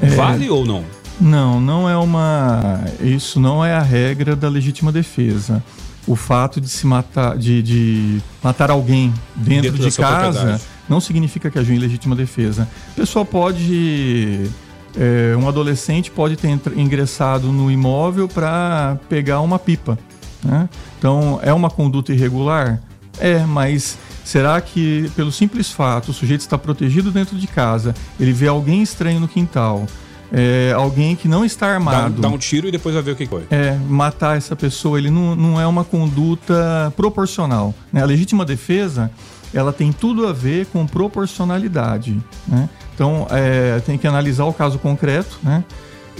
É... 0.00 0.06
Vale 0.08 0.50
ou 0.50 0.64
não? 0.64 0.84
Não, 1.20 1.60
não 1.60 1.88
é 1.88 1.96
uma. 1.96 2.84
Isso 3.00 3.38
não 3.38 3.64
é 3.64 3.72
a 3.72 3.82
regra 3.82 4.34
da 4.34 4.48
legítima 4.48 4.90
defesa. 4.90 5.62
O 6.06 6.16
fato 6.16 6.60
de 6.60 6.68
se 6.68 6.86
matar, 6.86 7.38
de, 7.38 7.62
de 7.62 8.22
matar 8.42 8.70
alguém 8.70 9.14
dentro, 9.34 9.72
dentro 9.72 9.90
de 9.90 9.96
casa 9.96 10.60
não 10.86 11.00
significa 11.00 11.50
que 11.50 11.58
agiu 11.58 11.74
em 11.74 11.78
legítima 11.78 12.14
defesa. 12.14 12.68
A 12.92 12.94
pessoa 12.94 13.24
pode 13.24 14.50
é, 14.96 15.36
um 15.36 15.48
adolescente 15.48 16.10
pode 16.10 16.36
ter 16.36 16.48
ingressado 16.76 17.50
no 17.50 17.70
imóvel 17.70 18.28
para 18.28 18.98
pegar 19.08 19.40
uma 19.40 19.58
pipa. 19.58 19.98
Né? 20.42 20.68
Então, 20.98 21.40
é 21.42 21.52
uma 21.52 21.70
conduta 21.70 22.12
irregular? 22.12 22.80
É, 23.18 23.40
mas 23.40 23.98
será 24.24 24.60
que, 24.60 25.10
pelo 25.16 25.30
simples 25.32 25.70
fato, 25.70 26.10
o 26.10 26.12
sujeito 26.12 26.40
está 26.40 26.58
protegido 26.58 27.10
dentro 27.10 27.36
de 27.36 27.46
casa, 27.46 27.94
ele 28.18 28.32
vê 28.32 28.48
alguém 28.48 28.82
estranho 28.82 29.20
no 29.20 29.28
quintal, 29.28 29.86
é, 30.32 30.72
alguém 30.74 31.14
que 31.14 31.28
não 31.28 31.44
está 31.44 31.68
armado. 31.68 32.20
Dá, 32.20 32.28
dá, 32.28 32.34
um 32.34 32.38
tiro 32.38 32.66
e 32.66 32.72
depois 32.72 32.94
vai 32.94 33.04
ver 33.04 33.12
o 33.12 33.16
que 33.16 33.26
foi. 33.26 33.44
É, 33.50 33.76
matar 33.88 34.36
essa 34.36 34.56
pessoa, 34.56 34.98
ele 34.98 35.10
não, 35.10 35.36
não 35.36 35.60
é 35.60 35.66
uma 35.66 35.84
conduta 35.84 36.92
proporcional. 36.96 37.74
Né? 37.92 38.02
A 38.02 38.04
legítima 38.04 38.44
defesa, 38.44 39.10
ela 39.52 39.72
tem 39.72 39.92
tudo 39.92 40.26
a 40.26 40.32
ver 40.32 40.66
com 40.66 40.86
proporcionalidade. 40.86 42.20
Né? 42.48 42.68
Então, 42.94 43.26
é, 43.30 43.80
tem 43.80 43.98
que 43.98 44.06
analisar 44.06 44.44
o 44.44 44.52
caso 44.52 44.78
concreto, 44.78 45.38
né? 45.42 45.64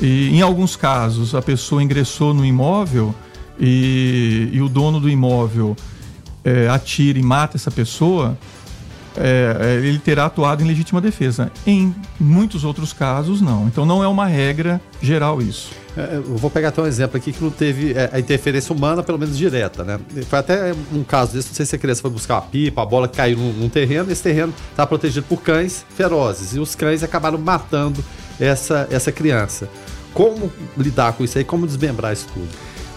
E 0.01 0.37
em 0.37 0.43
alguns 0.43 0.75
casos, 0.75 1.35
a 1.35 1.41
pessoa 1.41 1.83
ingressou 1.83 2.35
no 2.35 2.45
imóvel 2.45 3.15
e, 3.59 4.51
e 4.53 4.61
o 4.61 4.69
dono 4.69 4.99
do 4.99 5.09
imóvel 5.09 5.77
é, 6.45 6.69
atira 6.69 7.19
e 7.19 7.23
mata 7.23 7.57
essa 7.57 7.71
pessoa, 7.71 8.37
é, 9.17 9.57
é, 9.61 9.87
ele 9.87 9.99
terá 9.99 10.27
atuado 10.27 10.63
em 10.63 10.67
legítima 10.67 11.01
defesa. 11.01 11.51
Em 11.67 11.95
muitos 12.19 12.65
outros 12.65 12.93
casos, 12.93 13.41
não. 13.41 13.67
Então, 13.67 13.87
não 13.87 14.03
é 14.03 14.09
uma 14.09 14.27
regra 14.27 14.81
geral 15.01 15.41
isso. 15.41 15.71
É, 15.97 16.17
eu 16.17 16.37
vou 16.37 16.51
pegar 16.51 16.69
até 16.69 16.83
um 16.83 16.87
exemplo 16.87 17.17
aqui 17.17 17.33
que 17.33 17.43
não 17.43 17.51
teve 17.51 17.93
é, 17.93 18.11
a 18.13 18.19
interferência 18.19 18.75
humana, 18.75 19.03
pelo 19.03 19.19
menos 19.19 19.39
direta, 19.39 19.85
né? 19.85 20.01
Foi 20.29 20.39
até 20.39 20.75
um 20.93 21.05
caso 21.05 21.35
desse, 21.35 21.49
não 21.49 21.55
sei 21.55 21.67
se 21.67 21.77
a 21.77 21.79
criança 21.79 22.03
foi 22.03 22.11
buscar 22.11 22.35
uma 22.35 22.43
pipa, 22.43 22.83
a 22.83 22.87
bola 22.87 23.07
caiu 23.07 23.39
num, 23.39 23.53
num 23.53 23.69
terreno, 23.69 24.11
esse 24.11 24.23
terreno 24.23 24.53
está 24.71 24.87
protegido 24.87 25.25
por 25.29 25.41
cães 25.41 25.87
ferozes, 25.97 26.55
e 26.55 26.59
os 26.59 26.75
cães 26.75 27.03
acabaram 27.03 27.39
matando 27.39 28.05
essa, 28.41 28.89
essa 28.91 29.13
criança. 29.13 29.69
Como 30.13 30.53
lidar 30.77 31.13
com 31.13 31.25
isso 31.25 31.39
aí? 31.39 31.45
Como 31.45 31.67
desmembrar 31.67 32.13
isso 32.13 32.27
tudo? 32.33 32.49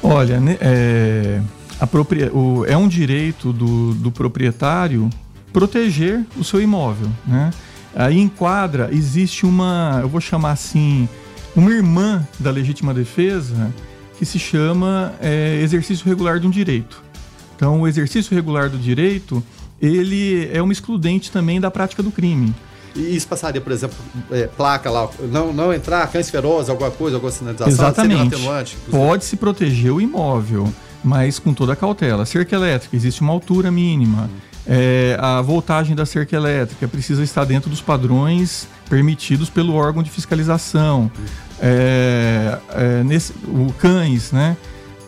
Olha, 0.01 0.39
é, 0.61 1.41
propria, 1.89 2.31
o, 2.33 2.65
é 2.65 2.77
um 2.77 2.87
direito 2.87 3.51
do, 3.51 3.93
do 3.95 4.11
proprietário 4.11 5.09
proteger 5.51 6.25
o 6.35 6.43
seu 6.43 6.61
imóvel, 6.61 7.09
né? 7.25 7.51
Aí 7.95 8.19
enquadra, 8.19 8.89
existe 8.91 9.45
uma, 9.45 9.99
eu 10.01 10.07
vou 10.07 10.21
chamar 10.21 10.51
assim, 10.51 11.09
uma 11.55 11.71
irmã 11.71 12.27
da 12.39 12.51
legítima 12.51 12.93
defesa 12.93 13.73
que 14.17 14.25
se 14.25 14.37
chama 14.37 15.13
é, 15.19 15.59
exercício 15.61 16.05
regular 16.05 16.39
de 16.39 16.45
um 16.45 16.49
direito. 16.49 17.03
Então, 17.55 17.81
o 17.81 17.87
exercício 17.87 18.35
regular 18.35 18.69
do 18.69 18.77
direito, 18.77 19.43
ele 19.81 20.47
é 20.53 20.61
uma 20.61 20.71
excludente 20.71 21.31
também 21.31 21.59
da 21.59 21.71
prática 21.71 22.03
do 22.03 22.11
crime. 22.11 22.53
E 22.95 23.15
isso 23.15 23.27
passaria, 23.27 23.61
por 23.61 23.71
exemplo, 23.71 23.97
é, 24.31 24.47
placa 24.47 24.89
lá, 24.89 25.09
não, 25.31 25.53
não 25.53 25.73
entrar, 25.73 26.07
cães 26.11 26.29
ferozes, 26.29 26.69
alguma 26.69 26.91
coisa, 26.91 27.17
alguma 27.17 27.31
sinalização? 27.31 27.71
Exatamente. 27.71 28.35
Pode 28.89 29.25
se 29.25 29.35
proteger 29.35 29.91
o 29.91 30.01
imóvel, 30.01 30.71
mas 31.03 31.39
com 31.39 31.53
toda 31.53 31.73
a 31.73 31.75
cautela. 31.75 32.25
Cerca 32.25 32.55
elétrica, 32.55 32.95
existe 32.95 33.21
uma 33.21 33.33
altura 33.33 33.71
mínima. 33.71 34.29
É, 34.67 35.17
a 35.19 35.41
voltagem 35.41 35.95
da 35.95 36.05
cerca 36.05 36.35
elétrica 36.35 36.87
precisa 36.87 37.23
estar 37.23 37.45
dentro 37.45 37.69
dos 37.69 37.81
padrões 37.81 38.67
permitidos 38.89 39.49
pelo 39.49 39.73
órgão 39.73 40.03
de 40.03 40.09
fiscalização 40.09 41.09
é, 41.59 42.57
é, 42.71 43.03
nesse, 43.03 43.33
o 43.47 43.73
cães, 43.79 44.31
né? 44.31 44.57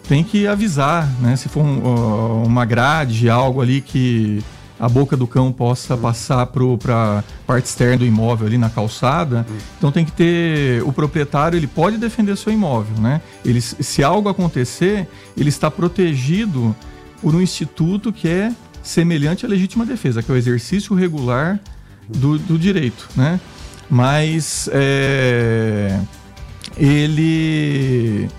Tem 0.08 0.24
que 0.24 0.48
avisar, 0.48 1.08
né? 1.20 1.36
Se 1.36 1.50
for 1.50 1.62
um, 1.62 2.44
uma 2.44 2.66
grade, 2.66 3.30
algo 3.30 3.62
ali 3.62 3.82
que 3.82 4.42
a 4.80 4.88
boca 4.88 5.18
do 5.18 5.28
cão 5.28 5.52
possa 5.52 5.98
passar 5.98 6.48
para 6.48 7.20
a 7.20 7.24
parte 7.46 7.66
externa 7.66 7.98
do 7.98 8.06
imóvel 8.06 8.48
ali 8.48 8.58
na 8.58 8.70
calçada. 8.70 9.46
Então 9.78 9.92
tem 9.92 10.06
que 10.06 10.12
ter 10.12 10.82
o 10.84 10.94
proprietário 10.94 11.58
ele 11.58 11.68
pode 11.68 11.98
defender 11.98 12.38
seu 12.38 12.54
imóvel, 12.54 12.98
né? 13.00 13.22
Ele, 13.44 13.60
se 13.60 14.04
algo 14.04 14.30
acontecer, 14.30 15.08
ele 15.38 15.50
está 15.50 15.70
protegido 15.70 16.74
por 17.22 17.36
um 17.36 17.42
instituto 17.42 18.14
que 18.14 18.30
é 18.30 18.52
semelhante 18.84 19.46
à 19.46 19.50
legítima 19.50 19.86
defesa, 19.86 20.22
que 20.22 20.32
é 20.32 20.34
o 20.34 20.38
exercício 20.38 20.96
regular 20.96 21.60
do, 22.08 22.38
do 22.40 22.58
direito, 22.58 23.08
né? 23.16 23.40
Mas 23.90 24.70
é, 24.72 26.00
ele 26.78 28.30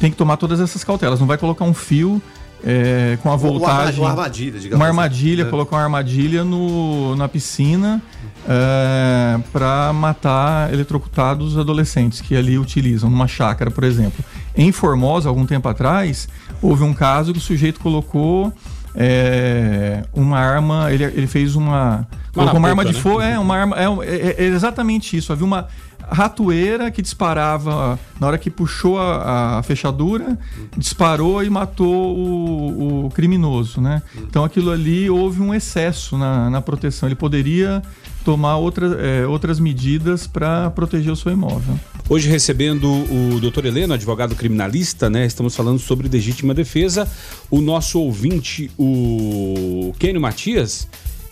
tem 0.00 0.10
que 0.10 0.16
tomar 0.16 0.36
todas 0.36 0.60
essas 0.60 0.82
cautelas. 0.82 1.20
Não 1.20 1.26
vai 1.26 1.38
colocar 1.38 1.64
um 1.64 1.74
fio 1.74 2.20
é, 2.64 3.18
com 3.22 3.30
a 3.30 3.36
voltagem. 3.36 4.00
Uma 4.00 4.10
armadilha, 4.10 4.58
digamos 4.58 4.74
Uma 4.74 4.84
assim. 4.84 4.90
armadilha, 4.90 5.42
assim. 5.42 5.50
colocar 5.50 5.76
uma 5.76 5.82
armadilha 5.82 6.44
no, 6.44 7.14
na 7.16 7.28
piscina 7.28 8.02
é, 8.48 9.38
para 9.52 9.92
matar 9.92 10.72
eletrocutados 10.72 11.56
adolescentes 11.56 12.20
que 12.20 12.36
ali 12.36 12.58
utilizam, 12.58 13.08
numa 13.08 13.28
chácara, 13.28 13.70
por 13.70 13.84
exemplo. 13.84 14.24
Em 14.56 14.72
Formosa, 14.72 15.28
algum 15.28 15.46
tempo 15.46 15.68
atrás, 15.68 16.28
houve 16.60 16.82
um 16.82 16.94
caso 16.94 17.32
que 17.32 17.38
o 17.38 17.42
sujeito 17.42 17.78
colocou 17.80 18.52
é, 18.96 20.02
uma 20.14 20.38
arma, 20.38 20.90
ele, 20.90 21.04
ele 21.04 21.26
fez 21.26 21.54
uma. 21.54 22.06
Colocou 22.32 22.58
uma 22.58 22.68
arma 22.68 22.84
de 22.84 22.94
né? 22.94 23.00
fogo, 23.00 23.20
é, 23.20 23.38
uma 23.38 23.56
arma. 23.56 23.76
É, 23.76 23.84
é, 24.04 24.36
é 24.38 24.44
exatamente 24.44 25.16
isso. 25.16 25.32
Havia 25.32 25.44
uma 25.44 25.68
ratoeira 26.08 26.90
que 26.90 27.02
disparava 27.02 27.98
na 28.20 28.26
hora 28.26 28.38
que 28.38 28.48
puxou 28.48 28.98
a, 28.98 29.58
a 29.58 29.62
fechadura, 29.62 30.38
disparou 30.76 31.42
e 31.42 31.50
matou 31.50 32.16
o, 32.16 33.06
o, 33.06 33.10
criminoso, 33.10 33.80
né? 33.80 34.02
Então 34.16 34.44
aquilo 34.44 34.70
ali 34.70 35.10
houve 35.10 35.42
um 35.42 35.54
excesso 35.54 36.16
na, 36.16 36.48
na 36.48 36.62
proteção. 36.62 37.08
Ele 37.08 37.16
poderia 37.16 37.82
tomar 38.24 38.56
outra, 38.56 38.86
é, 39.00 39.26
outras 39.26 39.60
medidas 39.60 40.26
para 40.26 40.70
proteger 40.70 41.12
o 41.12 41.16
seu 41.16 41.32
imóvel. 41.32 41.78
Hoje 42.08 42.28
recebendo 42.28 42.88
o 42.88 43.40
doutor 43.40 43.64
Heleno, 43.64 43.92
advogado 43.92 44.36
criminalista, 44.36 45.10
né? 45.10 45.26
Estamos 45.26 45.56
falando 45.56 45.80
sobre 45.80 46.08
legítima 46.08 46.54
defesa. 46.54 47.10
O 47.50 47.60
nosso 47.60 47.98
ouvinte, 48.00 48.70
o 48.78 49.92
Kênio 49.98 50.20
Matias, 50.20 50.86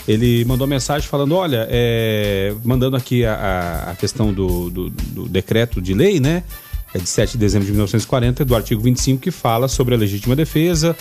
ele 0.09 0.45
mandou 0.45 0.67
mensagem 0.67 1.09
falando: 1.09 1.37
olha, 1.37 1.69
é, 1.71 2.53
mandando 2.65 2.97
aqui 2.97 3.25
a, 3.25 3.91
a 3.93 3.95
questão 3.95 4.33
do, 4.33 4.69
do, 4.69 4.91
do, 4.91 5.29
decreto 5.29 5.81
de 5.81 5.95
lei, 5.95 6.19
né? 6.19 6.43
É 6.93 6.99
de 6.99 7.09
7 7.09 7.33
de 7.33 7.39
dezembro 7.39 7.67
de 7.67 7.73
1940, 7.73 8.45
do 8.45 8.57
artigo 8.57 8.81
25, 8.81 9.23
que 9.23 9.31
fala 9.31 9.69
sobre 9.69 9.95
a 9.95 9.97
legítima 9.97 10.35
defesa. 10.35 10.97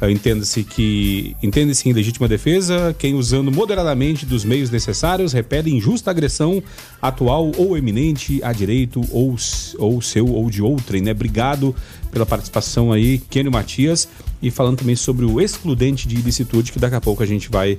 Uh, 0.00 0.08
Entenda-se 0.10 0.62
que 0.62 1.36
entende-se 1.42 1.88
em 1.88 1.92
legítima 1.92 2.28
defesa 2.28 2.94
quem 2.98 3.14
usando 3.14 3.50
moderadamente 3.50 4.24
dos 4.24 4.44
meios 4.44 4.70
necessários 4.70 5.32
repele 5.32 5.74
injusta 5.74 6.10
agressão 6.10 6.62
atual 7.02 7.50
ou 7.56 7.76
eminente 7.76 8.40
a 8.42 8.52
direito 8.52 9.02
ou, 9.10 9.36
ou 9.78 10.00
seu 10.00 10.26
ou 10.26 10.48
de 10.50 10.62
outrem, 10.62 11.02
né? 11.02 11.10
Obrigado 11.10 11.74
pela 12.10 12.24
participação 12.24 12.92
aí, 12.92 13.18
Kênio 13.18 13.52
Matias, 13.52 14.08
e 14.40 14.50
falando 14.50 14.78
também 14.78 14.96
sobre 14.96 15.24
o 15.24 15.40
excludente 15.40 16.06
de 16.06 16.16
ilicitude, 16.16 16.72
que 16.72 16.78
daqui 16.78 16.94
a 16.96 17.00
pouco 17.00 17.22
a 17.22 17.26
gente 17.26 17.50
vai 17.50 17.78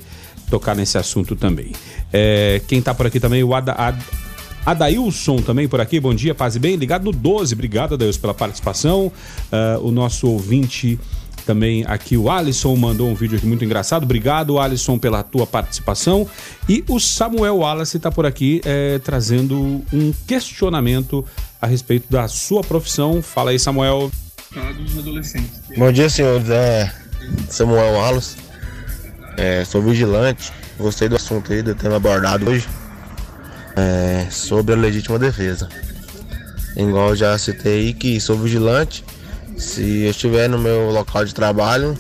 tocar 0.50 0.76
nesse 0.76 0.98
assunto 0.98 1.36
também. 1.36 1.72
É, 2.12 2.62
quem 2.68 2.80
está 2.80 2.94
por 2.94 3.06
aqui 3.06 3.20
também, 3.20 3.44
o 3.44 3.54
Ada, 3.54 3.74
Ad, 3.74 3.98
Adailson 4.66 5.38
também 5.38 5.68
por 5.68 5.80
aqui, 5.80 6.00
bom 6.00 6.14
dia, 6.14 6.36
paz 6.36 6.56
e 6.56 6.60
bem, 6.60 6.76
ligado 6.76 7.06
no 7.06 7.12
12, 7.12 7.54
obrigado 7.54 7.98
Deus 7.98 8.18
pela 8.18 8.34
participação. 8.34 9.12
Uh, 9.52 9.88
o 9.88 9.92
nosso 9.92 10.28
ouvinte 10.28 11.00
também 11.50 11.84
aqui 11.88 12.16
o 12.16 12.30
Alisson 12.30 12.76
mandou 12.76 13.10
um 13.10 13.16
vídeo 13.16 13.36
aqui 13.36 13.48
muito 13.48 13.66
engraçado. 13.66 14.04
Obrigado, 14.04 14.60
Alisson, 14.60 15.00
pela 15.00 15.24
tua 15.24 15.48
participação. 15.48 16.28
E 16.70 16.84
o 16.88 17.00
Samuel 17.00 17.58
Wallace 17.58 17.98
está 17.98 18.12
por 18.12 18.24
aqui 18.24 18.62
é, 18.64 19.00
trazendo 19.00 19.84
um 19.92 20.14
questionamento 20.28 21.26
a 21.60 21.66
respeito 21.66 22.06
da 22.08 22.28
sua 22.28 22.62
profissão. 22.62 23.20
Fala 23.20 23.50
aí, 23.50 23.58
Samuel. 23.58 24.12
Bom 25.76 25.92
dia, 25.92 26.08
senhores. 26.08 26.48
É 26.52 26.94
Samuel 27.50 27.94
Wallace. 27.94 28.38
É, 29.36 29.66
sou 29.66 29.82
vigilante. 29.82 30.54
Gostei 30.78 31.10
do 31.10 31.16
assunto 31.16 31.52
aí, 31.52 31.64
do 31.64 31.74
tema 31.74 31.96
abordado 31.96 32.48
hoje. 32.48 32.68
É, 33.76 34.28
sobre 34.30 34.76
a 34.76 34.78
legítima 34.78 35.18
defesa. 35.18 35.68
Igual 36.78 37.16
já 37.16 37.36
citei 37.40 37.88
aí 37.88 37.94
que 37.96 38.22
sou 38.22 38.38
vigilante 38.38 39.04
se 39.60 40.04
eu 40.04 40.12
estiver 40.12 40.48
no 40.48 40.58
meu 40.58 40.90
local 40.90 41.26
de 41.26 41.36
trabalho, 41.36 41.98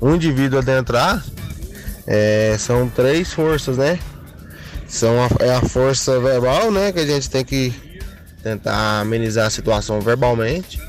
um 0.00 0.14
indivíduo 0.14 0.58
adentrar, 0.58 1.22
é, 2.06 2.56
são 2.58 2.88
três 2.88 3.32
forças, 3.32 3.76
né? 3.76 3.98
São 4.88 5.22
a, 5.22 5.28
é 5.44 5.54
a 5.54 5.60
força 5.60 6.18
verbal, 6.18 6.72
né? 6.72 6.90
Que 6.90 7.00
a 7.00 7.06
gente 7.06 7.28
tem 7.28 7.44
que 7.44 7.74
tentar 8.42 9.00
amenizar 9.00 9.46
a 9.46 9.50
situação 9.50 10.00
verbalmente. 10.00 10.80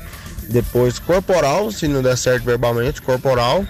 Depois 0.48 0.98
corporal, 0.98 1.70
se 1.70 1.86
não 1.86 2.02
der 2.02 2.16
certo 2.16 2.44
verbalmente, 2.44 3.02
corporal, 3.02 3.64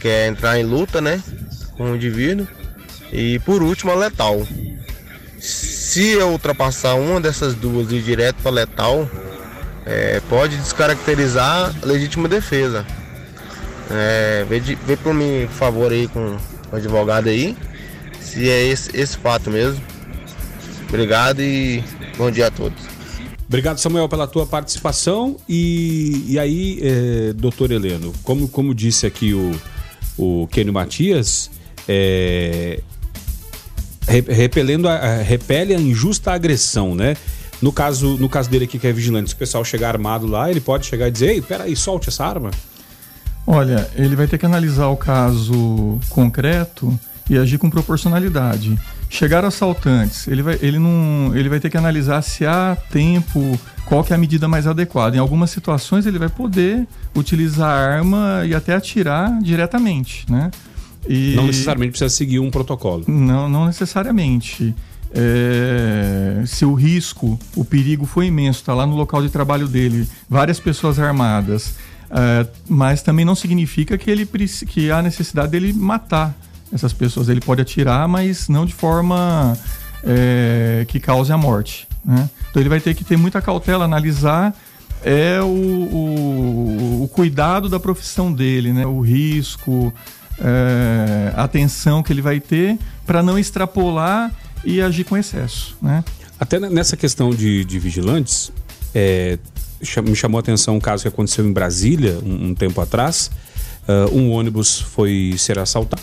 que 0.00 0.08
é 0.08 0.26
entrar 0.26 0.58
em 0.58 0.64
luta, 0.64 1.00
né? 1.02 1.22
Com 1.76 1.92
o 1.92 1.96
indivíduo. 1.96 2.48
E 3.12 3.38
por 3.40 3.62
último, 3.62 3.92
a 3.92 3.94
letal. 3.94 4.46
Se 5.38 6.08
eu 6.08 6.30
ultrapassar 6.30 6.94
uma 6.94 7.20
dessas 7.20 7.54
duas 7.54 7.92
e 7.92 7.96
ir 7.96 8.02
direto 8.02 8.36
para 8.42 8.50
letal, 8.50 9.08
é, 9.86 10.20
pode 10.28 10.56
descaracterizar 10.56 11.72
a 11.80 11.86
legítima 11.86 12.28
defesa. 12.28 12.84
É, 13.88 14.44
vê, 14.48 14.58
de, 14.58 14.74
vê 14.74 14.96
por 14.96 15.14
mim, 15.14 15.46
por 15.46 15.54
favor, 15.54 15.92
aí 15.92 16.08
com 16.08 16.36
o 16.72 16.76
advogado 16.76 17.28
aí, 17.28 17.56
se 18.20 18.50
é 18.50 18.66
esse, 18.66 18.90
esse 18.96 19.16
fato 19.16 19.48
mesmo. 19.48 19.80
Obrigado 20.88 21.40
e 21.40 21.82
bom 22.18 22.30
dia 22.30 22.48
a 22.48 22.50
todos. 22.50 22.78
Obrigado, 23.46 23.78
Samuel, 23.78 24.08
pela 24.08 24.26
tua 24.26 24.44
participação. 24.44 25.36
E, 25.48 26.24
e 26.26 26.38
aí, 26.38 26.80
é, 26.82 27.32
doutor 27.32 27.70
Heleno, 27.70 28.12
como, 28.24 28.48
como 28.48 28.74
disse 28.74 29.06
aqui 29.06 29.32
o, 29.32 29.52
o 30.18 30.48
Kenio 30.48 30.72
Matias, 30.72 31.48
é, 31.88 32.80
repelendo 34.06 34.88
a, 34.88 35.22
repele 35.22 35.74
a 35.74 35.78
injusta 35.78 36.32
agressão, 36.32 36.94
né? 36.96 37.16
No 37.60 37.72
caso, 37.72 38.16
no 38.18 38.28
caso 38.28 38.50
dele 38.50 38.64
aqui, 38.64 38.78
que 38.78 38.86
é 38.86 38.92
vigilante, 38.92 39.30
se 39.30 39.34
o 39.34 39.38
pessoal 39.38 39.64
chegar 39.64 39.88
armado 39.88 40.26
lá, 40.26 40.50
ele 40.50 40.60
pode 40.60 40.86
chegar 40.86 41.08
e 41.08 41.10
dizer: 41.10 41.30
Ei, 41.30 41.42
peraí, 41.42 41.74
solte 41.74 42.08
essa 42.08 42.24
arma? 42.24 42.50
Olha, 43.46 43.88
ele 43.94 44.16
vai 44.16 44.26
ter 44.26 44.38
que 44.38 44.46
analisar 44.46 44.88
o 44.88 44.96
caso 44.96 46.00
concreto 46.08 46.98
e 47.30 47.38
agir 47.38 47.58
com 47.58 47.70
proporcionalidade. 47.70 48.78
Chegar 49.08 49.44
assaltantes, 49.44 50.26
ele 50.26 50.42
vai, 50.42 50.58
ele 50.60 50.78
não, 50.78 51.32
ele 51.34 51.48
vai 51.48 51.60
ter 51.60 51.70
que 51.70 51.76
analisar 51.76 52.22
se 52.22 52.44
há 52.44 52.76
tempo, 52.90 53.58
qual 53.84 54.02
que 54.02 54.12
é 54.12 54.16
a 54.16 54.18
medida 54.18 54.48
mais 54.48 54.66
adequada. 54.66 55.16
Em 55.16 55.20
algumas 55.20 55.50
situações 55.50 56.06
ele 56.06 56.18
vai 56.18 56.28
poder 56.28 56.86
utilizar 57.14 57.68
a 57.68 57.96
arma 57.96 58.42
e 58.44 58.54
até 58.54 58.74
atirar 58.74 59.38
diretamente, 59.40 60.26
né? 60.28 60.50
E... 61.08 61.34
Não 61.36 61.46
necessariamente 61.46 61.90
precisa 61.90 62.08
seguir 62.08 62.40
um 62.40 62.50
protocolo. 62.50 63.04
Não, 63.06 63.48
não 63.48 63.66
necessariamente. 63.66 64.74
É, 65.18 66.44
se 66.44 66.66
o 66.66 66.74
risco, 66.74 67.38
o 67.56 67.64
perigo 67.64 68.04
foi 68.04 68.26
imenso, 68.26 68.60
está 68.60 68.74
lá 68.74 68.86
no 68.86 68.94
local 68.94 69.22
de 69.22 69.30
trabalho 69.30 69.66
dele, 69.66 70.06
várias 70.28 70.60
pessoas 70.60 70.98
armadas, 70.98 71.74
é, 72.10 72.46
mas 72.68 73.02
também 73.02 73.24
não 73.24 73.34
significa 73.34 73.96
que, 73.96 74.10
ele, 74.10 74.28
que 74.68 74.90
há 74.90 75.00
necessidade 75.00 75.48
dele 75.48 75.72
matar 75.72 76.36
essas 76.70 76.92
pessoas. 76.92 77.30
Ele 77.30 77.40
pode 77.40 77.62
atirar, 77.62 78.06
mas 78.06 78.46
não 78.48 78.66
de 78.66 78.74
forma 78.74 79.56
é, 80.04 80.84
que 80.86 81.00
cause 81.00 81.32
a 81.32 81.38
morte. 81.38 81.88
Né? 82.04 82.28
Então 82.50 82.60
ele 82.60 82.68
vai 82.68 82.80
ter 82.80 82.94
que 82.94 83.02
ter 83.02 83.16
muita 83.16 83.40
cautela, 83.40 83.86
analisar 83.86 84.54
é 85.02 85.40
o, 85.40 85.46
o, 85.46 87.02
o 87.04 87.08
cuidado 87.08 87.68
da 87.68 87.78
profissão 87.78 88.32
dele, 88.32 88.72
né? 88.72 88.84
o 88.86 89.00
risco, 89.00 89.92
é, 90.38 91.32
a 91.34 91.44
atenção 91.44 92.02
que 92.02 92.12
ele 92.12 92.22
vai 92.22 92.40
ter 92.40 92.78
para 93.06 93.22
não 93.22 93.38
extrapolar 93.38 94.32
e 94.66 94.82
agir 94.82 95.04
com 95.04 95.16
excesso. 95.16 95.76
Né? 95.80 96.04
Até 96.38 96.58
nessa 96.58 96.96
questão 96.96 97.30
de, 97.30 97.64
de 97.64 97.78
vigilantes, 97.78 98.52
é, 98.92 99.38
me 100.02 100.16
chamou 100.16 100.38
a 100.38 100.40
atenção 100.40 100.76
um 100.76 100.80
caso 100.80 101.02
que 101.02 101.08
aconteceu 101.08 101.46
em 101.46 101.52
Brasília 101.52 102.18
um, 102.22 102.48
um 102.48 102.54
tempo 102.54 102.80
atrás. 102.80 103.30
Uh, 103.88 104.18
um 104.18 104.32
ônibus 104.32 104.80
foi 104.80 105.36
ser 105.38 105.58
assaltado. 105.58 106.02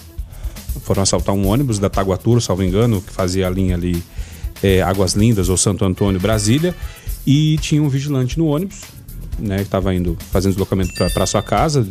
Foram 0.84 1.03
assaltar 1.03 1.36
um 1.36 1.45
ônibus 1.45 1.78
da 1.78 1.89
Taguatura, 1.89 2.39
salvo 2.39 2.64
engano, 2.64 3.01
que 3.01 3.11
fazia 3.11 3.45
a 3.45 3.49
linha 3.49 3.76
ali 3.76 4.01
é, 4.64 4.82
Águas 4.82 5.14
Lindas 5.14 5.49
ou 5.49 5.57
Santo 5.57 5.84
Antônio, 5.84 6.20
Brasília. 6.20 6.74
E 7.28 7.57
tinha 7.57 7.84
um 7.84 7.89
vigilante 7.89 8.39
no 8.39 8.47
ônibus, 8.47 8.82
né, 9.38 9.57
que 9.57 9.64
estava 9.64 9.93
indo 9.93 10.18
fazendo 10.32 10.53
deslocamento 10.53 10.93
para 11.14 11.26
sua 11.26 11.43
casa, 11.43 11.86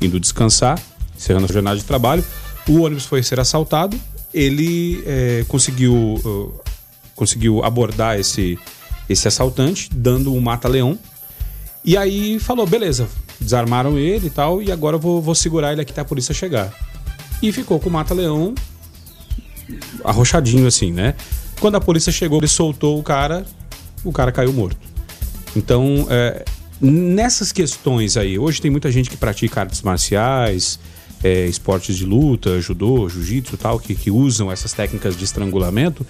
indo 0.00 0.18
descansar, 0.20 0.80
encerrando 1.16 1.46
a 1.46 1.52
jornada 1.52 1.76
de 1.76 1.84
trabalho. 1.84 2.24
O 2.68 2.82
ônibus 2.82 3.04
foi 3.04 3.22
ser 3.22 3.40
assaltado 3.40 3.98
ele 4.32 5.02
é, 5.06 5.44
conseguiu, 5.48 5.94
uh, 5.94 6.60
conseguiu 7.14 7.64
abordar 7.64 8.18
esse, 8.18 8.58
esse 9.08 9.28
assaltante, 9.28 9.88
dando 9.92 10.32
um 10.34 10.40
mata-leão. 10.40 10.98
E 11.84 11.96
aí 11.96 12.38
falou: 12.38 12.66
beleza, 12.66 13.08
desarmaram 13.40 13.98
ele 13.98 14.28
e 14.28 14.30
tal, 14.30 14.62
e 14.62 14.70
agora 14.70 14.96
eu 14.96 15.00
vou, 15.00 15.20
vou 15.20 15.34
segurar 15.34 15.72
ele 15.72 15.82
aqui 15.82 15.92
até 15.92 16.00
a 16.00 16.04
polícia 16.04 16.34
chegar. 16.34 16.72
E 17.42 17.50
ficou 17.52 17.80
com 17.80 17.88
o 17.88 17.92
mata-leão 17.92 18.54
arrochadinho 20.04 20.66
assim, 20.66 20.92
né? 20.92 21.14
Quando 21.60 21.76
a 21.76 21.80
polícia 21.80 22.12
chegou, 22.12 22.38
ele 22.38 22.48
soltou 22.48 22.98
o 22.98 23.02
cara, 23.02 23.44
o 24.04 24.12
cara 24.12 24.32
caiu 24.32 24.52
morto. 24.52 24.76
Então, 25.54 26.06
é, 26.10 26.44
nessas 26.80 27.52
questões 27.52 28.16
aí, 28.16 28.38
hoje 28.38 28.60
tem 28.60 28.70
muita 28.70 28.90
gente 28.90 29.08
que 29.08 29.16
pratica 29.16 29.60
artes 29.60 29.82
marciais, 29.82 30.78
é, 31.22 31.46
esportes 31.46 31.96
de 31.96 32.04
luta, 32.04 32.60
judô, 32.60 33.08
jiu-jitsu 33.08 33.56
tal, 33.56 33.78
que, 33.78 33.94
que 33.94 34.10
usam 34.10 34.50
essas 34.50 34.72
técnicas 34.72 35.16
de 35.16 35.24
estrangulamento, 35.24 36.06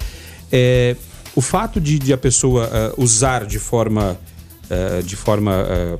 é, 0.51 0.97
o 1.35 1.41
fato 1.41 1.81
de, 1.81 1.99
de 1.99 2.13
a 2.13 2.19
pessoa 2.19 2.69
uh, 2.69 3.03
usar 3.03 3.47
de 3.47 3.59
forma, 3.59 4.19
uh, 4.71 5.03
de 5.03 5.17
forma 5.17 5.65
uh, 5.65 5.99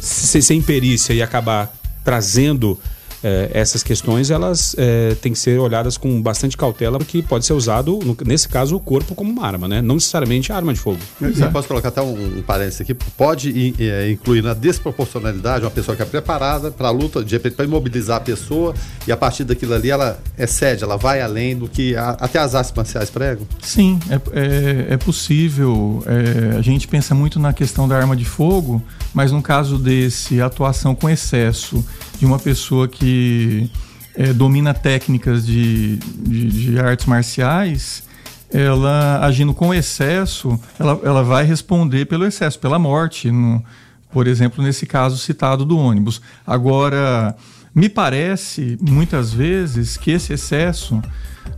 sem 0.00 0.60
perícia 0.60 1.12
e 1.12 1.22
acabar 1.22 1.72
trazendo 2.04 2.78
é, 3.22 3.50
essas 3.52 3.82
questões 3.82 4.30
elas 4.30 4.74
é, 4.78 5.14
têm 5.14 5.32
que 5.32 5.38
ser 5.38 5.58
olhadas 5.58 5.96
com 5.96 6.20
bastante 6.20 6.56
cautela, 6.56 6.98
porque 6.98 7.22
pode 7.22 7.46
ser 7.46 7.52
usado, 7.52 7.98
no, 8.04 8.16
nesse 8.24 8.48
caso, 8.48 8.76
o 8.76 8.80
corpo 8.80 9.14
como 9.14 9.30
uma 9.30 9.46
arma, 9.46 9.68
né? 9.68 9.80
Não 9.80 9.94
necessariamente 9.94 10.52
a 10.52 10.56
arma 10.56 10.72
de 10.72 10.80
fogo. 10.80 10.98
Eu 11.20 11.50
posso 11.50 11.68
colocar 11.68 11.88
até 11.88 12.02
um, 12.02 12.38
um 12.38 12.42
parênteses 12.42 12.80
aqui. 12.80 12.94
Pode 12.94 13.74
é, 13.78 14.10
incluir 14.10 14.42
na 14.42 14.54
desproporcionalidade 14.54 15.64
uma 15.64 15.70
pessoa 15.70 15.96
que 15.96 16.02
é 16.02 16.06
preparada 16.06 16.70
para 16.70 16.88
a 16.88 16.90
luta, 16.90 17.24
de 17.24 17.34
repente, 17.34 17.54
para 17.54 17.64
imobilizar 17.64 18.16
a 18.16 18.20
pessoa 18.20 18.74
e 19.06 19.12
a 19.12 19.16
partir 19.16 19.44
daquilo 19.44 19.74
ali 19.74 19.90
ela 19.90 20.20
excede, 20.38 20.82
ela 20.82 20.96
vai 20.96 21.20
além 21.20 21.56
do 21.56 21.68
que 21.68 21.94
a, 21.96 22.10
até 22.10 22.38
as 22.38 22.54
artes 22.54 22.72
marciais 22.74 23.10
pregam? 23.10 23.46
Sim, 23.60 23.98
é, 24.10 24.14
é, 24.32 24.94
é 24.94 24.96
possível. 24.96 26.02
É, 26.06 26.58
a 26.58 26.62
gente 26.62 26.88
pensa 26.88 27.14
muito 27.14 27.38
na 27.38 27.52
questão 27.52 27.86
da 27.86 27.96
arma 27.96 28.16
de 28.16 28.24
fogo, 28.24 28.82
mas 29.14 29.30
no 29.30 29.42
caso 29.42 29.78
desse, 29.78 30.40
atuação 30.40 30.94
com 30.94 31.08
excesso 31.08 31.84
de 32.18 32.26
uma 32.26 32.38
pessoa 32.38 32.86
que 32.86 33.11
é, 34.14 34.32
domina 34.32 34.74
técnicas 34.74 35.46
de, 35.46 35.96
de, 35.96 36.48
de, 36.48 36.78
artes 36.78 37.06
marciais, 37.06 38.02
ela 38.52 39.24
agindo 39.24 39.54
com 39.54 39.72
excesso, 39.72 40.58
ela, 40.78 41.00
ela 41.02 41.22
vai 41.22 41.44
responder 41.44 42.04
pelo 42.06 42.26
excesso, 42.26 42.58
pela 42.58 42.78
morte, 42.78 43.30
no, 43.30 43.64
por 44.10 44.26
exemplo, 44.26 44.62
nesse 44.62 44.86
caso 44.86 45.16
citado 45.16 45.64
do 45.64 45.78
ônibus. 45.78 46.20
Agora, 46.46 47.34
me 47.74 47.88
parece, 47.88 48.76
muitas 48.80 49.32
vezes, 49.32 49.96
que 49.96 50.10
esse 50.10 50.32
excesso 50.32 51.00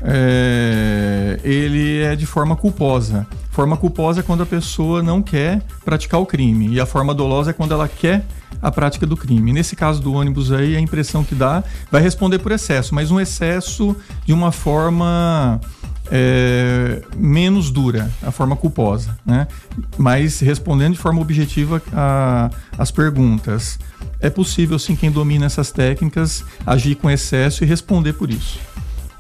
é, 0.01 1.41
ele 1.43 2.03
é 2.03 2.15
de 2.15 2.27
forma 2.27 2.57
culposa. 2.57 3.27
Forma 3.51 3.77
culposa 3.77 4.21
é 4.21 4.23
quando 4.23 4.43
a 4.43 4.47
pessoa 4.47 5.03
não 5.03 5.23
quer 5.23 5.63
praticar 5.85 6.21
o 6.21 6.27
crime. 6.27 6.69
E 6.69 6.81
a 6.81 6.87
forma 6.87 7.15
dolosa 7.15 7.51
é 7.51 7.53
quando 7.53 7.73
ela 7.73 7.89
quer 7.89 8.25
a 8.61 8.71
prática 8.71 9.07
do 9.07 9.17
crime. 9.17 9.53
Nesse 9.53 9.75
caso 9.77 10.01
do 10.01 10.13
ônibus 10.13 10.53
aí, 10.53 10.77
a 10.77 10.81
impressão 10.81 11.25
que 11.25 11.35
dá 11.35 11.63
vai 11.91 12.01
responder 12.01 12.39
por 12.39 12.53
excesso, 12.53 12.95
mas 12.95 13.11
um 13.11 13.21
excesso 13.21 13.97
de 14.25 14.33
uma 14.33 14.53
forma 14.53 15.61
é, 16.11 17.03
menos 17.17 17.71
dura, 17.71 18.11
a 18.23 18.31
forma 18.31 18.57
culposa, 18.57 19.19
né? 19.25 19.47
Mas 19.97 20.41
respondendo 20.41 20.93
de 20.93 20.99
forma 20.99 21.21
objetiva 21.21 21.83
às 22.79 22.91
perguntas. 22.91 23.79
É 24.25 24.31
possível, 24.31 24.79
sim, 24.79 24.97
quem 24.97 25.11
domina 25.11 25.45
essas 25.45 25.71
técnicas 25.71 26.43
agir 26.67 26.95
com 26.95 27.11
excesso 27.11 27.63
e 27.63 27.67
responder 27.67 28.15
por 28.15 28.31
isso. 28.31 28.59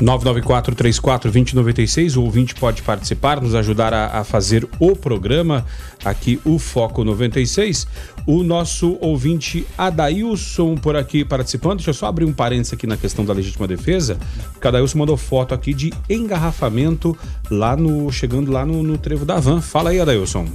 994-34-2096, 0.00 2.16
o 2.16 2.22
ouvinte 2.22 2.54
pode 2.54 2.80
participar, 2.80 3.38
nos 3.38 3.54
ajudar 3.54 3.92
a, 3.92 4.20
a, 4.20 4.24
fazer 4.24 4.66
o 4.80 4.96
programa, 4.96 5.66
aqui 6.02 6.40
o 6.42 6.58
Foco 6.58 7.04
96. 7.04 7.86
O 8.26 8.42
nosso 8.42 8.96
ouvinte 8.98 9.66
Adailson 9.76 10.74
por 10.74 10.96
aqui 10.96 11.22
participando, 11.22 11.80
deixa 11.80 11.90
eu 11.90 11.94
só 11.94 12.06
abrir 12.06 12.24
um 12.24 12.32
parênteses 12.32 12.72
aqui 12.72 12.86
na 12.86 12.96
questão 12.96 13.26
da 13.26 13.34
legítima 13.34 13.68
defesa, 13.68 14.16
porque 14.54 14.66
Adailson 14.66 15.00
mandou 15.00 15.18
foto 15.18 15.52
aqui 15.52 15.74
de 15.74 15.92
engarrafamento 16.08 17.14
lá 17.50 17.76
no, 17.76 18.10
chegando 18.10 18.50
lá 18.50 18.64
no, 18.64 18.82
no 18.82 18.96
trevo 18.96 19.26
da 19.26 19.38
van. 19.38 19.60
Fala 19.60 19.90
aí, 19.90 20.00
Adailson. 20.00 20.46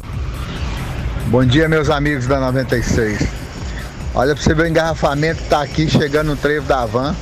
Bom 1.28 1.46
dia, 1.46 1.70
meus 1.70 1.92
amigos 1.92 2.26
da 2.26 2.40
96. 2.40 3.49
Olha 4.16 4.34
para 4.34 4.44
você 4.44 4.54
ver 4.54 4.64
o 4.64 4.68
engarrafamento 4.68 5.44
tá 5.50 5.62
aqui 5.62 5.88
chegando 5.88 6.30
no 6.30 6.36
trevo 6.36 6.66
da 6.66 6.86
van 6.86 7.16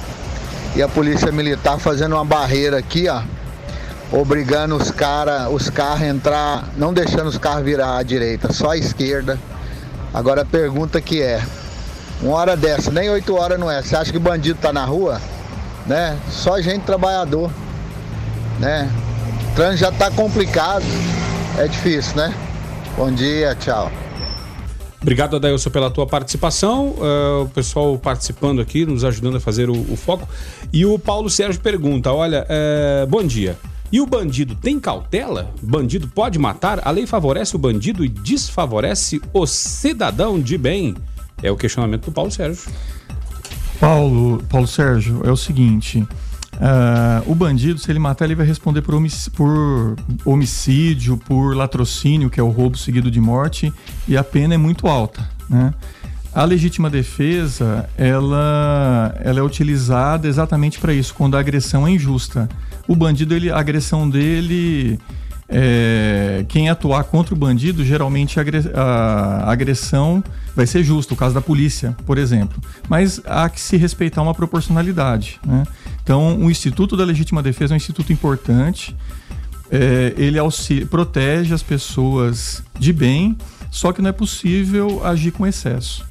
e 0.75 0.81
a 0.81 0.87
polícia 0.87 1.31
militar 1.31 1.77
fazendo 1.79 2.13
uma 2.13 2.23
barreira 2.23 2.77
aqui, 2.77 3.07
ó, 3.09 3.21
obrigando 4.11 4.75
os 4.75 4.89
cara, 4.89 5.49
os 5.49 5.69
carros 5.69 6.03
a 6.03 6.07
entrar, 6.07 6.63
não 6.77 6.93
deixando 6.93 7.27
os 7.27 7.37
carros 7.37 7.63
virar 7.63 7.97
à 7.97 8.03
direita, 8.03 8.53
só 8.53 8.71
à 8.71 8.77
esquerda. 8.77 9.37
Agora 10.13 10.43
a 10.43 10.45
pergunta 10.45 11.01
que 11.01 11.21
é, 11.21 11.43
uma 12.21 12.35
hora 12.37 12.55
dessa, 12.55 12.89
nem 12.89 13.09
oito 13.09 13.35
horas 13.35 13.59
não 13.59 13.69
é. 13.69 13.81
Você 13.81 13.95
acha 13.95 14.11
que 14.11 14.19
bandido 14.19 14.59
tá 14.61 14.71
na 14.71 14.85
rua? 14.85 15.21
Né? 15.85 16.17
Só 16.29 16.61
gente 16.61 16.83
trabalhador, 16.83 17.51
né? 18.59 18.89
O 19.51 19.55
trânsito 19.55 19.79
já 19.79 19.91
tá 19.91 20.09
complicado, 20.09 20.85
é 21.57 21.67
difícil, 21.67 22.15
né? 22.15 22.33
Bom 22.95 23.11
dia, 23.11 23.55
tchau. 23.55 23.91
Obrigado, 25.07 25.37
Adailson, 25.37 25.69
pela 25.69 25.89
tua 25.89 26.05
participação. 26.05 26.89
Uh, 26.89 27.43
o 27.43 27.47
pessoal 27.47 27.97
participando 27.97 28.59
aqui, 28.59 28.85
nos 28.85 29.05
ajudando 29.05 29.37
a 29.37 29.39
fazer 29.39 29.69
o, 29.69 29.73
o 29.73 29.95
foco. 29.95 30.27
E 30.73 30.85
o 30.85 30.99
Paulo 30.99 31.29
Sérgio 31.29 31.61
pergunta: 31.61 32.11
olha, 32.11 32.45
uh, 32.45 33.07
bom 33.07 33.23
dia. 33.23 33.57
E 33.89 34.01
o 34.01 34.05
bandido 34.05 34.53
tem 34.53 34.77
cautela? 34.77 35.49
Bandido 35.61 36.09
pode 36.09 36.37
matar? 36.37 36.85
A 36.85 36.91
lei 36.91 37.07
favorece 37.07 37.55
o 37.55 37.59
bandido 37.59 38.03
e 38.03 38.09
desfavorece 38.09 39.21
o 39.31 39.47
cidadão 39.47 40.41
de 40.41 40.57
bem? 40.57 40.93
É 41.41 41.49
o 41.49 41.55
questionamento 41.55 42.07
do 42.07 42.11
Paulo 42.11 42.29
Sérgio. 42.29 42.69
Paulo, 43.79 44.43
Paulo 44.49 44.67
Sérgio, 44.67 45.21
é 45.23 45.31
o 45.31 45.37
seguinte. 45.37 46.05
Uh, 46.57 47.31
o 47.31 47.35
bandido, 47.35 47.79
se 47.79 47.91
ele 47.91 47.99
matar, 47.99 48.25
ele 48.25 48.35
vai 48.35 48.45
responder 48.45 48.81
por, 48.81 48.95
homic 48.95 49.29
por, 49.31 49.95
homicídio, 50.25 51.17
por 51.17 51.55
latrocínio, 51.55 52.29
que 52.29 52.39
é 52.39 52.43
o 52.43 52.49
roubo 52.49 52.77
seguido 52.77 53.11
de 53.11 53.21
morte, 53.21 53.71
e 54.07 54.17
a 54.17 54.23
pena 54.23 54.55
é 54.55 54.57
muito 54.57 54.87
alta. 54.87 55.27
Né? 55.47 55.73
A 56.33 56.43
legítima 56.43 56.89
defesa, 56.89 57.87
ela, 57.97 59.15
ela 59.23 59.39
é 59.39 59.43
utilizada 59.43 60.27
exatamente 60.27 60.79
para 60.79 60.93
isso, 60.93 61.13
quando 61.13 61.37
a 61.37 61.39
agressão 61.39 61.87
é 61.87 61.91
injusta. 61.91 62.49
O 62.87 62.95
bandido, 62.95 63.35
ele, 63.35 63.51
a 63.51 63.57
agressão 63.57 64.09
dele 64.09 64.99
é, 65.49 66.45
quem 66.49 66.69
atuar 66.69 67.05
contra 67.05 67.33
o 67.33 67.37
bandido, 67.37 67.83
geralmente 67.85 68.37
a 68.39 69.49
agressão 69.49 70.23
vai 70.55 70.67
ser 70.67 70.83
justa, 70.83 71.13
o 71.13 71.17
caso 71.17 71.33
da 71.33 71.41
polícia, 71.41 71.95
por 72.05 72.17
exemplo. 72.17 72.61
Mas 72.89 73.21
há 73.25 73.49
que 73.49 73.61
se 73.61 73.77
respeitar 73.77 74.21
uma 74.21 74.33
proporcionalidade. 74.33 75.39
Né? 75.45 75.63
Então, 76.07 76.37
o 76.37 76.49
Instituto 76.49 76.95
da 76.95 77.03
Legítima 77.03 77.43
Defesa 77.43 77.73
é 77.73 77.75
um 77.75 77.75
instituto 77.75 78.13
importante, 78.13 78.95
é, 79.69 80.13
ele 80.15 80.39
auxilia, 80.39 80.85
protege 80.85 81.53
as 81.53 81.61
pessoas 81.61 82.63
de 82.79 82.93
bem, 82.93 83.37
só 83.69 83.91
que 83.91 84.01
não 84.01 84.11
é 84.11 84.13
possível 84.13 85.05
agir 85.05 85.31
com 85.31 85.45
excesso. 85.45 86.05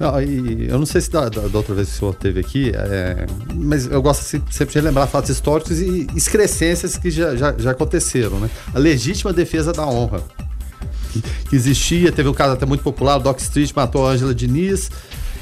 Não, 0.00 0.20
eu 0.20 0.76
não 0.76 0.86
sei 0.86 1.00
se 1.00 1.08
da, 1.08 1.28
da, 1.28 1.42
da, 1.42 1.56
outra 1.56 1.72
vez 1.72 1.88
que 1.88 1.94
o 1.94 1.98
senhor 2.00 2.14
teve 2.16 2.40
aqui, 2.40 2.72
é, 2.74 3.26
mas 3.54 3.86
eu 3.86 4.02
gosto 4.02 4.42
sempre 4.50 4.72
de 4.72 4.80
lembrar 4.80 5.06
fatos 5.06 5.30
históricos 5.30 5.80
e 5.80 6.08
excrescências 6.16 6.98
que 6.98 7.08
já, 7.08 7.36
já, 7.36 7.54
já 7.56 7.70
aconteceram. 7.70 8.40
Né? 8.40 8.50
A 8.74 8.78
legítima 8.80 9.32
defesa 9.32 9.72
da 9.72 9.86
honra 9.86 10.20
que, 11.12 11.22
que 11.48 11.54
existia, 11.54 12.10
teve 12.10 12.28
um 12.28 12.34
caso 12.34 12.54
até 12.54 12.66
muito 12.66 12.82
popular, 12.82 13.18
o 13.18 13.20
Doc 13.20 13.38
Street 13.38 13.70
matou 13.72 14.04
a 14.04 14.10
Angela 14.10 14.34
Diniz 14.34 14.90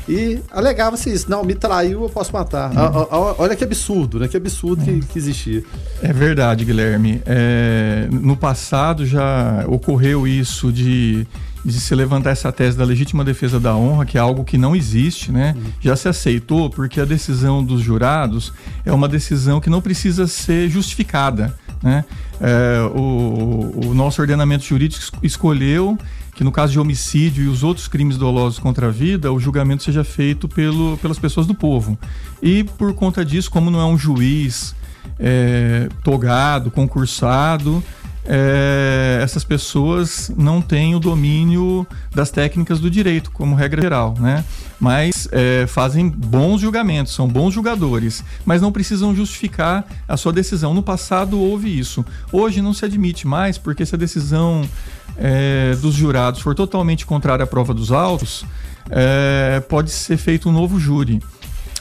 e 0.09 0.41
alegava-se 0.51 1.11
isso, 1.13 1.31
não, 1.31 1.43
me 1.43 1.55
traiu, 1.55 2.03
eu 2.03 2.09
posso 2.09 2.33
matar. 2.33 2.71
Uhum. 2.71 3.35
olha 3.39 3.57
que 3.57 3.65
absurdo, 3.65 4.19
né? 4.19 4.29
Que 4.29 4.37
absurdo 4.37 4.85
que, 4.85 5.01
que, 5.01 5.19
existia. 5.19 5.65
É 6.03 6.13
verdade, 6.13 6.65
Guilherme. 6.65 7.23
É, 7.25 8.07
no 8.11 8.37
passado 8.37 9.07
já 9.07 9.65
ocorreu 9.67 10.27
isso 10.27 10.71
de 10.71 11.27
de 11.65 11.81
se 11.81 11.95
levantar 11.95 12.31
essa 12.31 12.53
tese 12.53 12.77
da 12.77 12.85
legítima 12.85 13.25
defesa 13.25 13.59
da 13.59 13.75
honra, 13.75 14.05
que 14.05 14.19
é 14.19 14.21
algo 14.21 14.45
que 14.45 14.59
não 14.59 14.77
existe, 14.77 15.33
né? 15.33 15.55
Uhum. 15.57 15.73
Já 15.81 15.97
se 15.97 16.07
aceitou 16.09 16.69
porque 16.69 17.01
a 17.01 17.07
decisão 17.07 17.65
dos 17.65 17.81
jurados 17.81 18.53
é 18.85 18.93
uma 18.93 19.09
decisão 19.09 19.61
que 19.61 19.71
não 19.71 19.81
precisa 19.81 20.27
ser 20.27 20.69
justificada, 20.69 21.57
né? 21.83 22.05
É, 22.41 22.81
o, 22.95 23.87
o 23.87 23.95
nosso 23.95 24.21
ordenamento 24.21 24.65
jurídico 24.65 25.17
escolheu 25.23 25.97
que 26.35 26.43
no 26.43 26.51
caso 26.51 26.73
de 26.73 26.81
homicídio 26.81 27.45
e 27.45 27.49
os 27.49 27.63
outros 27.63 27.87
crimes 27.87 28.17
dolosos 28.17 28.59
contra 28.59 28.89
a 28.89 28.91
vida, 28.91 29.33
o 29.33 29.39
julgamento 29.39 29.83
seja 29.83 30.03
feito 30.03 30.49
pelo, 30.49 30.99
pelas 30.99 31.19
pessoas 31.19 31.47
do 31.47 31.55
povo. 31.55 31.97
E 32.43 32.65
por 32.65 32.93
conta 32.95 33.25
disso, 33.25 33.51
como 33.51 33.71
não 33.71 33.81
é 33.81 33.85
um 33.85 33.97
juiz 33.97 34.75
é, 35.19 35.89
togado, 36.03 36.71
concursado, 36.71 37.83
é, 38.27 39.21
essas 39.23 39.45
pessoas 39.45 40.33
não 40.37 40.63
têm 40.63 40.95
o 40.95 40.99
domínio 40.99 41.87
das 42.15 42.31
técnicas 42.31 42.81
do 42.81 42.91
direito, 42.91 43.31
como 43.31 43.55
regra 43.55 43.83
geral, 43.83 44.15
né? 44.19 44.45
Mas 44.81 45.29
é, 45.31 45.67
fazem 45.67 46.09
bons 46.09 46.61
julgamentos, 46.61 47.15
são 47.15 47.29
bons 47.29 47.53
julgadores, 47.53 48.25
mas 48.45 48.63
não 48.63 48.73
precisam 48.73 49.15
justificar 49.15 49.85
a 50.09 50.17
sua 50.17 50.33
decisão. 50.33 50.73
No 50.73 50.83
passado 50.83 51.39
houve 51.39 51.79
isso. 51.79 52.05
Hoje 52.33 52.63
não 52.63 52.73
se 52.73 52.85
admite 52.85 53.27
mais, 53.27 53.59
porque 53.59 53.85
se 53.85 53.95
a 53.95 53.99
decisão 53.99 54.67
é, 55.17 55.75
dos 55.77 55.95
jurados 55.95 56.41
for 56.41 56.55
totalmente 56.55 57.07
contrária 57.07 57.45
à 57.45 57.47
prova 57.47 57.73
dos 57.73 57.93
autos, 57.93 58.45
é, 58.91 59.61
pode 59.69 59.91
ser 59.91 60.17
feito 60.17 60.49
um 60.49 60.53
novo 60.53 60.79
júri. 60.79 61.21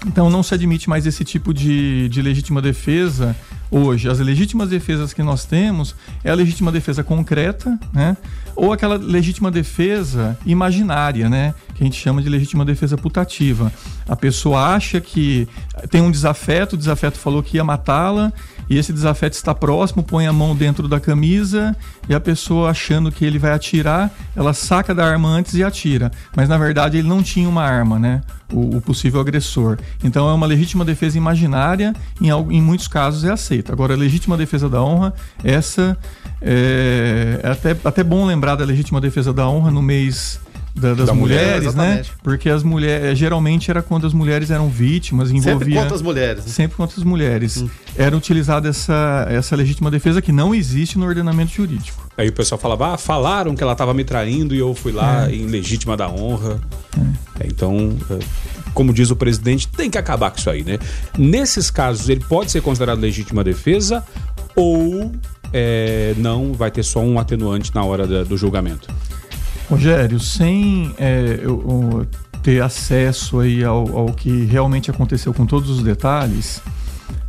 Então 0.06 0.30
não 0.30 0.44
se 0.44 0.54
admite 0.54 0.90
mais 0.90 1.06
esse 1.06 1.24
tipo 1.24 1.54
de, 1.54 2.10
de 2.10 2.22
legítima 2.22 2.62
defesa 2.62 3.36
hoje. 3.72 4.10
As 4.10 4.20
legítimas 4.20 4.70
defesas 4.70 5.14
que 5.14 5.24
nós 5.24 5.46
temos 5.46 5.96
é 6.24 6.30
a 6.30 6.36
legítima 6.36 6.72
defesa 6.72 7.04
concreta, 7.04 7.80
né? 7.94 8.18
Ou 8.56 8.72
aquela 8.72 8.96
legítima 8.96 9.50
defesa 9.50 10.38
imaginária, 10.46 11.30
né? 11.30 11.54
Que 11.76 11.84
a 11.84 11.86
gente 11.86 12.00
chama 12.00 12.22
de 12.22 12.30
legítima 12.30 12.64
defesa 12.64 12.98
putativa. 12.98 13.72
A 14.08 14.16
pessoa 14.16 14.76
acha 14.76 15.02
que 15.02 15.48
tem 15.90 16.02
um 16.02 16.12
desafeto, 16.12 16.76
o 16.76 16.78
desafeto 16.78 17.18
falou 17.18 17.42
que 17.42 17.58
ia 17.58 17.64
matá-la, 17.64 18.32
e 18.70 18.78
esse 18.78 18.94
desafeto 18.94 19.36
está 19.36 19.54
próximo, 19.54 20.04
põe 20.04 20.26
a 20.28 20.34
mão 20.34 20.56
dentro 20.56 20.88
da 20.88 21.00
camisa 21.00 21.76
e 22.08 22.14
a 22.14 22.20
pessoa 22.20 22.70
achando 22.70 23.12
que 23.12 23.26
ele 23.26 23.38
vai 23.38 23.52
atirar, 23.52 24.12
ela 24.36 24.54
saca 24.54 24.96
da 24.96 25.06
arma 25.06 25.30
antes 25.30 25.54
e 25.56 25.64
atira. 25.64 26.12
Mas 26.36 26.48
na 26.48 26.58
verdade 26.58 26.98
ele 26.98 27.08
não 27.08 27.22
tinha 27.22 27.48
uma 27.48 27.64
arma, 27.64 28.00
né? 28.00 28.22
O, 28.52 28.78
o 28.78 28.82
possível 28.82 29.20
agressor. 29.20 29.78
Então 30.04 30.30
é 30.30 30.34
uma 30.34 30.46
legítima 30.46 30.86
defesa 30.86 31.18
imaginária, 31.18 31.94
em, 32.22 32.30
em 32.30 32.62
muitos 32.62 32.88
casos 32.88 33.24
é 33.24 33.32
aceita. 33.32 33.74
Agora, 33.74 33.94
a 33.94 33.98
legítima 33.98 34.38
defesa 34.38 34.70
da 34.70 34.82
honra, 34.82 35.14
essa 35.44 35.98
é, 36.44 37.40
é 37.42 37.50
até, 37.50 37.76
até 37.84 38.04
bom 38.04 38.26
lembrar 38.26 38.56
da 38.56 38.66
legítima 38.66 39.00
defesa 39.00 39.34
da 39.34 39.48
honra 39.48 39.72
no 39.72 39.82
mês 39.82 40.40
da, 40.76 40.94
das 40.94 41.08
da 41.08 41.14
mulheres, 41.14 41.76
mulher, 41.76 41.98
né? 41.98 42.06
Porque 42.24 42.50
as 42.50 42.64
mulheres 42.64 43.12
é, 43.12 43.16
geralmente 43.16 43.70
era 43.70 43.84
quando 43.84 44.08
as 44.08 44.14
mulheres 44.14 44.50
eram 44.50 44.70
vítimas, 44.70 45.30
envolvia 45.30 45.54
sempre 45.54 45.74
contra 45.76 45.96
as 45.96 46.02
mulheres, 46.02 46.46
né? 46.46 46.52
sempre 46.52 46.78
contra 46.78 46.98
as 46.98 47.04
mulheres. 47.04 47.58
Hum. 47.58 47.70
Era 47.96 48.18
utilizada 48.18 48.70
essa 48.70 49.28
essa 49.30 49.56
legítima 49.56 49.92
defesa 49.92 50.22
que 50.22 50.32
não 50.32 50.54
existe 50.54 50.98
no 50.98 51.06
ordenamento 51.06 51.52
jurídico. 51.52 52.10
Aí 52.18 52.28
o 52.28 52.34
pessoal 52.34 52.60
falava, 52.60 52.94
ah, 52.94 52.98
falaram 52.98 53.56
que 53.56 53.64
ela 53.64 53.74
estava 53.74 53.94
me 53.94 54.04
traindo 54.04 54.56
e 54.56 54.60
eu 54.60 54.74
fui 54.74 54.92
lá 54.92 55.30
é. 55.30 55.36
em 55.36 55.46
legítima 55.46 55.96
da 55.96 56.10
honra. 56.10 56.60
É. 56.98 57.44
é 57.44 57.48
então, 57.48 57.96
é, 58.10 58.20
como 58.74 58.92
diz 58.92 59.12
o 59.12 59.16
presidente, 59.16 59.68
tem 59.68 59.90
que 59.90 59.98
acabar 59.98 60.32
com 60.32 60.40
isso 60.40 60.50
aí, 60.50 60.64
né? 60.64 60.80
Nesses 61.18 61.70
casos, 61.70 62.10
ele 62.10 62.24
pode 62.28 62.52
ser 62.52 62.62
considerado 62.62 63.00
legítima 63.00 63.44
defesa 63.44 64.04
ou 64.56 65.12
é, 65.52 66.14
não 66.18 66.54
vai 66.54 66.72
ter 66.72 66.84
só 66.84 67.00
um 67.00 67.20
atenuante 67.20 67.74
na 67.74 67.84
hora 67.84 68.08
da, 68.08 68.24
do 68.24 68.38
julgamento? 68.38 68.88
Rogério, 69.70 70.20
sem 70.20 70.94
é, 70.98 71.40
eu, 71.42 71.64
eu 71.68 72.08
ter 72.42 72.62
acesso 72.62 73.40
aí 73.40 73.64
ao, 73.64 73.98
ao, 73.98 74.08
que 74.08 74.44
realmente 74.46 74.92
aconteceu 74.92 75.34
com 75.34 75.46
todos 75.46 75.70
os 75.70 75.82
detalhes, 75.82 76.62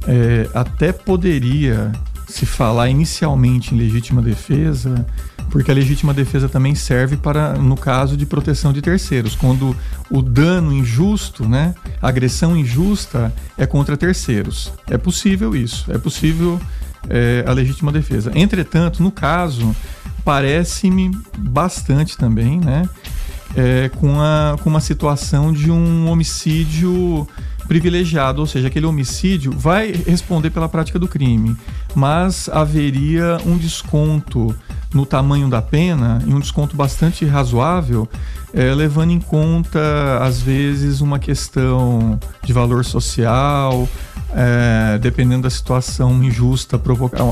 é, 0.07 0.49
até 0.53 0.93
poderia 0.93 1.93
se 2.27 2.45
falar 2.45 2.89
inicialmente 2.89 3.75
em 3.75 3.79
legítima 3.79 4.21
defesa, 4.21 5.07
porque 5.51 5.71
a 5.71 5.75
legítima 5.75 6.13
defesa 6.13 6.49
também 6.49 6.75
serve 6.75 7.17
para, 7.17 7.55
no 7.55 7.77
caso 7.77 8.17
de 8.17 8.27
proteção 8.27 8.73
de 8.73 8.83
terceiros, 8.83 9.37
quando 9.37 9.77
o 10.11 10.21
dano 10.21 10.73
injusto, 10.73 11.49
né, 11.49 11.75
a 12.03 12.09
agressão 12.09 12.57
injusta 12.57 13.33
é 13.57 13.65
contra 13.65 13.97
terceiros. 13.97 14.73
É 14.89 14.99
possível 14.99 15.55
isso, 15.55 15.93
é 15.93 15.99
possível 15.99 16.61
é, 17.09 17.45
a 17.47 17.53
legítima 17.53 17.93
defesa. 17.93 18.33
Entretanto, 18.35 19.03
no 19.03 19.11
caso 19.11 19.75
parece-me 20.25 21.11
bastante 21.39 22.17
também, 22.17 22.59
né? 22.59 22.89
É, 23.57 23.89
com, 24.01 24.21
a, 24.21 24.57
com 24.63 24.69
uma 24.69 24.81
situação 24.81 25.53
de 25.53 25.71
um 25.71 26.09
homicídio 26.09 27.29
privilegiado, 27.69 28.41
ou 28.41 28.47
seja, 28.47 28.67
aquele 28.67 28.87
homicídio 28.87 29.53
vai 29.53 29.93
responder 29.93 30.51
pela 30.51 30.69
prática 30.69 30.99
do 30.99 31.09
crime, 31.09 31.57
mas 31.95 32.49
haveria 32.49 33.39
um 33.47 33.57
desconto 33.57 34.55
no 34.93 35.07
tamanho 35.07 35.49
da 35.49 35.63
pena 35.63 36.23
e 36.27 36.33
um 36.33 36.41
desconto 36.41 36.77
bastante 36.77 37.25
razoável, 37.25 38.09
é, 38.53 38.73
levando 38.75 39.11
em 39.11 39.21
conta, 39.21 40.19
às 40.21 40.41
vezes, 40.41 41.01
uma 41.01 41.19
questão 41.19 42.19
de 42.45 42.53
valor 42.53 42.85
social, 42.85 43.89
é, 44.35 44.99
dependendo 44.99 45.43
da 45.43 45.51
situação 45.51 46.23
injusta, 46.23 46.81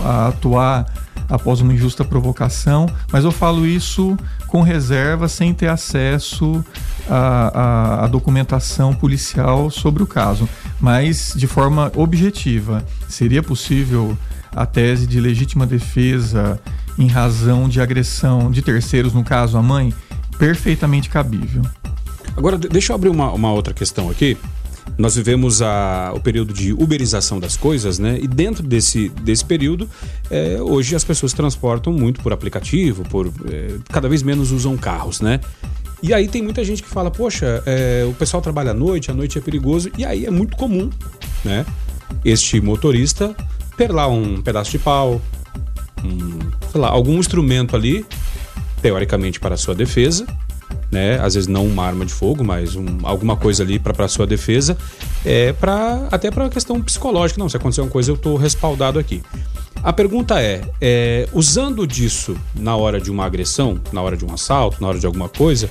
a 0.05 0.29
atuar 0.29 0.87
após 1.29 1.61
uma 1.61 1.73
injusta 1.73 2.05
provocação, 2.05 2.87
mas 3.11 3.25
eu 3.25 3.33
falo 3.33 3.67
isso 3.67 4.17
com 4.47 4.63
reserva, 4.63 5.29
sem 5.29 5.53
ter 5.53 5.69
acesso 5.69 6.65
à, 7.09 7.99
à, 7.99 8.05
à 8.05 8.07
documentação 8.07 8.95
policial 8.95 9.71
sobre 9.71 10.03
o 10.03 10.07
caso, 10.07 10.49
mas 10.81 11.33
de 11.35 11.47
forma 11.47 11.91
objetiva. 11.97 12.85
Seria 13.09 13.43
possível 13.43 14.17
a 14.55 14.67
tese 14.67 15.07
de 15.07 15.19
legítima 15.21 15.67
defesa 15.67 16.61
em 16.99 17.07
razão 17.07 17.69
de 17.69 17.81
agressão 17.81 18.51
de 18.51 18.61
terceiros, 18.61 19.15
no 19.15 19.25
caso 19.25 19.57
a 19.57 19.63
mãe, 19.63 19.93
perfeitamente 20.39 21.09
cabível. 21.09 21.63
Agora, 22.37 22.57
deixa 22.59 22.93
eu 22.93 22.97
abrir 22.97 23.09
uma, 23.09 23.33
uma 23.33 23.53
outra 23.53 23.73
questão 23.75 24.11
aqui. 24.11 24.37
Nós 24.99 25.17
vivemos 25.17 25.63
a, 25.63 26.13
o 26.15 26.21
período 26.21 26.53
de 26.53 26.73
uberização 26.73 27.41
das 27.41 27.57
coisas, 27.57 27.99
né? 27.99 28.19
E 28.21 28.27
dentro 28.27 28.63
desse, 28.63 29.09
desse 29.09 29.45
período, 29.45 29.89
é, 30.31 30.59
hoje 30.61 30.95
as 30.95 31.05
pessoas 31.05 31.33
transportam 31.33 31.93
muito 31.93 32.21
por 32.21 32.33
aplicativo, 32.33 33.03
por 33.05 33.33
é, 33.51 33.77
cada 33.91 34.09
vez 34.09 34.23
menos 34.23 34.51
usam 34.51 34.77
carros, 34.77 35.21
né? 35.21 35.41
E 36.03 36.13
aí 36.13 36.27
tem 36.27 36.43
muita 36.43 36.65
gente 36.65 36.83
que 36.83 36.89
fala, 36.89 37.11
poxa, 37.11 37.63
é, 37.65 38.05
o 38.09 38.13
pessoal 38.13 38.43
trabalha 38.43 38.73
à 38.73 38.75
noite, 38.75 39.11
à 39.11 39.15
noite 39.15 39.39
é 39.39 39.41
perigoso, 39.41 39.91
e 39.97 40.05
aí 40.05 40.27
é 40.27 40.31
muito 40.31 40.57
comum, 40.57 40.91
né? 41.45 41.65
Este 42.25 42.61
motorista 42.61 43.35
ter 43.77 43.91
lá 43.91 44.09
um 44.09 44.43
pedaço 44.43 44.73
de 44.73 44.79
pau, 44.79 45.23
um, 46.05 46.39
sei 46.71 46.81
lá, 46.81 46.89
algum 46.89 47.19
instrumento 47.19 47.77
ali, 47.77 48.05
teoricamente 48.83 49.39
para 49.39 49.55
a 49.55 49.59
sua 49.59 49.75
defesa, 49.75 50.27
né? 50.91 51.19
Às 51.21 51.35
vezes 51.35 51.47
não 51.47 51.67
uma 51.67 51.85
arma 51.85 52.05
de 52.05 52.13
fogo, 52.13 52.45
mas 52.45 52.77
um, 52.77 52.87
alguma 53.03 53.37
coisa 53.37 53.63
ali 53.63 53.79
para 53.79 54.07
sua 54.09 54.27
defesa, 54.27 54.77
é 55.25 55.53
para 55.53 56.07
até 56.11 56.31
para 56.31 56.47
a 56.47 56.51
questão 56.51 56.81
psicológica. 56.81 57.41
Não, 57.41 57.49
se 57.49 57.57
acontecer 57.57 57.81
uma 57.81 57.91
coisa 57.91 58.11
eu 58.11 58.15
estou 58.15 58.37
respaldado 58.37 58.99
aqui. 58.99 59.23
A 59.83 59.93
pergunta 59.93 60.41
é, 60.41 60.63
é, 60.81 61.29
usando 61.33 61.87
disso 61.87 62.37
na 62.55 62.77
hora 62.77 63.01
de 63.01 63.11
uma 63.11 63.25
agressão, 63.25 63.81
na 63.93 64.01
hora 64.01 64.17
de 64.17 64.25
um 64.25 64.33
assalto, 64.33 64.81
na 64.81 64.87
hora 64.87 64.99
de 64.99 65.07
alguma 65.07 65.29
coisa, 65.29 65.69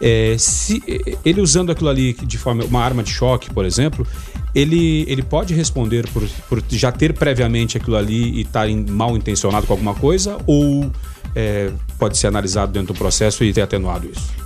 é, 0.00 0.36
se 0.38 0.82
ele 1.24 1.40
usando 1.40 1.72
aquilo 1.72 1.88
ali 1.88 2.12
de 2.12 2.36
forma 2.36 2.62
uma 2.64 2.82
arma 2.82 3.02
de 3.02 3.10
choque, 3.10 3.48
por 3.48 3.64
exemplo, 3.64 4.06
ele, 4.54 5.06
ele 5.08 5.22
pode 5.22 5.54
responder 5.54 6.06
por, 6.10 6.28
por 6.48 6.62
já 6.68 6.92
ter 6.92 7.14
previamente 7.14 7.78
aquilo 7.78 7.96
ali 7.96 8.34
e 8.34 8.40
estar 8.42 8.66
tá 8.68 8.92
mal 8.92 9.16
intencionado 9.16 9.66
com 9.66 9.72
alguma 9.72 9.94
coisa 9.94 10.36
ou 10.46 10.90
é, 11.34 11.70
pode 11.98 12.18
ser 12.18 12.26
analisado 12.26 12.70
dentro 12.70 12.92
do 12.92 12.98
processo 12.98 13.42
e 13.44 13.52
ter 13.52 13.62
atenuado 13.62 14.08
isso? 14.12 14.43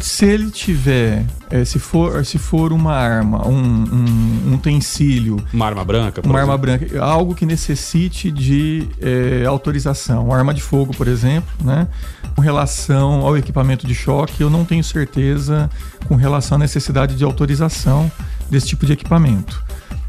Se 0.00 0.24
ele 0.24 0.50
tiver, 0.50 1.24
é, 1.48 1.64
se, 1.64 1.78
for, 1.78 2.24
se 2.24 2.38
for 2.38 2.72
uma 2.72 2.92
arma, 2.92 3.46
um, 3.46 3.54
um, 3.54 4.50
um 4.50 4.54
utensílio. 4.54 5.36
Uma 5.52 5.66
arma 5.66 5.84
branca? 5.84 6.20
Uma 6.22 6.38
exemplo. 6.38 6.38
arma 6.38 6.58
branca, 6.58 7.02
algo 7.04 7.34
que 7.34 7.46
necessite 7.46 8.30
de 8.30 8.88
é, 9.00 9.46
autorização. 9.46 10.26
Uma 10.26 10.36
arma 10.36 10.52
de 10.52 10.60
fogo, 10.60 10.92
por 10.96 11.06
exemplo, 11.06 11.48
né? 11.64 11.86
Com 12.34 12.42
relação 12.42 13.24
ao 13.24 13.36
equipamento 13.36 13.86
de 13.86 13.94
choque, 13.94 14.42
eu 14.42 14.50
não 14.50 14.64
tenho 14.64 14.82
certeza 14.82 15.70
com 16.08 16.16
relação 16.16 16.56
à 16.56 16.58
necessidade 16.58 17.14
de 17.14 17.24
autorização 17.24 18.10
desse 18.50 18.66
tipo 18.66 18.84
de 18.84 18.92
equipamento. 18.92 19.64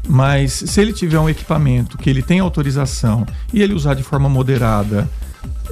Mas 0.08 0.52
se 0.52 0.80
ele 0.80 0.92
tiver 0.92 1.20
um 1.20 1.28
equipamento 1.28 1.98
que 1.98 2.08
ele 2.08 2.22
tem 2.22 2.40
autorização 2.40 3.26
e 3.52 3.62
ele 3.62 3.74
usar 3.74 3.94
de 3.94 4.02
forma 4.02 4.28
moderada 4.28 5.08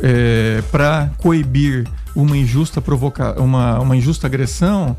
é, 0.02 0.62
para 0.70 1.10
coibir 1.18 1.88
uma 2.16 2.36
injusta 2.36 2.80
provoca 2.80 3.38
uma, 3.40 3.78
uma 3.78 3.94
injusta 3.94 4.26
agressão, 4.26 4.96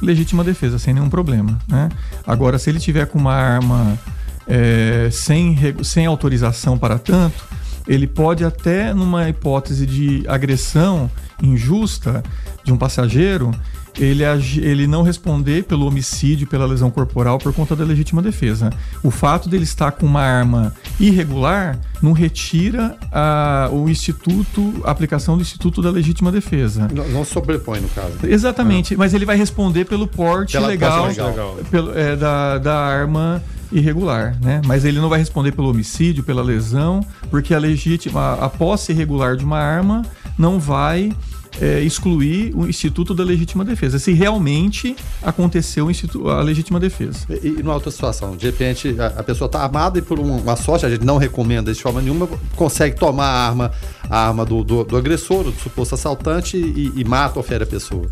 legítima 0.00 0.44
defesa, 0.44 0.78
sem 0.78 0.92
nenhum 0.94 1.08
problema. 1.08 1.58
Né? 1.66 1.88
Agora, 2.26 2.58
se 2.58 2.68
ele 2.68 2.78
tiver 2.78 3.06
com 3.06 3.18
uma 3.18 3.34
arma 3.34 3.98
é, 4.46 5.08
sem, 5.10 5.56
sem 5.82 6.04
autorização 6.04 6.78
para 6.78 6.98
tanto, 6.98 7.42
ele 7.88 8.06
pode 8.06 8.44
até, 8.44 8.92
numa 8.92 9.28
hipótese 9.28 9.86
de 9.86 10.22
agressão 10.28 11.10
injusta 11.42 12.22
de 12.62 12.72
um 12.72 12.76
passageiro, 12.76 13.50
ele, 13.98 14.24
ele 14.58 14.86
não 14.86 15.02
responder 15.02 15.64
pelo 15.64 15.86
homicídio, 15.86 16.46
pela 16.46 16.66
lesão 16.66 16.90
corporal 16.90 17.38
por 17.38 17.52
conta 17.52 17.74
da 17.74 17.84
legítima 17.84 18.22
defesa. 18.22 18.70
O 19.02 19.10
fato 19.10 19.48
dele 19.48 19.64
estar 19.64 19.92
com 19.92 20.06
uma 20.06 20.22
arma 20.22 20.74
irregular 20.98 21.78
não 22.02 22.12
retira 22.12 22.96
a, 23.12 23.68
o 23.72 23.88
instituto, 23.88 24.80
a 24.84 24.90
aplicação 24.90 25.36
do 25.36 25.42
instituto 25.42 25.82
da 25.82 25.90
legítima 25.90 26.32
defesa. 26.32 26.88
Não, 26.92 27.08
não 27.08 27.24
sobrepõe 27.24 27.80
no 27.80 27.88
caso. 27.88 28.12
Exatamente, 28.22 28.96
mas 28.96 29.14
ele 29.14 29.24
vai 29.24 29.36
responder 29.36 29.84
pelo 29.84 30.06
porte 30.06 30.52
pela 30.52 30.68
legal, 30.68 31.06
legal. 31.06 31.58
Pelo, 31.70 31.98
é, 31.98 32.16
da, 32.16 32.58
da 32.58 32.78
arma 32.78 33.42
irregular, 33.72 34.36
né? 34.42 34.60
Mas 34.66 34.84
ele 34.84 34.98
não 34.98 35.08
vai 35.08 35.18
responder 35.18 35.52
pelo 35.52 35.70
homicídio, 35.70 36.24
pela 36.24 36.42
lesão, 36.42 37.04
porque 37.30 37.54
a 37.54 37.58
legítima, 37.58 38.34
a 38.34 38.48
posse 38.48 38.92
irregular 38.92 39.36
de 39.36 39.44
uma 39.44 39.58
arma 39.58 40.02
não 40.36 40.58
vai 40.58 41.12
é, 41.60 41.80
excluir 41.80 42.54
o 42.54 42.68
Instituto 42.68 43.14
da 43.14 43.24
Legítima 43.24 43.64
Defesa, 43.64 43.98
se 43.98 44.12
realmente 44.12 44.94
aconteceu 45.22 45.88
a 46.26 46.42
legítima 46.42 46.78
defesa. 46.78 47.26
E, 47.42 47.48
e 47.48 47.62
numa 47.62 47.74
outra 47.74 47.90
situação, 47.90 48.36
de 48.36 48.46
repente 48.46 48.94
a, 48.98 49.06
a 49.06 49.22
pessoa 49.22 49.46
está 49.46 49.62
armada 49.62 49.98
e 49.98 50.02
por 50.02 50.18
uma 50.18 50.56
sorte, 50.56 50.86
a 50.86 50.90
gente 50.90 51.04
não 51.04 51.18
recomenda 51.18 51.72
de 51.72 51.80
forma 51.80 52.00
nenhuma, 52.00 52.28
consegue 52.54 52.96
tomar 52.96 53.26
a 53.26 53.48
arma, 53.48 53.72
a 54.08 54.28
arma 54.28 54.44
do, 54.44 54.62
do, 54.62 54.84
do 54.84 54.96
agressor, 54.96 55.44
do 55.44 55.52
suposto 55.52 55.94
assaltante 55.94 56.56
e, 56.56 56.92
e, 56.94 57.04
mata 57.04 57.38
ou 57.38 57.42
fere 57.42 57.64
a 57.64 57.66
pessoa. 57.66 58.06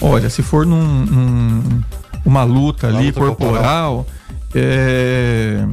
Olha, 0.00 0.30
se 0.30 0.42
for 0.42 0.64
num, 0.64 1.04
num 1.06 1.82
uma 2.24 2.44
luta 2.44 2.88
uma 2.88 2.98
ali 2.98 3.06
luta 3.06 3.20
corporal, 3.20 4.04
corporal 4.04 4.06
é, 4.54 5.66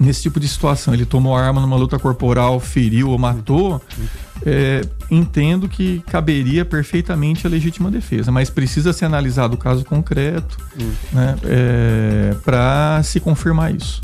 nesse 0.00 0.22
tipo 0.22 0.40
de 0.40 0.48
situação, 0.48 0.94
ele 0.94 1.04
tomou 1.04 1.36
a 1.36 1.46
arma 1.46 1.60
numa 1.60 1.76
luta 1.76 1.98
corporal, 1.98 2.58
feriu 2.58 3.10
ou 3.10 3.18
matou, 3.18 3.80
é, 4.44 4.80
entendo 5.10 5.68
que 5.68 6.02
caberia 6.10 6.64
perfeitamente 6.64 7.46
a 7.46 7.50
legítima 7.50 7.90
defesa, 7.90 8.32
mas 8.32 8.48
precisa 8.48 8.94
ser 8.94 9.04
analisado 9.04 9.54
o 9.54 9.58
caso 9.58 9.84
concreto 9.84 10.56
hum. 10.80 10.92
né, 11.12 11.36
é, 11.44 12.34
para 12.42 13.02
se 13.04 13.20
confirmar 13.20 13.74
isso. 13.74 14.00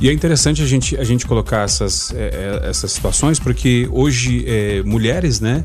E 0.00 0.08
é 0.08 0.12
interessante 0.12 0.62
a 0.62 0.66
gente, 0.66 0.96
a 0.96 1.04
gente 1.04 1.26
colocar 1.26 1.62
essas, 1.62 2.12
é, 2.14 2.60
é 2.64 2.70
essas 2.70 2.92
situações, 2.92 3.38
porque 3.38 3.86
hoje 3.90 4.44
é, 4.46 4.82
mulheres, 4.84 5.40
né? 5.40 5.64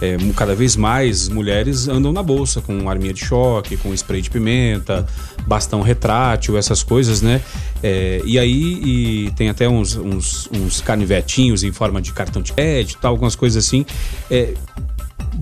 É, 0.00 0.16
cada 0.34 0.54
vez 0.54 0.76
mais 0.76 1.28
mulheres 1.28 1.88
andam 1.88 2.12
na 2.12 2.22
bolsa 2.22 2.60
com 2.60 2.88
arminha 2.88 3.14
de 3.14 3.24
choque, 3.24 3.76
com 3.76 3.94
spray 3.94 4.20
de 4.20 4.30
pimenta, 4.30 5.06
bastão 5.46 5.80
retrátil, 5.80 6.58
essas 6.58 6.82
coisas, 6.82 7.22
né? 7.22 7.40
É, 7.82 8.20
e 8.24 8.38
aí 8.38 9.26
e 9.26 9.30
tem 9.32 9.48
até 9.48 9.68
uns, 9.68 9.96
uns, 9.96 10.48
uns, 10.52 10.80
canivetinhos 10.80 11.62
em 11.62 11.72
forma 11.72 12.00
de 12.02 12.12
cartão 12.12 12.42
de 12.42 12.52
crédito, 12.52 12.98
tal, 13.00 13.12
algumas 13.12 13.34
coisas 13.34 13.64
assim. 13.64 13.86
É, 14.30 14.54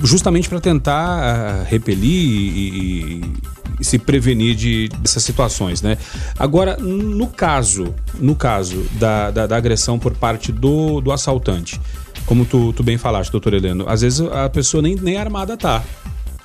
justamente 0.02 0.48
para 0.48 0.60
tentar 0.60 1.62
uh, 1.62 1.64
repelir 1.64 2.10
e, 2.10 2.58
e, 2.58 3.34
e, 3.80 3.84
se 3.84 3.98
prevenir 3.98 4.54
de, 4.54 4.88
dessas 5.00 5.22
situações, 5.22 5.82
né? 5.82 5.98
Agora, 6.38 6.76
no 6.76 7.26
caso, 7.26 7.94
no 8.18 8.34
caso 8.34 8.84
da, 8.92 9.30
da, 9.30 9.46
da 9.46 9.56
agressão 9.56 9.98
por 9.98 10.14
parte 10.14 10.52
do, 10.52 11.00
do 11.00 11.12
assaltante, 11.12 11.80
como 12.26 12.44
tu, 12.44 12.72
tu 12.72 12.82
bem 12.82 12.98
falaste, 12.98 13.30
doutor 13.30 13.54
Heleno, 13.54 13.88
às 13.88 14.00
vezes 14.00 14.20
a 14.20 14.48
pessoa 14.48 14.82
nem, 14.82 14.94
nem 14.96 15.16
armada 15.16 15.56
tá. 15.56 15.82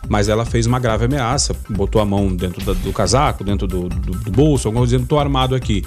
Mas 0.07 0.29
ela 0.29 0.45
fez 0.45 0.65
uma 0.65 0.79
grave 0.79 1.05
ameaça, 1.05 1.55
botou 1.69 2.01
a 2.01 2.05
mão 2.05 2.33
dentro 2.35 2.63
da, 2.65 2.73
do 2.73 2.91
casaco, 2.91 3.43
dentro 3.43 3.67
do, 3.67 3.89
do, 3.89 4.11
do, 4.11 4.31
bolso, 4.31 4.67
alguma 4.67 4.81
coisa 4.81 4.95
dizendo, 4.95 5.07
tô 5.07 5.19
armado 5.19 5.53
aqui. 5.53 5.85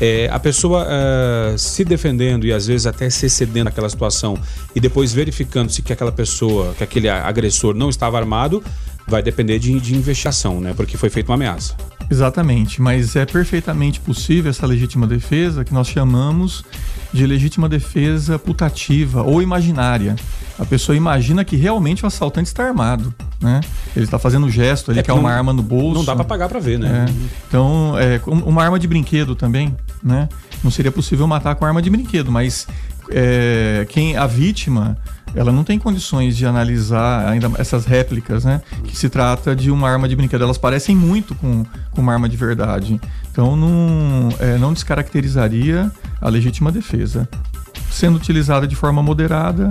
É, 0.00 0.28
a 0.30 0.38
pessoa 0.38 0.86
é, 0.88 1.56
se 1.56 1.84
defendendo 1.84 2.46
e 2.46 2.52
às 2.52 2.66
vezes 2.66 2.86
até 2.86 3.08
se 3.08 3.26
excedendo 3.26 3.64
naquela 3.64 3.88
situação 3.88 4.38
e 4.74 4.80
depois 4.80 5.12
verificando 5.12 5.70
se 5.70 5.82
que 5.82 5.92
aquela 5.92 6.12
pessoa, 6.12 6.74
que 6.74 6.84
aquele 6.84 7.08
agressor 7.08 7.74
não 7.74 7.88
estava 7.88 8.18
armado, 8.18 8.62
vai 9.06 9.22
depender 9.22 9.58
de, 9.58 9.78
de 9.80 9.94
investigação, 9.94 10.60
né? 10.60 10.74
Porque 10.74 10.96
foi 10.96 11.10
feita 11.10 11.30
uma 11.30 11.36
ameaça. 11.36 11.74
Exatamente, 12.10 12.82
mas 12.82 13.16
é 13.16 13.24
perfeitamente 13.24 13.98
possível 13.98 14.50
essa 14.50 14.66
legítima 14.66 15.06
defesa 15.06 15.64
que 15.64 15.72
nós 15.72 15.88
chamamos 15.88 16.64
de 17.12 17.26
legítima 17.26 17.68
defesa 17.68 18.38
putativa 18.38 19.22
ou 19.22 19.42
imaginária. 19.42 20.16
A 20.58 20.64
pessoa 20.64 20.96
imagina 20.96 21.44
que 21.44 21.56
realmente 21.56 22.04
o 22.04 22.06
assaltante 22.06 22.48
está 22.48 22.64
armado, 22.64 23.12
né? 23.40 23.60
Ele 23.94 24.04
está 24.04 24.18
fazendo 24.18 24.46
um 24.46 24.50
gesto, 24.50 24.92
ele 24.92 25.00
é 25.00 25.02
quer 25.02 25.12
uma 25.12 25.32
arma 25.32 25.52
no 25.52 25.62
bolso. 25.62 25.98
Não 25.98 26.04
dá 26.04 26.14
para 26.14 26.24
pagar 26.24 26.48
para 26.48 26.60
ver, 26.60 26.78
né? 26.78 27.06
É. 27.08 27.12
Então, 27.48 27.94
é, 27.98 28.20
uma 28.26 28.62
arma 28.62 28.78
de 28.78 28.86
brinquedo 28.86 29.34
também, 29.34 29.76
né? 30.02 30.28
Não 30.62 30.70
seria 30.70 30.92
possível 30.92 31.26
matar 31.26 31.56
com 31.56 31.64
arma 31.64 31.82
de 31.82 31.90
brinquedo, 31.90 32.30
mas 32.30 32.68
é, 33.10 33.84
quem 33.90 34.16
a 34.16 34.26
vítima 34.26 34.96
ela 35.34 35.50
não 35.50 35.64
tem 35.64 35.78
condições 35.78 36.36
de 36.36 36.46
analisar 36.46 37.28
ainda 37.28 37.50
essas 37.58 37.84
réplicas, 37.84 38.44
né? 38.44 38.62
Que 38.84 38.96
se 38.96 39.08
trata 39.08 39.54
de 39.54 39.70
uma 39.70 39.90
arma 39.90 40.08
de 40.08 40.14
brinquedo. 40.14 40.44
Elas 40.44 40.58
parecem 40.58 40.94
muito 40.94 41.34
com, 41.34 41.66
com 41.90 42.00
uma 42.00 42.12
arma 42.12 42.28
de 42.28 42.36
verdade. 42.36 43.00
Então 43.32 43.56
não, 43.56 44.28
é, 44.38 44.56
não 44.58 44.72
descaracterizaria 44.72 45.90
a 46.24 46.28
legítima 46.30 46.72
defesa. 46.72 47.28
Sendo 47.90 48.16
utilizada 48.16 48.66
de 48.66 48.74
forma 48.74 49.02
moderada, 49.02 49.68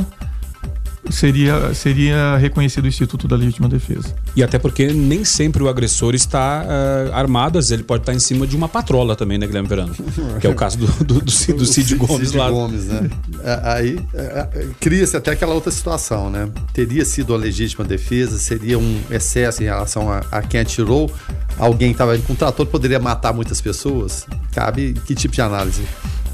seria, 1.09 1.73
seria 1.73 2.37
reconhecido 2.37 2.85
o 2.85 2.87
Instituto 2.87 3.27
da 3.27 3.35
Legítima 3.35 3.67
Defesa. 3.67 4.13
E 4.35 4.43
até 4.43 4.59
porque 4.59 4.93
nem 4.93 5.25
sempre 5.25 5.63
o 5.63 5.67
agressor 5.67 6.13
está 6.13 6.63
uh, 6.63 7.13
armado, 7.13 7.57
às 7.57 7.65
vezes 7.65 7.71
ele 7.71 7.83
pode 7.83 8.03
estar 8.03 8.13
em 8.13 8.19
cima 8.19 8.45
de 8.45 8.55
uma 8.55 8.69
patrola 8.69 9.15
também, 9.15 9.37
né, 9.37 9.47
Guilherme 9.47 9.67
Verano? 9.67 9.93
que 10.39 10.45
é 10.45 10.49
o 10.49 10.55
caso 10.55 10.77
do, 10.77 10.87
do, 11.03 11.21
do, 11.21 11.31
Cid, 11.31 11.57
do 11.57 11.65
Cid 11.65 11.95
Gomes 11.95 12.29
Cid 12.29 12.37
lá. 12.37 12.49
Gomes, 12.49 12.85
né? 12.85 13.09
É, 13.43 13.61
Aí 13.63 13.99
é, 14.13 14.47
é, 14.53 14.67
cria-se 14.79 15.17
até 15.17 15.31
aquela 15.31 15.55
outra 15.55 15.71
situação, 15.71 16.29
né? 16.29 16.47
Teria 16.71 17.03
sido 17.03 17.33
a 17.33 17.37
legítima 17.37 17.83
defesa, 17.83 18.37
seria 18.37 18.77
um 18.77 19.01
excesso 19.09 19.63
em 19.63 19.65
relação 19.65 20.09
a, 20.09 20.19
a 20.31 20.41
quem 20.43 20.59
atirou. 20.59 21.11
Alguém 21.57 21.89
que 21.89 21.95
estava 21.95 22.17
com 22.19 22.33
um 22.33 22.35
trator 22.35 22.65
poderia 22.67 22.99
matar 22.99 23.33
muitas 23.33 23.59
pessoas? 23.59 24.27
Cabe 24.53 24.93
que 25.05 25.15
tipo 25.15 25.33
de 25.33 25.41
análise? 25.41 25.83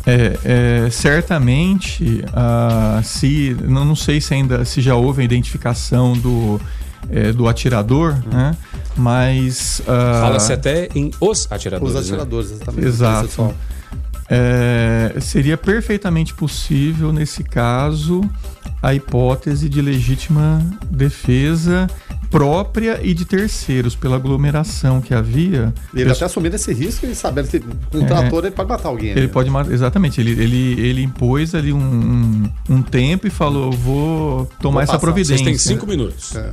É, 0.09 0.39
é, 0.85 0.89
certamente, 0.89 2.23
uh, 2.29 3.03
se 3.03 3.55
não, 3.63 3.85
não 3.85 3.95
sei 3.95 4.19
se 4.19 4.33
ainda 4.33 4.65
se 4.65 4.81
já 4.81 4.95
houve 4.95 5.21
a 5.21 5.25
identificação 5.25 6.13
do, 6.13 6.59
é, 7.11 7.31
do 7.31 7.47
atirador, 7.47 8.15
Hum. 8.25 8.29
né? 8.31 8.57
Mas 8.97 9.81
uh, 9.81 10.21
Fala-se 10.21 10.51
até 10.51 10.89
em 10.95 11.11
os 11.21 11.47
atiradores. 11.51 11.95
Os 11.95 12.01
atiradores, 12.01 12.49
né? 12.49 12.55
exatamente. 12.57 12.87
Exato. 12.87 13.55
É, 14.31 15.15
seria 15.21 15.57
perfeitamente 15.57 16.33
possível 16.33 17.11
nesse 17.13 17.43
caso 17.43 18.21
a 18.81 18.93
hipótese 18.93 19.67
de 19.69 19.81
legítima 19.81 20.61
defesa 20.89 21.87
própria 22.29 22.99
e 23.03 23.13
de 23.13 23.25
terceiros 23.25 23.95
pela 23.95 24.15
aglomeração 24.15 25.01
que 25.01 25.13
havia. 25.13 25.73
Ele 25.93 26.11
até 26.11 26.25
assumindo 26.25 26.55
esse 26.55 26.73
risco 26.73 27.05
e 27.05 27.15
sabendo 27.15 27.47
que 27.47 27.61
um 27.97 28.03
É. 28.03 28.05
trator 28.05 28.45
ele 28.45 28.51
pode 28.51 28.69
matar 28.69 28.89
alguém. 28.89 29.11
Ele 29.11 29.21
né? 29.21 29.27
pode 29.27 29.49
matar, 29.49 29.71
exatamente. 29.71 30.21
Ele, 30.21 30.31
ele, 30.31 30.79
ele 30.79 31.03
impôs 31.03 31.55
ali 31.55 31.73
um, 31.73 31.79
um, 31.79 32.49
um 32.69 32.81
tempo 32.81 33.27
e 33.27 33.29
falou: 33.29 33.71
vou 33.71 34.45
tomar 34.61 34.85
Vou 34.85 34.93
essa 34.93 34.99
providência. 34.99 35.37
Vocês 35.37 35.63
têm 35.63 35.75
cinco 35.75 35.87
minutos. 35.87 36.35
É. 36.35 36.51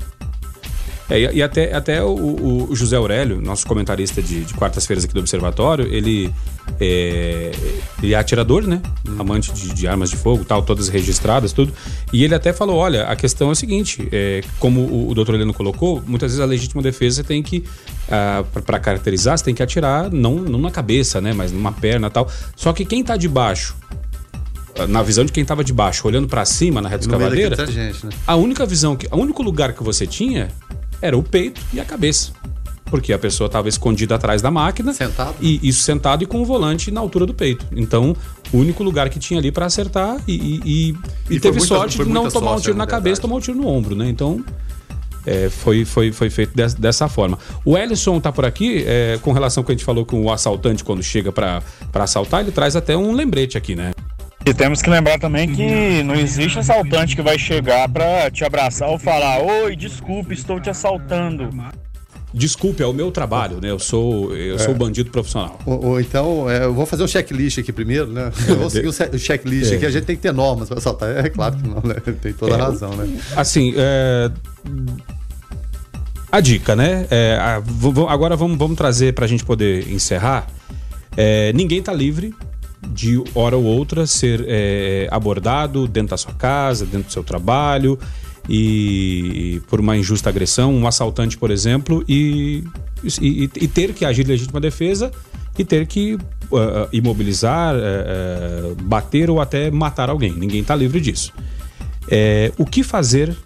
É, 1.08 1.20
e 1.20 1.36
e 1.36 1.42
até, 1.42 1.74
até 1.74 2.02
o, 2.02 2.66
o 2.70 2.74
José 2.74 2.96
Aurélio, 2.96 3.40
nosso 3.40 3.66
comentarista 3.66 4.22
de, 4.22 4.44
de 4.44 4.54
quartas-feiras 4.54 5.04
aqui 5.04 5.12
do 5.12 5.20
Observatório, 5.20 5.86
ele 5.92 6.32
é, 6.80 7.52
ele 8.02 8.14
é 8.14 8.16
atirador, 8.16 8.66
né? 8.66 8.80
Amante 9.18 9.52
de, 9.52 9.72
de 9.72 9.86
armas 9.86 10.10
de 10.10 10.16
fogo, 10.16 10.44
tal, 10.44 10.62
todas 10.62 10.88
registradas, 10.88 11.52
tudo. 11.52 11.72
E 12.12 12.24
ele 12.24 12.34
até 12.34 12.52
falou: 12.52 12.76
olha, 12.76 13.04
a 13.04 13.16
questão 13.16 13.48
é 13.48 13.52
o 13.52 13.54
seguinte: 13.54 14.08
é, 14.10 14.42
como 14.58 14.80
o, 14.80 15.10
o 15.10 15.14
doutor 15.14 15.34
Heleno 15.34 15.54
colocou, 15.54 16.02
muitas 16.06 16.32
vezes 16.32 16.42
a 16.42 16.46
legítima 16.46 16.82
defesa 16.82 17.22
tem 17.22 17.42
que, 17.42 17.64
ah, 18.10 18.44
para 18.64 18.78
caracterizar, 18.78 19.38
você 19.38 19.44
tem 19.44 19.54
que 19.54 19.62
atirar 19.62 20.10
não, 20.10 20.36
não 20.36 20.58
na 20.58 20.70
cabeça, 20.70 21.20
né? 21.20 21.32
Mas 21.32 21.52
numa 21.52 21.72
perna 21.72 22.10
tal. 22.10 22.28
Só 22.54 22.72
que 22.72 22.84
quem 22.84 23.04
tá 23.04 23.16
de 23.16 23.28
baixo, 23.28 23.76
na 24.88 25.02
visão 25.02 25.24
de 25.24 25.32
quem 25.32 25.44
tava 25.44 25.62
de 25.62 25.72
baixo, 25.72 26.06
olhando 26.06 26.28
para 26.28 26.44
cima 26.44 26.82
na 26.82 26.88
reta 26.88 27.04
escavadeira, 27.04 27.66
gente, 27.66 28.06
né? 28.06 28.12
a 28.26 28.36
única 28.36 28.66
visão, 28.66 28.96
que, 28.96 29.06
o 29.10 29.16
único 29.16 29.42
lugar 29.42 29.72
que 29.72 29.82
você 29.82 30.06
tinha 30.06 30.48
era 31.02 31.16
o 31.16 31.22
peito 31.22 31.60
e 31.72 31.80
a 31.80 31.84
cabeça. 31.84 32.32
Porque 32.86 33.12
a 33.12 33.18
pessoa 33.18 33.46
estava 33.46 33.68
escondida 33.68 34.14
atrás 34.14 34.40
da 34.40 34.48
máquina. 34.50 34.92
Sentado. 34.94 35.34
E 35.40 35.58
isso 35.68 35.82
sentado 35.82 36.22
e 36.22 36.26
com 36.26 36.40
o 36.40 36.44
volante 36.44 36.90
na 36.92 37.00
altura 37.00 37.26
do 37.26 37.34
peito. 37.34 37.66
Então, 37.74 38.14
o 38.52 38.58
único 38.58 38.84
lugar 38.84 39.08
que 39.10 39.18
tinha 39.18 39.40
ali 39.40 39.50
para 39.50 39.66
acertar 39.66 40.18
e, 40.28 40.32
e, 40.34 40.62
e- 40.64 40.96
e 41.34 41.40
teve 41.40 41.58
muita- 41.58 41.74
sorte 41.74 41.98
de 41.98 42.04
não 42.08 42.28
tomar 42.28 42.52
um 42.54 42.60
tiro 42.60 42.76
na 42.76 42.86
cabeça, 42.86 43.20
tomar 43.20 43.34
um 43.36 43.40
tiro 43.40 43.56
no 43.58 43.66
ombro, 43.66 43.96
né? 43.96 44.08
Então, 44.08 44.44
é, 45.26 45.50
foi, 45.50 45.84
foi, 45.84 46.12
foi 46.12 46.30
feito 46.30 46.54
des- 46.54 46.74
dessa 46.74 47.08
forma. 47.08 47.36
O 47.64 47.76
Ellison 47.76 48.20
tá 48.20 48.30
por 48.30 48.44
aqui, 48.44 48.84
é, 48.86 49.18
com 49.20 49.32
relação 49.32 49.62
ao 49.62 49.66
que 49.66 49.72
a 49.72 49.74
gente 49.74 49.84
falou 49.84 50.06
com 50.06 50.22
o 50.22 50.30
assaltante 50.32 50.84
quando 50.84 51.02
chega 51.02 51.32
para 51.32 51.60
assaltar, 51.92 52.42
ele 52.42 52.52
traz 52.52 52.76
até 52.76 52.96
um 52.96 53.10
lembrete 53.10 53.58
aqui, 53.58 53.74
né? 53.74 53.90
E 54.46 54.54
temos 54.54 54.80
que 54.80 54.88
lembrar 54.88 55.18
também 55.18 55.52
que 55.52 56.02
não 56.04 56.14
existe 56.14 56.58
assaltante 56.58 57.16
que 57.16 57.22
vai 57.22 57.36
chegar 57.36 57.88
pra 57.88 58.30
te 58.30 58.44
abraçar 58.44 58.88
ou 58.88 58.96
falar: 58.98 59.40
Oi, 59.42 59.74
desculpe, 59.74 60.34
estou 60.34 60.60
te 60.60 60.70
assaltando. 60.70 61.50
Desculpe, 62.32 62.82
é 62.82 62.86
o 62.86 62.92
meu 62.92 63.10
trabalho, 63.10 63.60
né? 63.60 63.70
Eu 63.70 63.78
sou, 63.78 64.36
eu 64.36 64.58
sou 64.58 64.74
bandido 64.74 65.10
profissional. 65.10 65.58
Ou, 65.66 65.84
ou 65.84 66.00
então, 66.00 66.48
é, 66.50 66.64
eu 66.64 66.74
vou 66.74 66.84
fazer 66.86 67.02
um 67.02 67.08
checklist 67.08 67.58
aqui 67.58 67.72
primeiro, 67.72 68.06
né? 68.12 68.30
Eu 68.46 68.56
vou 68.56 68.70
seguir 68.70 68.88
o 68.88 69.18
checklist 69.18 69.72
É. 69.72 69.76
aqui, 69.76 69.86
a 69.86 69.90
gente 69.90 70.04
tem 70.04 70.14
que 70.16 70.22
ter 70.22 70.32
normas 70.32 70.68
para 70.68 70.80
saltar. 70.80 71.24
É 71.24 71.28
claro 71.30 71.56
que 71.56 71.66
não, 71.66 71.80
né? 71.82 71.94
Tem 72.20 72.32
toda 72.32 72.54
a 72.54 72.58
É, 72.58 72.62
razão, 72.62 72.94
né? 72.94 73.18
Assim, 73.34 73.72
é, 73.76 74.30
a 76.30 76.40
dica, 76.40 76.76
né? 76.76 77.06
É, 77.10 77.36
a- 77.40 77.62
agora 78.12 78.36
vamos, 78.36 78.58
vamos 78.58 78.76
trazer 78.76 79.14
para 79.14 79.24
a 79.24 79.28
gente 79.28 79.44
poder 79.44 79.90
encerrar. 79.90 80.46
É, 81.16 81.52
ninguém 81.54 81.80
tá 81.82 81.92
livre 81.92 82.34
de 82.86 83.22
hora 83.34 83.56
ou 83.56 83.64
outra 83.64 84.06
ser 84.06 84.44
é, 84.46 85.08
abordado 85.10 85.86
dentro 85.86 86.10
da 86.10 86.16
sua 86.16 86.32
casa, 86.32 86.84
dentro 86.84 87.08
do 87.08 87.12
seu 87.12 87.24
trabalho 87.24 87.98
e 88.48 89.60
por 89.68 89.80
uma 89.80 89.96
injusta 89.96 90.28
agressão, 90.28 90.72
um 90.74 90.86
assaltante, 90.86 91.36
por 91.36 91.50
exemplo, 91.50 92.04
e, 92.08 92.64
e, 93.20 93.50
e 93.56 93.68
ter 93.68 93.92
que 93.92 94.04
agir 94.04 94.24
em 94.24 94.28
legítima 94.28 94.60
defesa 94.60 95.10
e 95.58 95.64
ter 95.64 95.86
que 95.86 96.18
ah, 96.52 96.88
imobilizar, 96.92 97.74
eh, 97.74 97.80
eh, 97.80 98.74
bater 98.82 99.30
ou 99.30 99.40
até 99.40 99.70
matar 99.70 100.08
alguém. 100.08 100.32
Ninguém 100.32 100.60
está 100.60 100.76
livre 100.76 101.00
disso. 101.00 101.32
É, 102.08 102.52
o 102.56 102.64
que 102.64 102.84
fazer 102.84 103.36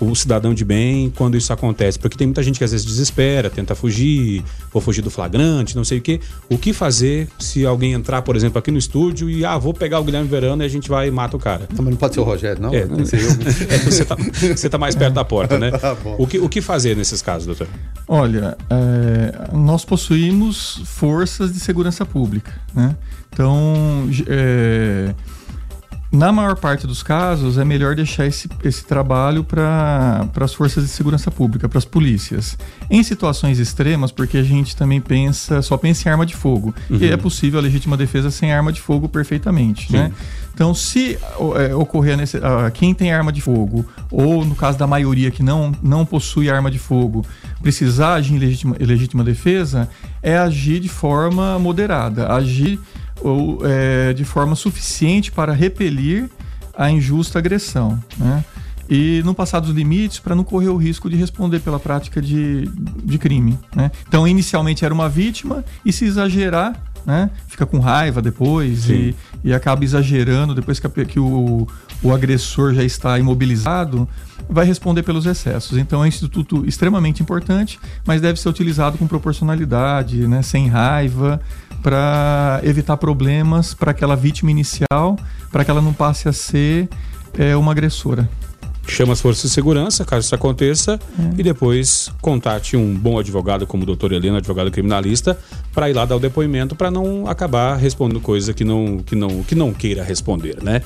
o 0.00 0.14
cidadão 0.14 0.54
de 0.54 0.64
bem 0.64 1.10
quando 1.10 1.36
isso 1.36 1.52
acontece? 1.52 1.98
Porque 1.98 2.16
tem 2.16 2.26
muita 2.26 2.42
gente 2.42 2.58
que 2.58 2.64
às 2.64 2.70
vezes 2.70 2.86
desespera, 2.86 3.50
tenta 3.50 3.74
fugir, 3.74 4.44
vou 4.72 4.80
fugir 4.80 5.02
do 5.02 5.10
flagrante, 5.10 5.76
não 5.76 5.84
sei 5.84 5.98
o 5.98 6.00
quê. 6.00 6.20
O 6.48 6.56
que 6.56 6.72
fazer 6.72 7.28
se 7.38 7.66
alguém 7.66 7.92
entrar, 7.92 8.22
por 8.22 8.36
exemplo, 8.36 8.58
aqui 8.58 8.70
no 8.70 8.78
estúdio 8.78 9.28
e, 9.28 9.44
ah, 9.44 9.58
vou 9.58 9.74
pegar 9.74 10.00
o 10.00 10.04
Guilherme 10.04 10.28
Verano 10.28 10.62
e 10.62 10.66
a 10.66 10.68
gente 10.68 10.88
vai 10.88 11.08
e 11.08 11.10
mata 11.10 11.36
o 11.36 11.40
cara? 11.40 11.68
Não, 11.74 11.84
mas 11.84 11.90
não 11.92 11.96
pode 11.96 12.14
ser 12.14 12.20
o 12.20 12.24
Rogério, 12.24 12.62
não? 12.62 12.72
É, 12.72 12.86
ser 13.04 13.20
eu. 13.20 13.30
é, 13.68 13.78
você, 13.78 14.04
tá, 14.04 14.16
você 14.56 14.68
tá 14.68 14.78
mais 14.78 14.94
perto 14.94 15.14
da 15.14 15.24
porta, 15.24 15.58
né? 15.58 15.72
Tá 15.84 15.94
bom. 15.94 16.16
o, 16.18 16.26
que, 16.26 16.38
o 16.38 16.48
que 16.48 16.60
fazer 16.60 16.96
nesses 16.96 17.20
casos, 17.20 17.46
doutor? 17.46 17.66
Olha, 18.08 18.56
é, 18.70 19.52
nós 19.52 19.84
possuímos 19.84 20.80
forças 20.84 21.52
de 21.52 21.60
segurança 21.60 22.06
pública, 22.06 22.52
né? 22.72 22.96
Então, 23.32 24.08
é, 24.28 25.12
na 26.16 26.30
maior 26.32 26.56
parte 26.56 26.86
dos 26.86 27.02
casos, 27.02 27.58
é 27.58 27.64
melhor 27.64 27.94
deixar 27.94 28.26
esse, 28.26 28.48
esse 28.62 28.84
trabalho 28.84 29.42
para 29.44 30.28
as 30.40 30.54
forças 30.54 30.84
de 30.84 30.90
segurança 30.90 31.30
pública, 31.30 31.68
para 31.68 31.78
as 31.78 31.84
polícias. 31.84 32.56
Em 32.90 33.02
situações 33.02 33.58
extremas, 33.58 34.12
porque 34.12 34.38
a 34.38 34.42
gente 34.42 34.76
também 34.76 35.00
pensa, 35.00 35.62
só 35.62 35.76
pensa 35.76 36.08
em 36.08 36.12
arma 36.12 36.24
de 36.26 36.34
fogo. 36.34 36.74
E 36.90 37.06
é 37.10 37.16
possível 37.16 37.58
a 37.58 37.62
legítima 37.62 37.96
defesa 37.96 38.30
sem 38.30 38.52
arma 38.52 38.72
de 38.72 38.80
fogo 38.80 39.08
perfeitamente, 39.08 39.92
né? 39.92 40.12
Então, 40.54 40.72
se 40.72 41.18
é, 41.68 41.74
ocorrer 41.74 42.14
a 42.14 42.16
nesse- 42.16 42.36
ah, 42.36 42.70
quem 42.72 42.94
tem 42.94 43.12
arma 43.12 43.32
de 43.32 43.40
fogo, 43.40 43.84
ou 44.08 44.44
no 44.44 44.54
caso 44.54 44.78
da 44.78 44.86
maioria 44.86 45.30
que 45.32 45.42
não, 45.42 45.72
não 45.82 46.06
possui 46.06 46.48
arma 46.48 46.70
de 46.70 46.78
fogo, 46.78 47.24
precisar 47.60 48.14
agir 48.14 48.34
em 48.34 48.38
legítima, 48.38 48.76
em 48.78 48.84
legítima 48.84 49.24
defesa, 49.24 49.88
é 50.22 50.38
agir 50.38 50.78
de 50.78 50.88
forma 50.88 51.58
moderada, 51.58 52.32
agir 52.32 52.78
ou, 53.24 53.58
é, 53.64 54.12
de 54.12 54.24
forma 54.24 54.54
suficiente 54.54 55.32
para 55.32 55.52
repelir 55.52 56.28
a 56.76 56.90
injusta 56.90 57.38
agressão, 57.38 57.98
né? 58.18 58.44
E 58.88 59.22
não 59.24 59.32
passar 59.32 59.60
dos 59.60 59.70
limites 59.70 60.18
para 60.18 60.34
não 60.34 60.44
correr 60.44 60.68
o 60.68 60.76
risco 60.76 61.08
de 61.08 61.16
responder 61.16 61.60
pela 61.60 61.80
prática 61.80 62.20
de, 62.20 62.68
de 63.02 63.16
crime, 63.16 63.58
né? 63.74 63.90
Então, 64.06 64.28
inicialmente 64.28 64.84
era 64.84 64.92
uma 64.92 65.08
vítima 65.08 65.64
e 65.84 65.90
se 65.90 66.04
exagerar, 66.04 66.78
né? 67.06 67.30
Fica 67.48 67.64
com 67.64 67.78
raiva 67.78 68.20
depois 68.20 68.90
e, 68.90 69.14
e 69.42 69.54
acaba 69.54 69.84
exagerando 69.84 70.54
depois 70.54 70.78
que, 70.78 70.86
a 70.86 71.04
que 71.04 71.18
o, 71.18 71.66
o 72.02 72.12
agressor 72.12 72.74
já 72.74 72.84
está 72.84 73.18
imobilizado, 73.18 74.06
vai 74.48 74.66
responder 74.66 75.02
pelos 75.02 75.24
excessos. 75.24 75.78
Então 75.78 76.00
é 76.00 76.04
um 76.04 76.06
instituto 76.06 76.64
extremamente 76.66 77.22
importante, 77.22 77.78
mas 78.06 78.20
deve 78.20 78.38
ser 78.38 78.48
utilizado 78.48 78.98
com 78.98 79.06
proporcionalidade, 79.06 80.26
né? 80.28 80.42
sem 80.42 80.68
raiva, 80.68 81.40
para 81.84 82.60
evitar 82.62 82.96
problemas 82.96 83.74
para 83.74 83.90
aquela 83.90 84.16
vítima 84.16 84.50
inicial, 84.50 85.18
para 85.52 85.66
que 85.66 85.70
ela 85.70 85.82
não 85.82 85.92
passe 85.92 86.26
a 86.26 86.32
ser 86.32 86.88
é, 87.38 87.54
uma 87.54 87.72
agressora. 87.72 88.26
Chama 88.86 89.12
as 89.12 89.20
forças 89.20 89.42
de 89.42 89.50
segurança, 89.50 90.04
caso 90.04 90.26
isso 90.26 90.34
aconteça, 90.34 90.98
é. 91.18 91.40
e 91.40 91.42
depois 91.42 92.10
contate 92.20 92.76
um 92.76 92.94
bom 92.94 93.18
advogado 93.18 93.66
como 93.66 93.82
o 93.82 93.86
doutor 93.86 94.12
Helena, 94.12 94.38
advogado 94.38 94.70
criminalista, 94.70 95.38
para 95.72 95.90
ir 95.90 95.94
lá 95.94 96.04
dar 96.04 96.16
o 96.16 96.20
depoimento 96.20 96.74
para 96.74 96.90
não 96.90 97.26
acabar 97.26 97.76
respondendo 97.76 98.20
coisa 98.20 98.52
que 98.52 98.64
não, 98.64 98.98
que, 98.98 99.14
não, 99.14 99.42
que 99.42 99.54
não 99.54 99.72
queira 99.72 100.02
responder, 100.02 100.62
né? 100.62 100.82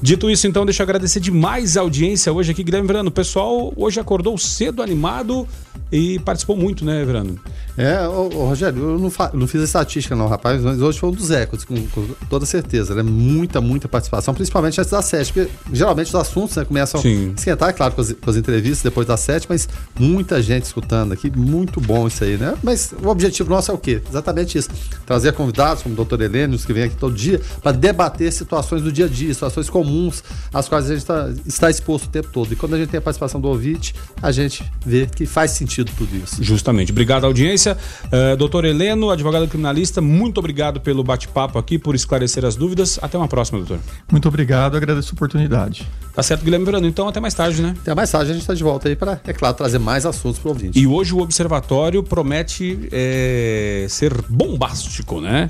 Dito 0.00 0.30
isso, 0.30 0.46
então, 0.46 0.64
deixa 0.64 0.82
eu 0.82 0.84
agradecer 0.84 1.20
demais 1.20 1.76
a 1.76 1.80
audiência 1.80 2.32
hoje 2.32 2.52
aqui, 2.52 2.62
Guilherme 2.62 2.86
Verano. 2.86 3.08
O 3.08 3.12
pessoal 3.12 3.72
hoje 3.76 4.00
acordou 4.00 4.36
cedo, 4.38 4.82
animado 4.82 5.46
e 5.90 6.18
participou 6.20 6.56
muito, 6.56 6.84
né, 6.84 7.04
Verano? 7.04 7.38
É, 7.76 8.06
ô, 8.08 8.28
ô, 8.34 8.46
Rogério, 8.48 8.78
eu 8.78 8.98
não, 8.98 9.10
não, 9.34 9.46
fiz 9.46 9.60
a 9.60 9.64
estatística 9.64 10.16
não, 10.16 10.26
rapaz, 10.26 10.62
mas 10.62 10.80
hoje 10.80 10.98
foi 10.98 11.10
um 11.10 11.12
dos 11.12 11.30
ecos, 11.30 11.64
com, 11.64 11.86
com 11.88 12.06
toda 12.28 12.46
certeza, 12.46 12.94
né? 12.94 13.02
Muita, 13.02 13.60
muita 13.60 13.88
participação, 13.88 14.34
principalmente 14.34 14.80
antes 14.80 14.90
das 14.90 15.04
sete, 15.04 15.32
porque 15.32 15.50
geralmente 15.72 16.08
os 16.08 16.14
assuntos 16.14 16.56
né, 16.56 16.64
começam 16.64 17.00
Sim. 17.00 17.34
Esquentar, 17.42 17.68
é 17.68 17.72
claro, 17.72 17.94
com 17.94 18.00
as, 18.00 18.12
com 18.12 18.30
as, 18.30 18.36
entrevistas 18.36 18.82
depois 18.82 19.06
das 19.06 19.20
sete, 19.20 19.46
mas 19.48 19.68
muita 19.98 20.40
gente 20.40 20.64
escutando 20.64 21.12
aqui, 21.12 21.30
muito 21.30 21.80
bom 21.80 22.06
isso 22.06 22.24
aí, 22.24 22.36
né? 22.36 22.54
Mas 22.62 22.94
o 23.02 23.08
objetivo 23.08 23.50
nosso 23.50 23.70
é 23.70 23.74
o 23.74 23.78
quê? 23.78 24.00
Exatamente 24.08 24.56
isso, 24.56 24.70
trazer 25.06 25.32
convidados 25.32 25.82
como 25.82 25.94
o 25.94 25.96
doutor 25.96 26.20
Helênios, 26.20 26.64
que 26.64 26.72
vem 26.72 26.84
aqui 26.84 26.96
todo 26.96 27.14
dia, 27.14 27.40
para 27.62 27.72
debater 27.72 28.32
situações 28.32 28.82
do 28.82 28.90
dia 28.90 29.06
a 29.06 29.08
dia, 29.08 29.32
situações 29.32 29.68
comuns, 29.68 30.22
às 30.52 30.68
quais 30.68 30.90
a 30.90 30.94
gente 30.94 31.04
tá, 31.04 31.30
está 31.46 31.70
exposto 31.70 32.06
o 32.06 32.08
tempo 32.08 32.28
todo. 32.32 32.52
E 32.52 32.56
quando 32.56 32.74
a 32.74 32.78
gente 32.78 32.88
tem 32.90 32.98
a 32.98 33.02
participação 33.02 33.40
do 33.40 33.48
ouvinte, 33.48 33.94
a 34.22 34.30
gente 34.32 34.64
vê 34.84 35.06
que 35.06 35.26
faz 35.26 35.52
sentido 35.52 35.90
tudo 35.96 36.16
isso. 36.16 36.42
Justamente. 36.42 36.92
Obrigado, 36.92 37.24
audiência. 37.24 37.76
Uh, 38.06 38.36
doutor 38.36 38.64
Heleno, 38.64 39.10
advogado 39.10 39.46
criminalista, 39.48 40.00
muito 40.00 40.38
obrigado 40.38 40.80
pelo 40.80 41.02
bate-papo 41.02 41.58
aqui, 41.58 41.78
por 41.78 41.94
esclarecer 41.94 42.44
as 42.44 42.56
dúvidas. 42.56 42.98
Até 43.02 43.18
uma 43.18 43.28
próxima, 43.28 43.58
doutor. 43.58 43.78
Muito 44.10 44.28
obrigado, 44.28 44.76
agradeço 44.76 45.10
a 45.12 45.14
oportunidade. 45.14 45.88
Tá 46.14 46.22
certo, 46.22 46.44
Guilherme 46.44 46.66
Verano. 46.66 46.86
Então, 46.86 47.08
até 47.08 47.20
mais 47.20 47.31
tarde, 47.34 47.62
né? 47.62 47.74
Até 47.80 47.94
mais 47.94 48.10
tarde, 48.10 48.30
a 48.30 48.34
gente 48.34 48.42
está 48.42 48.54
de 48.54 48.62
volta 48.62 48.88
aí 48.88 48.96
para, 48.96 49.20
é 49.26 49.32
claro, 49.32 49.56
trazer 49.56 49.78
mais 49.78 50.06
assuntos 50.06 50.38
para 50.38 50.48
o 50.48 50.52
ouvinte. 50.52 50.78
E 50.78 50.86
hoje 50.86 51.14
o 51.14 51.20
Observatório 51.20 52.02
promete 52.02 52.88
é, 52.90 53.86
ser 53.88 54.14
bombástico, 54.28 55.20
né? 55.20 55.48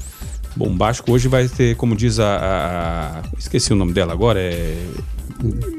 Bombástico. 0.54 1.12
Hoje 1.12 1.28
vai 1.28 1.48
ter, 1.48 1.76
como 1.76 1.96
diz 1.96 2.18
a, 2.18 3.22
a. 3.24 3.38
Esqueci 3.38 3.72
o 3.72 3.76
nome 3.76 3.92
dela 3.92 4.12
agora, 4.12 4.38
é 4.40 4.86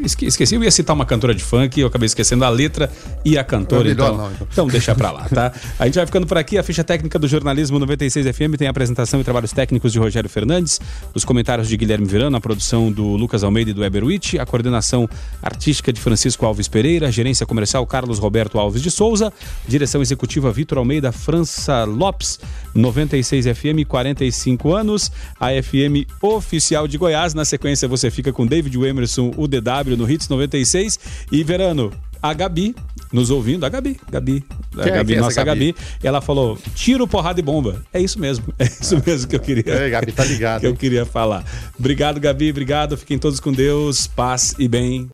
Esqueci, 0.04 0.56
eu 0.56 0.64
ia 0.64 0.72
citar 0.72 0.96
uma 0.96 1.06
cantora 1.06 1.34
de 1.34 1.44
funk, 1.44 1.80
eu 1.80 1.88
acabei 1.88 2.06
esquecendo 2.06 2.44
a 2.44 2.50
letra 2.50 2.92
e 3.24 3.38
a 3.38 3.44
cantora. 3.44 3.90
então, 3.90 4.18
não, 4.18 4.32
então. 4.32 4.48
então 4.52 4.68
deixa 4.68 4.94
pra 4.96 5.12
lá, 5.12 5.28
tá? 5.30 5.52
A 5.80 5.86
gente 5.86 5.96
vai 5.96 6.06
ficando 6.06 6.28
por 6.28 6.38
aqui. 6.38 6.58
A 6.58 6.64
ficha 6.64 6.84
técnica 6.84 7.18
do 7.18 7.28
Jornalismo 7.28 7.80
96 7.80 8.36
FM 8.36 8.58
tem 8.58 8.68
a 8.68 8.72
apresentação 8.72 9.20
e 9.20 9.24
trabalhos 9.24 9.52
técnicos 9.52 9.92
de 9.92 10.00
Rogério 10.00 10.30
Fernandes, 10.30 10.80
os 11.14 11.24
comentários 11.26 11.68
de 11.68 11.78
Guilherme 11.78 12.06
Virano, 12.06 12.36
a 12.36 12.42
produção 12.42 12.92
do 12.92 13.16
Lucas 13.16 13.44
Almeida 13.44 13.72
e 13.72 13.74
do 13.74 13.84
Eberwitch, 13.84 14.36
a 14.36 14.46
coordenação 14.46 15.10
artística 15.42 15.92
de 15.92 16.00
Francisco 16.00 16.46
Alves 16.46 16.68
Pereira, 16.68 17.08
a 17.08 17.12
gerência 17.12 17.46
comercial 17.46 17.86
Carlos 17.86 18.20
Roberto 18.20 18.60
Alves 18.60 18.82
de 18.82 18.92
Souza, 18.92 19.32
direção 19.68 20.02
executiva 20.02 20.52
Vitor 20.52 20.78
Almeida 20.78 21.12
França 21.12 21.84
Lopes, 21.84 22.40
96 22.76 23.46
FM, 23.46 23.88
45 23.88 24.74
anos, 24.74 25.12
a 25.40 25.50
FM 25.50 26.08
oficial 26.22 26.88
de 26.88 26.98
Goiás. 26.98 27.34
Na 27.34 27.46
sequência, 27.46 27.88
você 27.88 28.10
fica 28.10 28.32
com 28.32 28.46
David 28.46 28.76
Emerson, 28.78 29.32
o 29.38 29.48
DW 29.48 29.98
no 29.98 30.10
Hits 30.10 30.30
96. 30.30 31.00
E 31.32 31.44
Verano, 31.44 31.92
a 32.24 32.34
Gabi, 32.34 32.74
nos 33.12 33.30
ouvindo, 33.30 33.66
a 33.66 33.70
Gabi, 33.70 34.00
Gabi, 34.10 34.46
a 34.78 34.88
é, 34.88 34.92
Gabi, 34.92 35.16
nossa 35.18 35.44
Gabi? 35.44 35.74
Gabi? 35.74 35.86
ela 36.02 36.22
falou: 36.22 36.58
tiro, 36.74 37.06
porrada 37.06 37.40
e 37.40 37.44
bomba. 37.44 37.84
É 37.94 38.00
isso 38.00 38.18
mesmo, 38.18 38.46
é 38.58 38.64
isso 38.64 39.02
mesmo 39.06 39.28
que 39.28 39.36
eu 39.36 39.40
queria. 39.42 39.74
É, 39.74 39.90
Gabi, 39.90 40.12
tá 40.14 40.24
ligado. 40.24 40.62
que 40.62 40.68
eu 40.68 40.74
queria 40.74 41.06
falar. 41.06 41.44
Obrigado, 41.78 42.22
Gabi, 42.22 42.50
obrigado. 42.50 42.98
Fiquem 42.98 43.20
todos 43.20 43.42
com 43.42 43.52
Deus, 43.52 44.08
paz 44.08 44.56
e 44.58 44.70
bem. 44.70 45.10